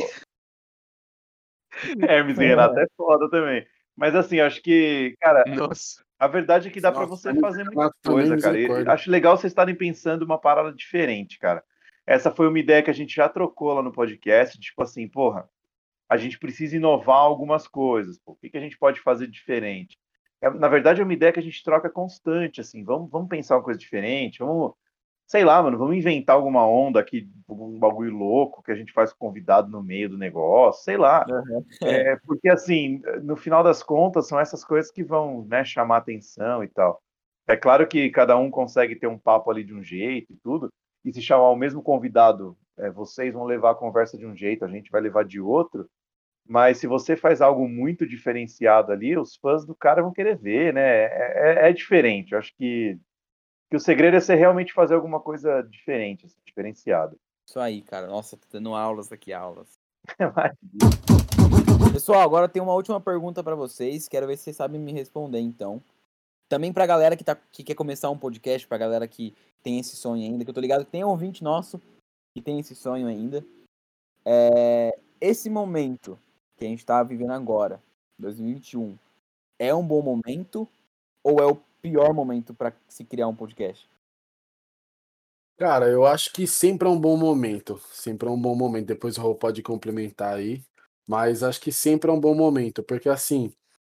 Hermes 2.07 2.37
e 2.37 2.45
Renato 2.45 2.79
é 2.79 2.85
foda 2.95 3.29
também. 3.29 3.65
Mas 3.95 4.15
assim, 4.15 4.39
acho 4.39 4.61
que, 4.61 5.15
cara, 5.19 5.43
Nossa. 5.47 6.03
a 6.17 6.27
verdade 6.27 6.69
é 6.69 6.71
que 6.71 6.79
dá 6.79 6.91
pra 6.91 7.05
Nossa, 7.05 7.33
você 7.33 7.39
fazer 7.39 7.63
muita 7.65 7.91
coisa, 8.05 8.37
cara. 8.37 8.57
E 8.57 8.87
acho 8.87 9.11
legal 9.11 9.35
vocês 9.37 9.51
estarem 9.51 9.75
pensando 9.75 10.23
uma 10.23 10.39
parada 10.39 10.73
diferente, 10.73 11.37
cara. 11.37 11.63
Essa 12.07 12.31
foi 12.31 12.47
uma 12.47 12.59
ideia 12.59 12.81
que 12.81 12.89
a 12.89 12.93
gente 12.93 13.15
já 13.15 13.27
trocou 13.29 13.73
lá 13.73 13.83
no 13.83 13.91
podcast, 13.91 14.57
tipo 14.59 14.81
assim, 14.81 15.07
porra, 15.07 15.47
a 16.09 16.17
gente 16.17 16.39
precisa 16.39 16.75
inovar 16.75 17.17
algumas 17.17 17.67
coisas, 17.67 18.17
pô. 18.17 18.31
O 18.31 18.35
que, 18.35 18.49
que 18.49 18.57
a 18.57 18.61
gente 18.61 18.77
pode 18.77 18.99
fazer 18.99 19.27
diferente? 19.27 19.97
É, 20.41 20.49
na 20.49 20.67
verdade, 20.67 21.01
é 21.01 21.03
uma 21.03 21.13
ideia 21.13 21.31
que 21.31 21.39
a 21.39 21.43
gente 21.43 21.63
troca 21.63 21.89
constante, 21.89 22.61
assim, 22.61 22.83
vamos, 22.83 23.11
vamos 23.11 23.29
pensar 23.29 23.57
uma 23.57 23.63
coisa 23.63 23.79
diferente, 23.79 24.39
vamos, 24.39 24.73
sei 25.29 25.45
lá, 25.45 25.61
mano, 25.61 25.77
vamos 25.77 25.95
inventar 25.95 26.35
alguma 26.35 26.65
onda 26.65 26.99
aqui, 26.99 27.29
um 27.47 27.77
bagulho 27.77 28.11
louco 28.11 28.63
que 28.63 28.71
a 28.71 28.75
gente 28.75 28.91
faz 28.91 29.13
convidado 29.13 29.69
no 29.69 29.83
meio 29.83 30.09
do 30.09 30.17
negócio, 30.17 30.83
sei 30.83 30.97
lá. 30.97 31.23
Uhum. 31.29 31.63
É, 31.83 32.15
porque, 32.25 32.49
assim, 32.49 32.99
no 33.21 33.37
final 33.37 33.63
das 33.63 33.83
contas, 33.83 34.27
são 34.27 34.39
essas 34.39 34.65
coisas 34.65 34.91
que 34.91 35.03
vão 35.03 35.45
né, 35.45 35.63
chamar 35.63 35.97
atenção 35.97 36.63
e 36.63 36.67
tal. 36.67 36.99
É 37.47 37.55
claro 37.55 37.87
que 37.87 38.09
cada 38.09 38.35
um 38.37 38.49
consegue 38.49 38.95
ter 38.95 39.05
um 39.05 39.19
papo 39.19 39.51
ali 39.51 39.63
de 39.63 39.73
um 39.73 39.83
jeito 39.83 40.33
e 40.33 40.37
tudo, 40.37 40.73
e 41.05 41.13
se 41.13 41.21
chamar 41.21 41.51
o 41.51 41.55
mesmo 41.55 41.83
convidado, 41.83 42.57
é, 42.75 42.89
vocês 42.89 43.31
vão 43.31 43.45
levar 43.45 43.71
a 43.71 43.75
conversa 43.75 44.17
de 44.17 44.25
um 44.25 44.35
jeito, 44.35 44.65
a 44.65 44.67
gente 44.67 44.89
vai 44.89 44.99
levar 44.99 45.25
de 45.25 45.39
outro, 45.39 45.87
mas 46.47 46.79
se 46.79 46.87
você 46.87 47.15
faz 47.15 47.39
algo 47.39 47.69
muito 47.69 48.07
diferenciado 48.07 48.91
ali, 48.91 49.15
os 49.15 49.35
fãs 49.35 49.63
do 49.63 49.75
cara 49.75 50.01
vão 50.01 50.11
querer 50.11 50.35
ver, 50.35 50.73
né? 50.73 50.81
É, 50.81 51.65
é, 51.65 51.69
é 51.69 51.71
diferente. 51.73 52.31
Eu 52.31 52.39
acho 52.39 52.51
que 52.57 52.97
que 53.69 53.77
o 53.77 53.79
segredo 53.79 54.17
é 54.17 54.19
você 54.19 54.33
realmente 54.33 54.73
fazer 54.73 54.95
alguma 54.95 55.19
coisa 55.19 55.61
diferente, 55.61 56.25
assim, 56.25 56.37
diferenciada. 56.43 57.15
Isso 57.47 57.59
aí, 57.59 57.81
cara. 57.81 58.07
Nossa, 58.07 58.35
tô 58.35 58.47
tendo 58.49 58.73
aulas 58.73 59.11
aqui, 59.11 59.31
aulas. 59.31 59.79
Pessoal, 61.93 62.21
agora 62.21 62.49
tem 62.49 62.61
uma 62.61 62.73
última 62.73 62.99
pergunta 62.99 63.43
para 63.43 63.55
vocês. 63.55 64.07
Quero 64.07 64.25
ver 64.27 64.37
se 64.37 64.45
vocês 64.45 64.55
sabem 64.55 64.79
me 64.81 64.91
responder, 64.91 65.39
então. 65.39 65.81
Também 66.47 66.73
pra 66.73 66.87
galera 66.87 67.15
que, 67.15 67.23
tá, 67.23 67.35
que 67.35 67.63
quer 67.63 67.75
começar 67.75 68.09
um 68.09 68.17
podcast, 68.17 68.67
pra 68.67 68.77
galera 68.77 69.07
que 69.07 69.35
tem 69.61 69.79
esse 69.79 69.95
sonho 69.95 70.23
ainda, 70.23 70.43
que 70.43 70.49
eu 70.49 70.53
tô 70.53 70.61
ligado 70.61 70.83
que 70.83 70.91
tem 70.91 71.03
um 71.03 71.09
ouvinte 71.09 71.43
nosso 71.43 71.79
que 72.35 72.41
tem 72.41 72.59
esse 72.59 72.73
sonho 72.73 73.07
ainda. 73.07 73.45
É, 74.25 74.97
esse 75.21 75.49
momento 75.49 76.17
que 76.57 76.65
a 76.65 76.67
gente 76.67 76.85
tá 76.85 77.03
vivendo 77.03 77.31
agora, 77.31 77.81
2021, 78.17 78.97
é 79.59 79.73
um 79.73 79.85
bom 79.85 80.01
momento 80.01 80.67
ou 81.23 81.39
é 81.39 81.45
o 81.45 81.61
pior 81.81 82.13
momento 82.13 82.53
para 82.53 82.73
se 82.87 83.03
criar 83.03 83.27
um 83.27 83.35
podcast? 83.35 83.89
Cara, 85.57 85.89
eu 85.89 86.05
acho 86.05 86.31
que 86.31 86.47
sempre 86.47 86.87
é 86.87 86.91
um 86.91 86.99
bom 86.99 87.17
momento. 87.17 87.79
Sempre 87.91 88.29
é 88.29 88.31
um 88.31 88.41
bom 88.41 88.55
momento. 88.55 88.87
Depois 88.87 89.17
o 89.17 89.21
Raul 89.21 89.35
pode 89.35 89.61
complementar 89.61 90.35
aí. 90.35 90.63
Mas 91.07 91.43
acho 91.43 91.59
que 91.59 91.71
sempre 91.71 92.09
é 92.09 92.13
um 92.13 92.19
bom 92.19 92.33
momento. 92.33 92.81
Porque 92.81 93.09
assim, 93.09 93.53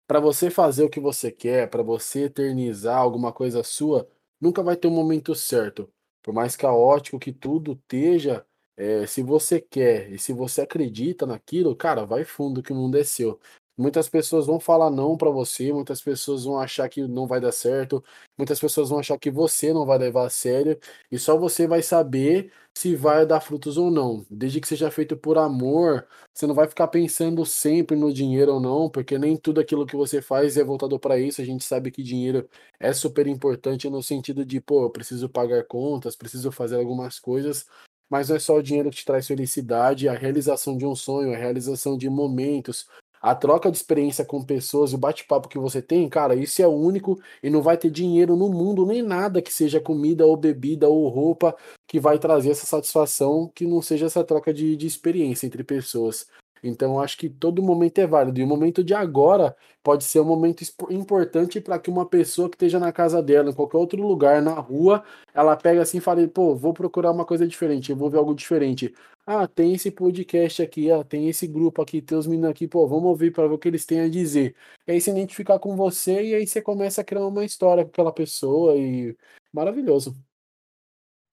para 0.08 0.20
você 0.20 0.50
fazer 0.50 0.84
o 0.84 0.90
que 0.90 1.00
você 1.00 1.32
quer, 1.32 1.70
para 1.70 1.84
você 1.84 2.26
eternizar 2.26 2.98
alguma 2.98 3.34
coisa 3.34 3.64
sua, 3.64 4.08
nunca 4.40 4.64
vai 4.64 4.76
ter 4.78 4.88
um 4.88 4.92
momento 4.92 5.36
certo. 5.36 5.92
Por 6.24 6.34
mais 6.34 6.56
caótico 6.56 7.20
que 7.20 7.34
tudo 7.34 7.74
esteja, 7.74 8.46
é, 8.78 9.06
se 9.06 9.22
você 9.22 9.60
quer 9.60 10.12
e 10.12 10.18
se 10.18 10.32
você 10.34 10.62
acredita 10.62 11.26
naquilo, 11.26 11.76
cara, 11.76 12.06
vai 12.06 12.24
fundo 12.24 12.64
que 12.64 12.72
o 12.72 12.76
mundo 12.76 12.98
é 12.98 13.04
seu. 13.04 13.40
Muitas 13.80 14.10
pessoas 14.10 14.46
vão 14.46 14.60
falar 14.60 14.90
não 14.92 15.16
para 15.16 15.30
você, 15.30 15.72
muitas 15.72 16.02
pessoas 16.02 16.44
vão 16.44 16.60
achar 16.60 16.90
que 16.90 17.08
não 17.08 17.26
vai 17.26 17.40
dar 17.40 17.54
certo, 17.54 18.04
muitas 18.38 18.60
pessoas 18.60 18.90
vão 18.90 19.00
achar 19.00 19.18
que 19.18 19.32
você 19.32 19.72
não 19.74 19.86
vai 19.86 19.98
levar 19.98 20.26
a 20.26 20.30
sério, 20.30 20.78
e 21.10 21.18
só 21.18 21.38
você 21.38 21.66
vai 21.66 21.82
saber 21.82 22.52
se 22.78 22.94
vai 22.96 23.26
dar 23.26 23.40
frutos 23.40 23.78
ou 23.78 23.90
não. 23.90 24.26
Desde 24.30 24.60
que 24.60 24.68
seja 24.68 24.92
feito 24.92 25.16
por 25.16 25.38
amor, 25.38 26.06
você 26.34 26.46
não 26.46 26.54
vai 26.54 26.68
ficar 26.68 26.88
pensando 26.90 27.46
sempre 27.46 27.96
no 27.96 28.12
dinheiro 28.14 28.56
ou 28.56 28.60
não, 28.60 28.90
porque 28.90 29.18
nem 29.18 29.38
tudo 29.38 29.62
aquilo 29.62 29.86
que 29.86 29.96
você 29.96 30.22
faz 30.22 30.58
é 30.58 30.64
voltado 30.64 31.00
para 31.00 31.18
isso. 31.18 31.42
A 31.42 31.46
gente 31.46 31.64
sabe 31.64 31.90
que 31.90 32.04
dinheiro 32.04 32.50
é 32.80 32.92
super 32.94 33.28
importante 33.28 33.90
no 33.90 34.04
sentido 34.04 34.46
de, 34.46 34.60
pô, 34.60 34.84
eu 34.84 34.90
preciso 34.90 35.30
pagar 35.30 35.64
contas, 35.66 36.16
preciso 36.18 36.52
fazer 36.52 36.76
algumas 36.78 37.18
coisas, 37.20 37.66
mas 38.10 38.30
não 38.30 38.36
é 38.36 38.40
só 38.40 38.56
o 38.58 38.64
dinheiro 38.64 38.90
que 38.90 38.98
te 38.98 39.06
traz 39.06 39.28
felicidade, 39.28 40.08
a 40.10 40.14
realização 40.14 40.78
de 40.78 40.86
um 40.86 40.96
sonho, 40.96 41.34
a 41.34 41.38
realização 41.38 41.98
de 41.98 42.10
momentos, 42.10 42.88
a 43.22 43.36
troca 43.36 43.70
de 43.70 43.78
experiência 43.78 44.24
com 44.24 44.44
pessoas 44.44 44.92
e 44.92 44.96
o 44.96 44.98
bate-papo 44.98 45.50
que 45.50 45.58
você 45.58 45.82
tem, 45.82 46.08
cara, 46.08 46.36
isso 46.36 46.62
é 46.62 46.68
único 46.68 47.20
e 47.44 47.50
não 47.50 47.62
vai 47.62 47.78
ter 47.78 47.90
dinheiro 47.90 48.36
no 48.36 48.50
mundo 48.50 48.86
nem 48.86 49.02
nada 49.02 49.42
que 49.42 49.54
seja 49.54 49.80
comida 49.80 50.26
ou 50.26 50.38
bebida 50.38 50.88
ou 50.88 51.08
roupa 51.10 51.56
que 51.88 52.00
vai 52.00 52.18
trazer 52.18 52.52
essa 52.52 52.66
satisfação 52.66 53.52
que 53.54 53.66
não 53.66 53.82
seja 53.82 54.06
essa 54.06 54.24
troca 54.24 54.54
de, 54.54 54.76
de 54.76 54.88
experiência 54.88 55.46
entre 55.46 55.64
pessoas. 55.64 56.28
Então, 56.64 57.00
acho 57.00 57.18
que 57.18 57.30
todo 57.30 57.64
momento 57.64 58.00
é 58.00 58.08
válido. 58.08 58.40
E 58.40 58.44
o 58.44 58.48
momento 58.48 58.84
de 58.84 58.94
agora 58.94 59.56
pode 59.84 60.04
ser 60.04 60.20
um 60.20 60.26
momento 60.26 60.64
importante 60.90 61.62
para 61.62 61.80
que 61.80 61.90
uma 61.90 62.06
pessoa 62.06 62.50
que 62.50 62.56
esteja 62.56 62.80
na 62.80 62.92
casa 62.92 63.22
dela, 63.22 63.50
em 63.50 63.54
qualquer 63.54 63.78
outro 63.78 64.02
lugar, 64.02 64.42
na 64.42 64.54
rua, 64.54 65.04
ela 65.34 65.56
pega 65.56 65.82
assim 65.82 65.98
e 65.98 66.02
fala: 66.02 66.28
pô, 66.28 66.56
vou 66.56 66.74
procurar 66.74 67.12
uma 67.12 67.26
coisa 67.26 67.48
diferente, 67.48 67.92
eu 67.92 67.98
vou 67.98 68.10
ver 68.10 68.18
algo 68.18 68.34
diferente. 68.36 68.94
Ah, 69.26 69.48
tem 69.48 69.74
esse 69.74 69.92
podcast 69.92 70.62
aqui, 70.62 70.92
ah, 70.92 71.04
tem 71.04 71.30
esse 71.30 71.48
grupo 71.48 71.82
aqui, 71.82 72.02
tem 72.02 72.18
os 72.18 72.26
meninos 72.26 72.50
aqui, 72.50 72.68
pô, 72.68 72.88
vamos 72.88 73.06
ouvir 73.06 73.32
para 73.32 73.48
ver 73.48 73.54
o 73.54 73.58
que 73.60 73.68
eles 73.68 73.86
têm 73.86 74.02
a 74.02 74.10
dizer. 74.10 74.56
E 74.88 74.92
aí 74.92 75.00
se 75.00 75.12
identificar 75.12 75.60
com 75.60 75.76
você 75.76 76.24
e 76.24 76.36
aí 76.36 76.48
você 76.48 76.62
começa 76.62 77.02
a 77.02 77.04
criar 77.04 77.26
uma 77.28 77.46
história 77.46 77.84
com 77.84 77.90
aquela 77.90 78.12
pessoa 78.12 78.76
e 78.76 79.16
maravilhoso. 79.54 80.16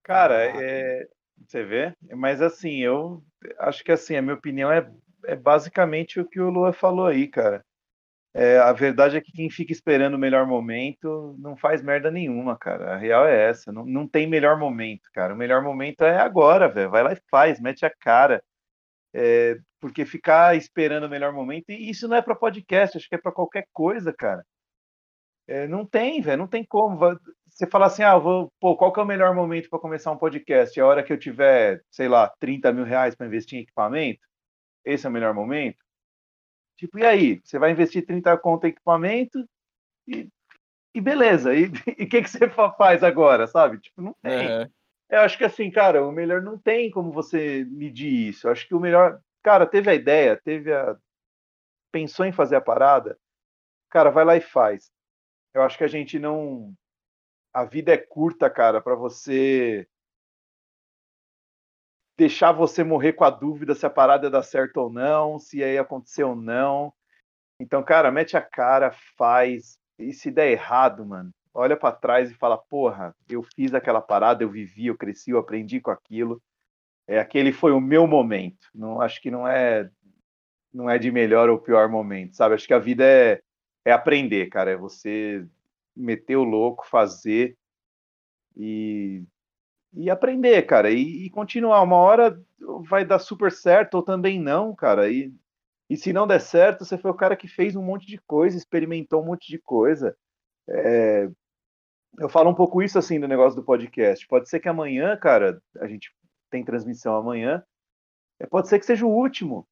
Cara, 0.02 0.44
é, 0.62 1.08
você 1.46 1.64
vê, 1.64 1.92
mas 2.14 2.40
assim, 2.42 2.76
eu 2.82 3.24
acho 3.58 3.82
que 3.82 3.92
assim, 3.92 4.14
a 4.14 4.22
minha 4.22 4.34
opinião 4.34 4.70
é 4.70 4.88
é 5.26 5.36
basicamente 5.36 6.20
o 6.20 6.28
que 6.28 6.40
o 6.40 6.50
Lua 6.50 6.72
falou 6.72 7.06
aí, 7.06 7.28
cara. 7.28 7.64
É, 8.34 8.58
a 8.58 8.72
verdade 8.72 9.16
é 9.16 9.20
que 9.20 9.32
quem 9.32 9.48
fica 9.48 9.72
esperando 9.72 10.14
o 10.14 10.18
melhor 10.18 10.46
momento 10.46 11.34
não 11.38 11.56
faz 11.56 11.82
merda 11.82 12.10
nenhuma, 12.10 12.56
cara. 12.58 12.94
A 12.94 12.96
real 12.98 13.26
é 13.26 13.48
essa. 13.48 13.72
Não, 13.72 13.86
não 13.86 14.06
tem 14.06 14.26
melhor 14.26 14.58
momento, 14.58 15.08
cara. 15.14 15.32
O 15.34 15.36
melhor 15.36 15.62
momento 15.62 16.02
é 16.04 16.18
agora, 16.18 16.68
velho. 16.68 16.90
Vai 16.90 17.02
lá 17.02 17.12
e 17.14 17.22
faz, 17.30 17.58
mete 17.60 17.86
a 17.86 17.90
cara. 17.90 18.42
É, 19.14 19.56
porque 19.80 20.04
ficar 20.04 20.56
esperando 20.56 21.04
o 21.04 21.08
melhor 21.08 21.32
momento, 21.32 21.70
e 21.70 21.90
isso 21.90 22.06
não 22.08 22.16
é 22.16 22.22
para 22.22 22.34
podcast, 22.34 22.98
acho 22.98 23.08
que 23.08 23.14
é 23.14 23.18
para 23.18 23.32
qualquer 23.32 23.66
coisa, 23.72 24.12
cara. 24.12 24.44
É, 25.46 25.66
não 25.66 25.86
tem, 25.86 26.20
velho, 26.20 26.38
não 26.38 26.48
tem 26.48 26.64
como. 26.64 26.98
Você 27.46 27.66
fala 27.66 27.86
assim, 27.86 28.02
ah, 28.02 28.18
vou, 28.18 28.52
pô, 28.60 28.76
qual 28.76 28.92
que 28.92 29.00
é 29.00 29.02
o 29.02 29.06
melhor 29.06 29.34
momento 29.34 29.70
para 29.70 29.78
começar 29.78 30.10
um 30.12 30.18
podcast? 30.18 30.78
É 30.78 30.82
a 30.82 30.86
hora 30.86 31.02
que 31.02 31.12
eu 31.12 31.18
tiver, 31.18 31.82
sei 31.90 32.08
lá, 32.08 32.28
30 32.40 32.72
mil 32.72 32.84
reais 32.84 33.14
para 33.14 33.26
investir 33.26 33.58
em 33.58 33.62
equipamento? 33.62 34.20
Esse 34.86 35.04
é 35.04 35.10
o 35.10 35.12
melhor 35.12 35.34
momento? 35.34 35.84
Tipo, 36.78 36.98
e 36.98 37.04
aí? 37.04 37.40
Você 37.42 37.58
vai 37.58 37.72
investir 37.72 38.06
30 38.06 38.36
conto 38.38 38.66
em 38.66 38.70
equipamento 38.70 39.46
e, 40.06 40.28
e 40.94 41.00
beleza. 41.00 41.54
E 41.54 41.66
o 41.66 41.72
que, 42.08 42.22
que 42.22 42.30
você 42.30 42.48
faz 42.48 43.02
agora, 43.02 43.46
sabe? 43.46 43.78
Tipo, 43.78 44.00
não 44.00 44.14
tem. 44.22 44.48
Uhum. 44.48 44.70
Eu 45.08 45.20
acho 45.20 45.36
que 45.36 45.44
assim, 45.44 45.70
cara, 45.70 46.06
o 46.06 46.12
melhor 46.12 46.42
não 46.42 46.58
tem 46.58 46.90
como 46.90 47.12
você 47.12 47.64
medir 47.68 48.28
isso. 48.28 48.46
Eu 48.46 48.52
acho 48.52 48.66
que 48.66 48.74
o 48.74 48.80
melhor. 48.80 49.20
Cara, 49.42 49.66
teve 49.66 49.90
a 49.90 49.94
ideia, 49.94 50.36
teve 50.36 50.72
a. 50.72 50.96
Pensou 51.92 52.26
em 52.26 52.32
fazer 52.32 52.56
a 52.56 52.60
parada, 52.60 53.18
cara, 53.90 54.10
vai 54.10 54.24
lá 54.24 54.36
e 54.36 54.40
faz. 54.40 54.90
Eu 55.54 55.62
acho 55.62 55.78
que 55.78 55.84
a 55.84 55.88
gente 55.88 56.18
não. 56.18 56.74
A 57.54 57.64
vida 57.64 57.92
é 57.94 57.96
curta, 57.96 58.50
cara, 58.50 58.82
para 58.82 58.94
você 58.94 59.88
deixar 62.16 62.52
você 62.52 62.82
morrer 62.82 63.12
com 63.12 63.24
a 63.24 63.30
dúvida 63.30 63.74
se 63.74 63.84
a 63.84 63.90
parada 63.90 64.30
dar 64.30 64.42
certo 64.42 64.78
ou 64.78 64.90
não, 64.90 65.38
se 65.38 65.58
ia 65.58 65.80
acontecer 65.80 66.24
ou 66.24 66.34
não. 66.34 66.92
Então, 67.60 67.82
cara, 67.82 68.10
mete 68.10 68.36
a 68.36 68.40
cara, 68.40 68.92
faz. 69.16 69.78
E 69.98 70.12
se 70.12 70.30
der 70.30 70.50
errado, 70.50 71.04
mano, 71.04 71.30
olha 71.54 71.76
para 71.76 71.94
trás 71.94 72.30
e 72.30 72.34
fala: 72.34 72.58
porra, 72.58 73.14
eu 73.28 73.42
fiz 73.42 73.74
aquela 73.74 74.00
parada, 74.00 74.42
eu 74.42 74.50
vivi, 74.50 74.86
eu 74.86 74.96
cresci, 74.96 75.30
eu 75.30 75.38
aprendi 75.38 75.80
com 75.80 75.90
aquilo. 75.90 76.42
É, 77.06 77.18
aquele 77.18 77.52
foi 77.52 77.72
o 77.72 77.80
meu 77.80 78.06
momento. 78.06 78.68
Não 78.74 79.00
acho 79.00 79.20
que 79.20 79.30
não 79.30 79.46
é 79.46 79.88
não 80.72 80.90
é 80.90 80.98
de 80.98 81.10
melhor 81.10 81.48
ou 81.48 81.58
pior 81.58 81.88
momento, 81.88 82.36
sabe? 82.36 82.54
Acho 82.54 82.66
que 82.66 82.74
a 82.74 82.78
vida 82.78 83.04
é, 83.04 83.40
é 83.84 83.92
aprender, 83.92 84.48
cara. 84.48 84.72
É 84.72 84.76
você 84.76 85.46
meter 85.94 86.36
o 86.36 86.44
louco, 86.44 86.86
fazer 86.86 87.56
e 88.54 89.22
e 89.92 90.10
aprender, 90.10 90.62
cara, 90.62 90.90
e, 90.90 91.26
e, 91.26 91.30
continuar. 91.30 91.82
Uma 91.82 91.96
hora 91.96 92.40
vai 92.88 93.04
dar 93.04 93.18
super 93.18 93.50
certo 93.50 93.94
ou 93.94 94.02
também 94.02 94.40
não, 94.40 94.74
cara. 94.74 95.10
E, 95.10 95.32
e 95.88 95.96
se 95.96 96.12
não 96.12 96.26
der 96.26 96.40
certo, 96.40 96.84
você 96.84 96.98
foi 96.98 97.10
o 97.10 97.16
cara 97.16 97.36
que 97.36 97.48
fez 97.48 97.76
um 97.76 97.82
monte 97.82 98.06
de 98.06 98.18
coisa, 98.18 98.56
experimentou 98.56 99.22
um 99.22 99.26
monte 99.26 99.48
de 99.48 99.58
coisa. 99.58 100.16
É, 100.68 101.28
eu 102.18 102.28
falo 102.28 102.50
um 102.50 102.54
pouco 102.54 102.82
isso 102.82 102.98
assim 102.98 103.20
do 103.20 103.28
negócio 103.28 103.56
do 103.56 103.64
podcast. 103.64 104.26
Pode 104.26 104.48
ser 104.48 104.60
que 104.60 104.68
amanhã, 104.68 105.16
cara, 105.16 105.62
a 105.78 105.86
gente 105.86 106.12
tem 106.50 106.64
transmissão 106.64 107.16
amanhã. 107.16 107.62
É, 108.38 108.46
pode 108.46 108.68
ser 108.68 108.78
que 108.78 108.86
seja 108.86 109.06
o 109.06 109.10
último. 109.10 109.66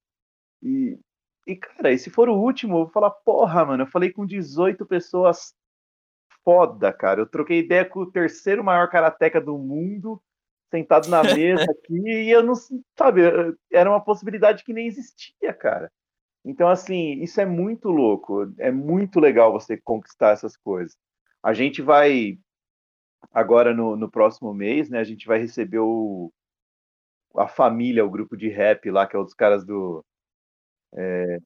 E, 0.63 0.99
e, 1.47 1.57
cara, 1.57 1.93
e 1.93 1.99
se 1.99 2.11
for 2.11 2.29
o 2.29 2.37
último, 2.37 2.75
eu 2.75 2.85
vou 2.85 2.91
falar, 2.91 3.11
porra, 3.11 3.65
mano, 3.65 3.83
eu 3.83 3.87
falei 3.87 4.11
com 4.13 4.27
18 4.27 4.87
pessoas 4.87 5.55
foda, 6.45 6.93
cara. 6.93 7.21
Eu 7.21 7.27
troquei 7.27 7.61
ideia 7.61 7.85
com 7.85 8.01
o 8.01 8.11
terceiro 8.11 8.63
maior 8.63 8.89
karateca 8.91 9.41
do 9.41 9.59
mundo, 9.59 10.23
sentado 10.71 11.09
na 11.09 11.23
mesa 11.23 11.65
aqui, 11.71 11.95
e 11.95 12.31
eu 12.31 12.43
não, 12.43 12.55
sabe, 12.99 13.23
era 13.73 13.91
uma 13.91 14.03
possibilidade 14.03 14.65
que 14.65 14.73
nem 14.73 14.87
existia, 14.87 15.53
cara. 15.53 15.91
Então, 16.45 16.69
assim, 16.69 17.23
isso 17.23 17.41
é 17.41 17.47
muito 17.47 17.89
louco, 17.89 18.53
é 18.59 18.71
muito 18.71 19.19
legal 19.19 19.51
você 19.51 19.79
conquistar 19.79 20.31
essas 20.31 20.57
coisas. 20.57 20.97
A 21.43 21.55
gente 21.55 21.81
vai, 21.81 22.39
agora 23.33 23.73
no, 23.75 23.97
no 23.97 24.11
próximo 24.11 24.53
mês, 24.53 24.91
né, 24.91 24.99
a 24.99 25.05
gente 25.05 25.27
vai 25.27 25.39
receber 25.39 25.79
o, 25.79 26.31
a 27.37 27.49
família, 27.49 28.05
o 28.05 28.11
grupo 28.11 28.37
de 28.37 28.49
rap 28.49 28.91
lá, 28.91 29.07
que 29.07 29.17
é 29.17 29.19
os 29.19 29.35
caras 29.35 29.65
do. 29.65 30.05
É, 30.95 31.39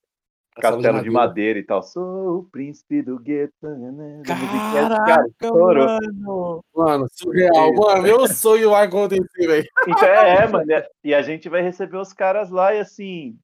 castelo 0.60 1.02
de 1.02 1.10
madeira 1.10 1.58
e 1.58 1.62
tal. 1.62 1.82
Sou 1.82 2.38
o 2.38 2.44
príncipe 2.44 3.02
do 3.02 3.18
gueto. 3.18 3.52
né. 3.68 4.22
Cara, 4.26 4.88
Caraca, 4.88 5.24
estourou. 5.30 5.86
mano. 5.86 6.64
Mano, 6.74 7.06
surreal. 7.12 7.72
Mano, 7.74 8.02
meu 8.02 8.26
sonho 8.28 8.70
vai 8.70 8.86
acontecer, 8.86 9.46
velho. 9.46 9.68
Então 9.88 10.08
é, 10.08 10.36
é, 10.44 10.46
mano. 10.46 10.70
é- 10.72 10.88
E 11.04 11.14
a 11.14 11.22
gente 11.22 11.48
vai 11.48 11.62
receber 11.62 11.96
os 11.98 12.12
caras 12.12 12.50
lá 12.50 12.74
e 12.74 12.80
assim, 12.80 13.36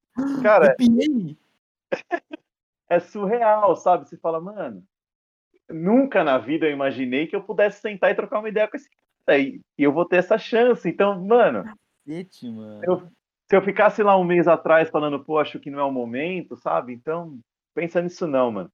cara, 0.43 0.75
é 2.89 2.99
surreal, 3.01 3.75
sabe? 3.77 4.09
Você 4.09 4.17
fala, 4.19 4.41
mano, 4.41 4.83
nunca 5.71 6.23
na 6.23 6.39
vida 6.39 6.67
eu 6.67 6.73
imaginei 6.73 7.27
que 7.27 7.35
eu 7.35 7.43
pudesse 7.43 7.81
sentar 7.81 8.11
e 8.11 8.15
trocar 8.15 8.39
uma 8.41 8.49
ideia 8.49 8.69
com 8.69 8.77
esse 8.77 8.89
cara. 9.27 9.39
E 9.39 9.61
e 9.79 9.83
eu 9.83 9.93
vou 9.93 10.05
ter 10.05 10.17
essa 10.17 10.37
chance. 10.37 10.87
Então, 10.89 11.19
mano, 11.25 11.65
Cacete, 12.07 12.51
mano. 12.51 12.81
eu, 12.85 13.03
se 13.55 13.57
eu 13.57 13.63
ficasse 13.63 14.03
lá 14.03 14.19
um 14.19 14.25
mês 14.25 14.49
atrás 14.49 14.91
falando, 14.91 15.25
pô, 15.25 15.39
acho 15.39 15.61
que 15.61 15.71
não 15.71 15.79
é 15.79 15.85
o 15.85 15.93
momento, 15.93 16.57
sabe? 16.57 16.93
Então, 16.93 17.39
pensa 17.73 18.03
nisso 18.03 18.27
não, 18.27 18.51
mano. 18.51 18.73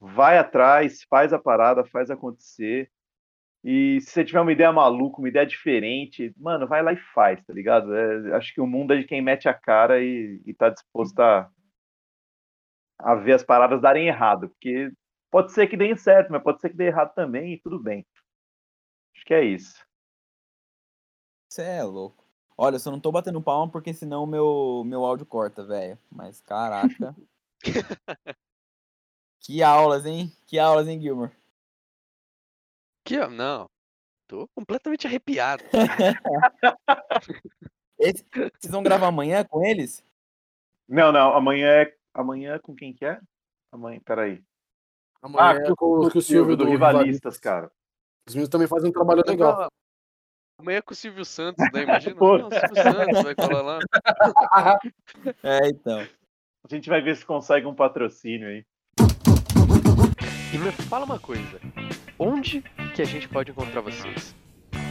Vai 0.00 0.38
atrás, 0.38 1.02
faz 1.04 1.34
a 1.34 1.38
parada, 1.38 1.84
faz 1.84 2.10
acontecer. 2.10 2.90
E 3.62 4.00
se 4.00 4.10
você 4.10 4.24
tiver 4.24 4.40
uma 4.40 4.52
ideia 4.52 4.72
maluca, 4.72 5.18
uma 5.18 5.28
ideia 5.28 5.44
diferente, 5.44 6.32
mano, 6.38 6.66
vai 6.66 6.82
lá 6.82 6.94
e 6.94 6.96
faz, 6.96 7.44
tá 7.44 7.52
ligado? 7.52 7.94
É, 7.94 8.36
acho 8.36 8.54
que 8.54 8.60
o 8.62 8.66
mundo 8.66 8.94
é 8.94 8.96
de 8.96 9.04
quem 9.04 9.20
mete 9.20 9.50
a 9.50 9.52
cara 9.54 10.02
e, 10.02 10.40
e 10.46 10.54
tá 10.54 10.70
disposto 10.70 11.20
a, 11.20 11.50
a 13.00 13.14
ver 13.16 13.34
as 13.34 13.44
paradas 13.44 13.82
darem 13.82 14.08
errado. 14.08 14.48
Porque 14.48 14.90
pode 15.30 15.52
ser 15.52 15.66
que 15.66 15.76
dê 15.76 15.94
certo, 15.94 16.32
mas 16.32 16.42
pode 16.42 16.58
ser 16.62 16.70
que 16.70 16.76
dê 16.76 16.86
errado 16.86 17.12
também 17.12 17.52
e 17.52 17.60
tudo 17.60 17.78
bem. 17.78 18.06
Acho 19.14 19.26
que 19.26 19.34
é 19.34 19.44
isso. 19.44 19.84
Você 21.50 21.60
é 21.60 21.82
louco. 21.82 22.19
Olha, 22.62 22.76
eu 22.76 22.80
só 22.80 22.90
não 22.90 23.00
tô 23.00 23.10
batendo 23.10 23.40
palma 23.40 23.72
porque 23.72 23.94
senão 23.94 24.26
meu, 24.26 24.82
meu 24.84 25.02
áudio 25.02 25.24
corta, 25.24 25.64
velho. 25.64 25.98
Mas 26.12 26.42
caraca. 26.42 27.16
que 29.40 29.62
aulas, 29.62 30.04
hein? 30.04 30.30
Que 30.46 30.58
aulas, 30.58 30.86
hein, 30.86 31.00
Gilmore? 31.00 31.32
Ó, 33.12 33.30
não. 33.30 33.66
Tô 34.28 34.46
completamente 34.54 35.06
arrepiado. 35.06 35.64
Esse- 37.98 38.26
vocês 38.60 38.70
vão 38.70 38.82
gravar 38.82 39.06
amanhã 39.06 39.42
com 39.42 39.64
eles? 39.64 40.04
Não, 40.86 41.10
não, 41.10 41.34
amanhã 41.34 41.66
é. 41.66 41.96
Amanhã 42.12 42.58
com 42.58 42.74
quem 42.74 42.92
que 42.92 43.06
é? 43.06 43.18
Amanhã, 43.72 44.00
peraí. 44.04 44.44
Amanhã 45.22 45.44
Ah, 45.44 45.54
é 45.54 45.68
com, 45.74 46.10
com 46.10 46.18
o 46.18 46.20
Silvio 46.22 46.58
do 46.58 46.64
do 46.66 46.70
Rivalistas, 46.70 47.38
cara. 47.38 47.72
Os 48.28 48.34
meninos 48.34 48.50
também 48.50 48.68
fazem 48.68 48.90
um 48.90 48.92
trabalho 48.92 49.22
legal. 49.26 49.70
Amanhã 50.60 50.76
é 50.76 50.82
com 50.82 50.92
o 50.92 50.96
Silvio 50.96 51.24
Santos, 51.24 51.64
né? 51.72 51.84
Imagina. 51.84 52.14
Pô. 52.16 52.36
Não, 52.36 52.48
o 52.48 52.50
Silvio 52.52 52.82
Santos 52.82 53.22
vai 53.22 53.34
colar 53.34 53.62
lá. 53.62 53.78
É, 55.42 55.68
então. 55.68 56.00
A 56.00 56.74
gente 56.74 56.88
vai 56.88 57.00
ver 57.00 57.16
se 57.16 57.24
consegue 57.24 57.66
um 57.66 57.74
patrocínio 57.74 58.48
aí. 58.48 58.64
E 60.52 60.58
me 60.58 60.70
fala 60.70 61.04
uma 61.04 61.18
coisa. 61.18 61.58
Onde 62.18 62.62
que 62.94 63.00
a 63.00 63.04
gente 63.04 63.28
pode 63.28 63.50
encontrar 63.50 63.80
vocês? 63.80 64.34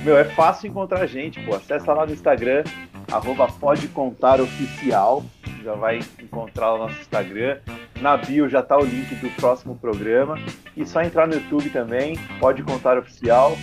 Meu, 0.03 0.17
é 0.17 0.25
fácil 0.25 0.69
encontrar 0.69 1.01
a 1.01 1.05
gente, 1.05 1.43
pô. 1.45 1.55
Acessa 1.55 1.93
lá 1.93 2.05
no 2.05 2.13
Instagram, 2.13 2.63
arroba 3.11 3.47
pode 3.47 3.87
contar 3.89 4.41
oficial. 4.41 5.23
Já 5.63 5.73
vai 5.73 5.99
encontrar 6.19 6.73
o 6.73 6.77
nosso 6.79 6.99
Instagram. 6.99 7.59
Na 8.01 8.15
bio 8.15 8.47
já 8.47 8.63
tá 8.63 8.77
o 8.77 8.85
link 8.85 9.13
do 9.15 9.29
próximo 9.31 9.75
programa. 9.75 10.37
E 10.75 10.85
só 10.85 11.01
entrar 11.01 11.27
no 11.27 11.35
YouTube 11.35 11.69
também, 11.69 12.17
pode 12.39 12.63
contar 12.63 12.97
oficial. 12.97 13.57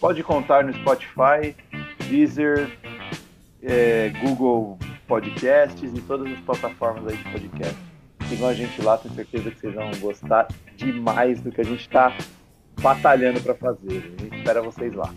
Pode 0.00 0.22
contar 0.22 0.64
no 0.64 0.72
Spotify, 0.74 1.54
Deezer, 2.08 2.70
é, 3.62 4.10
Google 4.20 4.78
Podcasts 5.06 5.92
e 5.94 6.00
todas 6.00 6.32
as 6.32 6.40
plataformas 6.40 7.06
aí 7.06 7.16
de 7.16 7.24
podcast. 7.30 7.76
Sigam 8.28 8.48
a 8.48 8.54
gente 8.54 8.82
lá, 8.82 8.96
tenho 8.96 9.14
certeza 9.14 9.50
que 9.50 9.60
vocês 9.60 9.74
vão 9.74 9.90
gostar 10.00 10.48
demais 10.76 11.40
do 11.40 11.52
que 11.52 11.60
a 11.60 11.64
gente 11.64 11.88
tá 11.88 12.16
batalhando 12.80 13.40
para 13.40 13.54
fazer. 13.54 14.12
A 14.18 14.22
gente 14.22 14.36
espera 14.36 14.62
vocês 14.62 14.92
lá. 14.94 15.12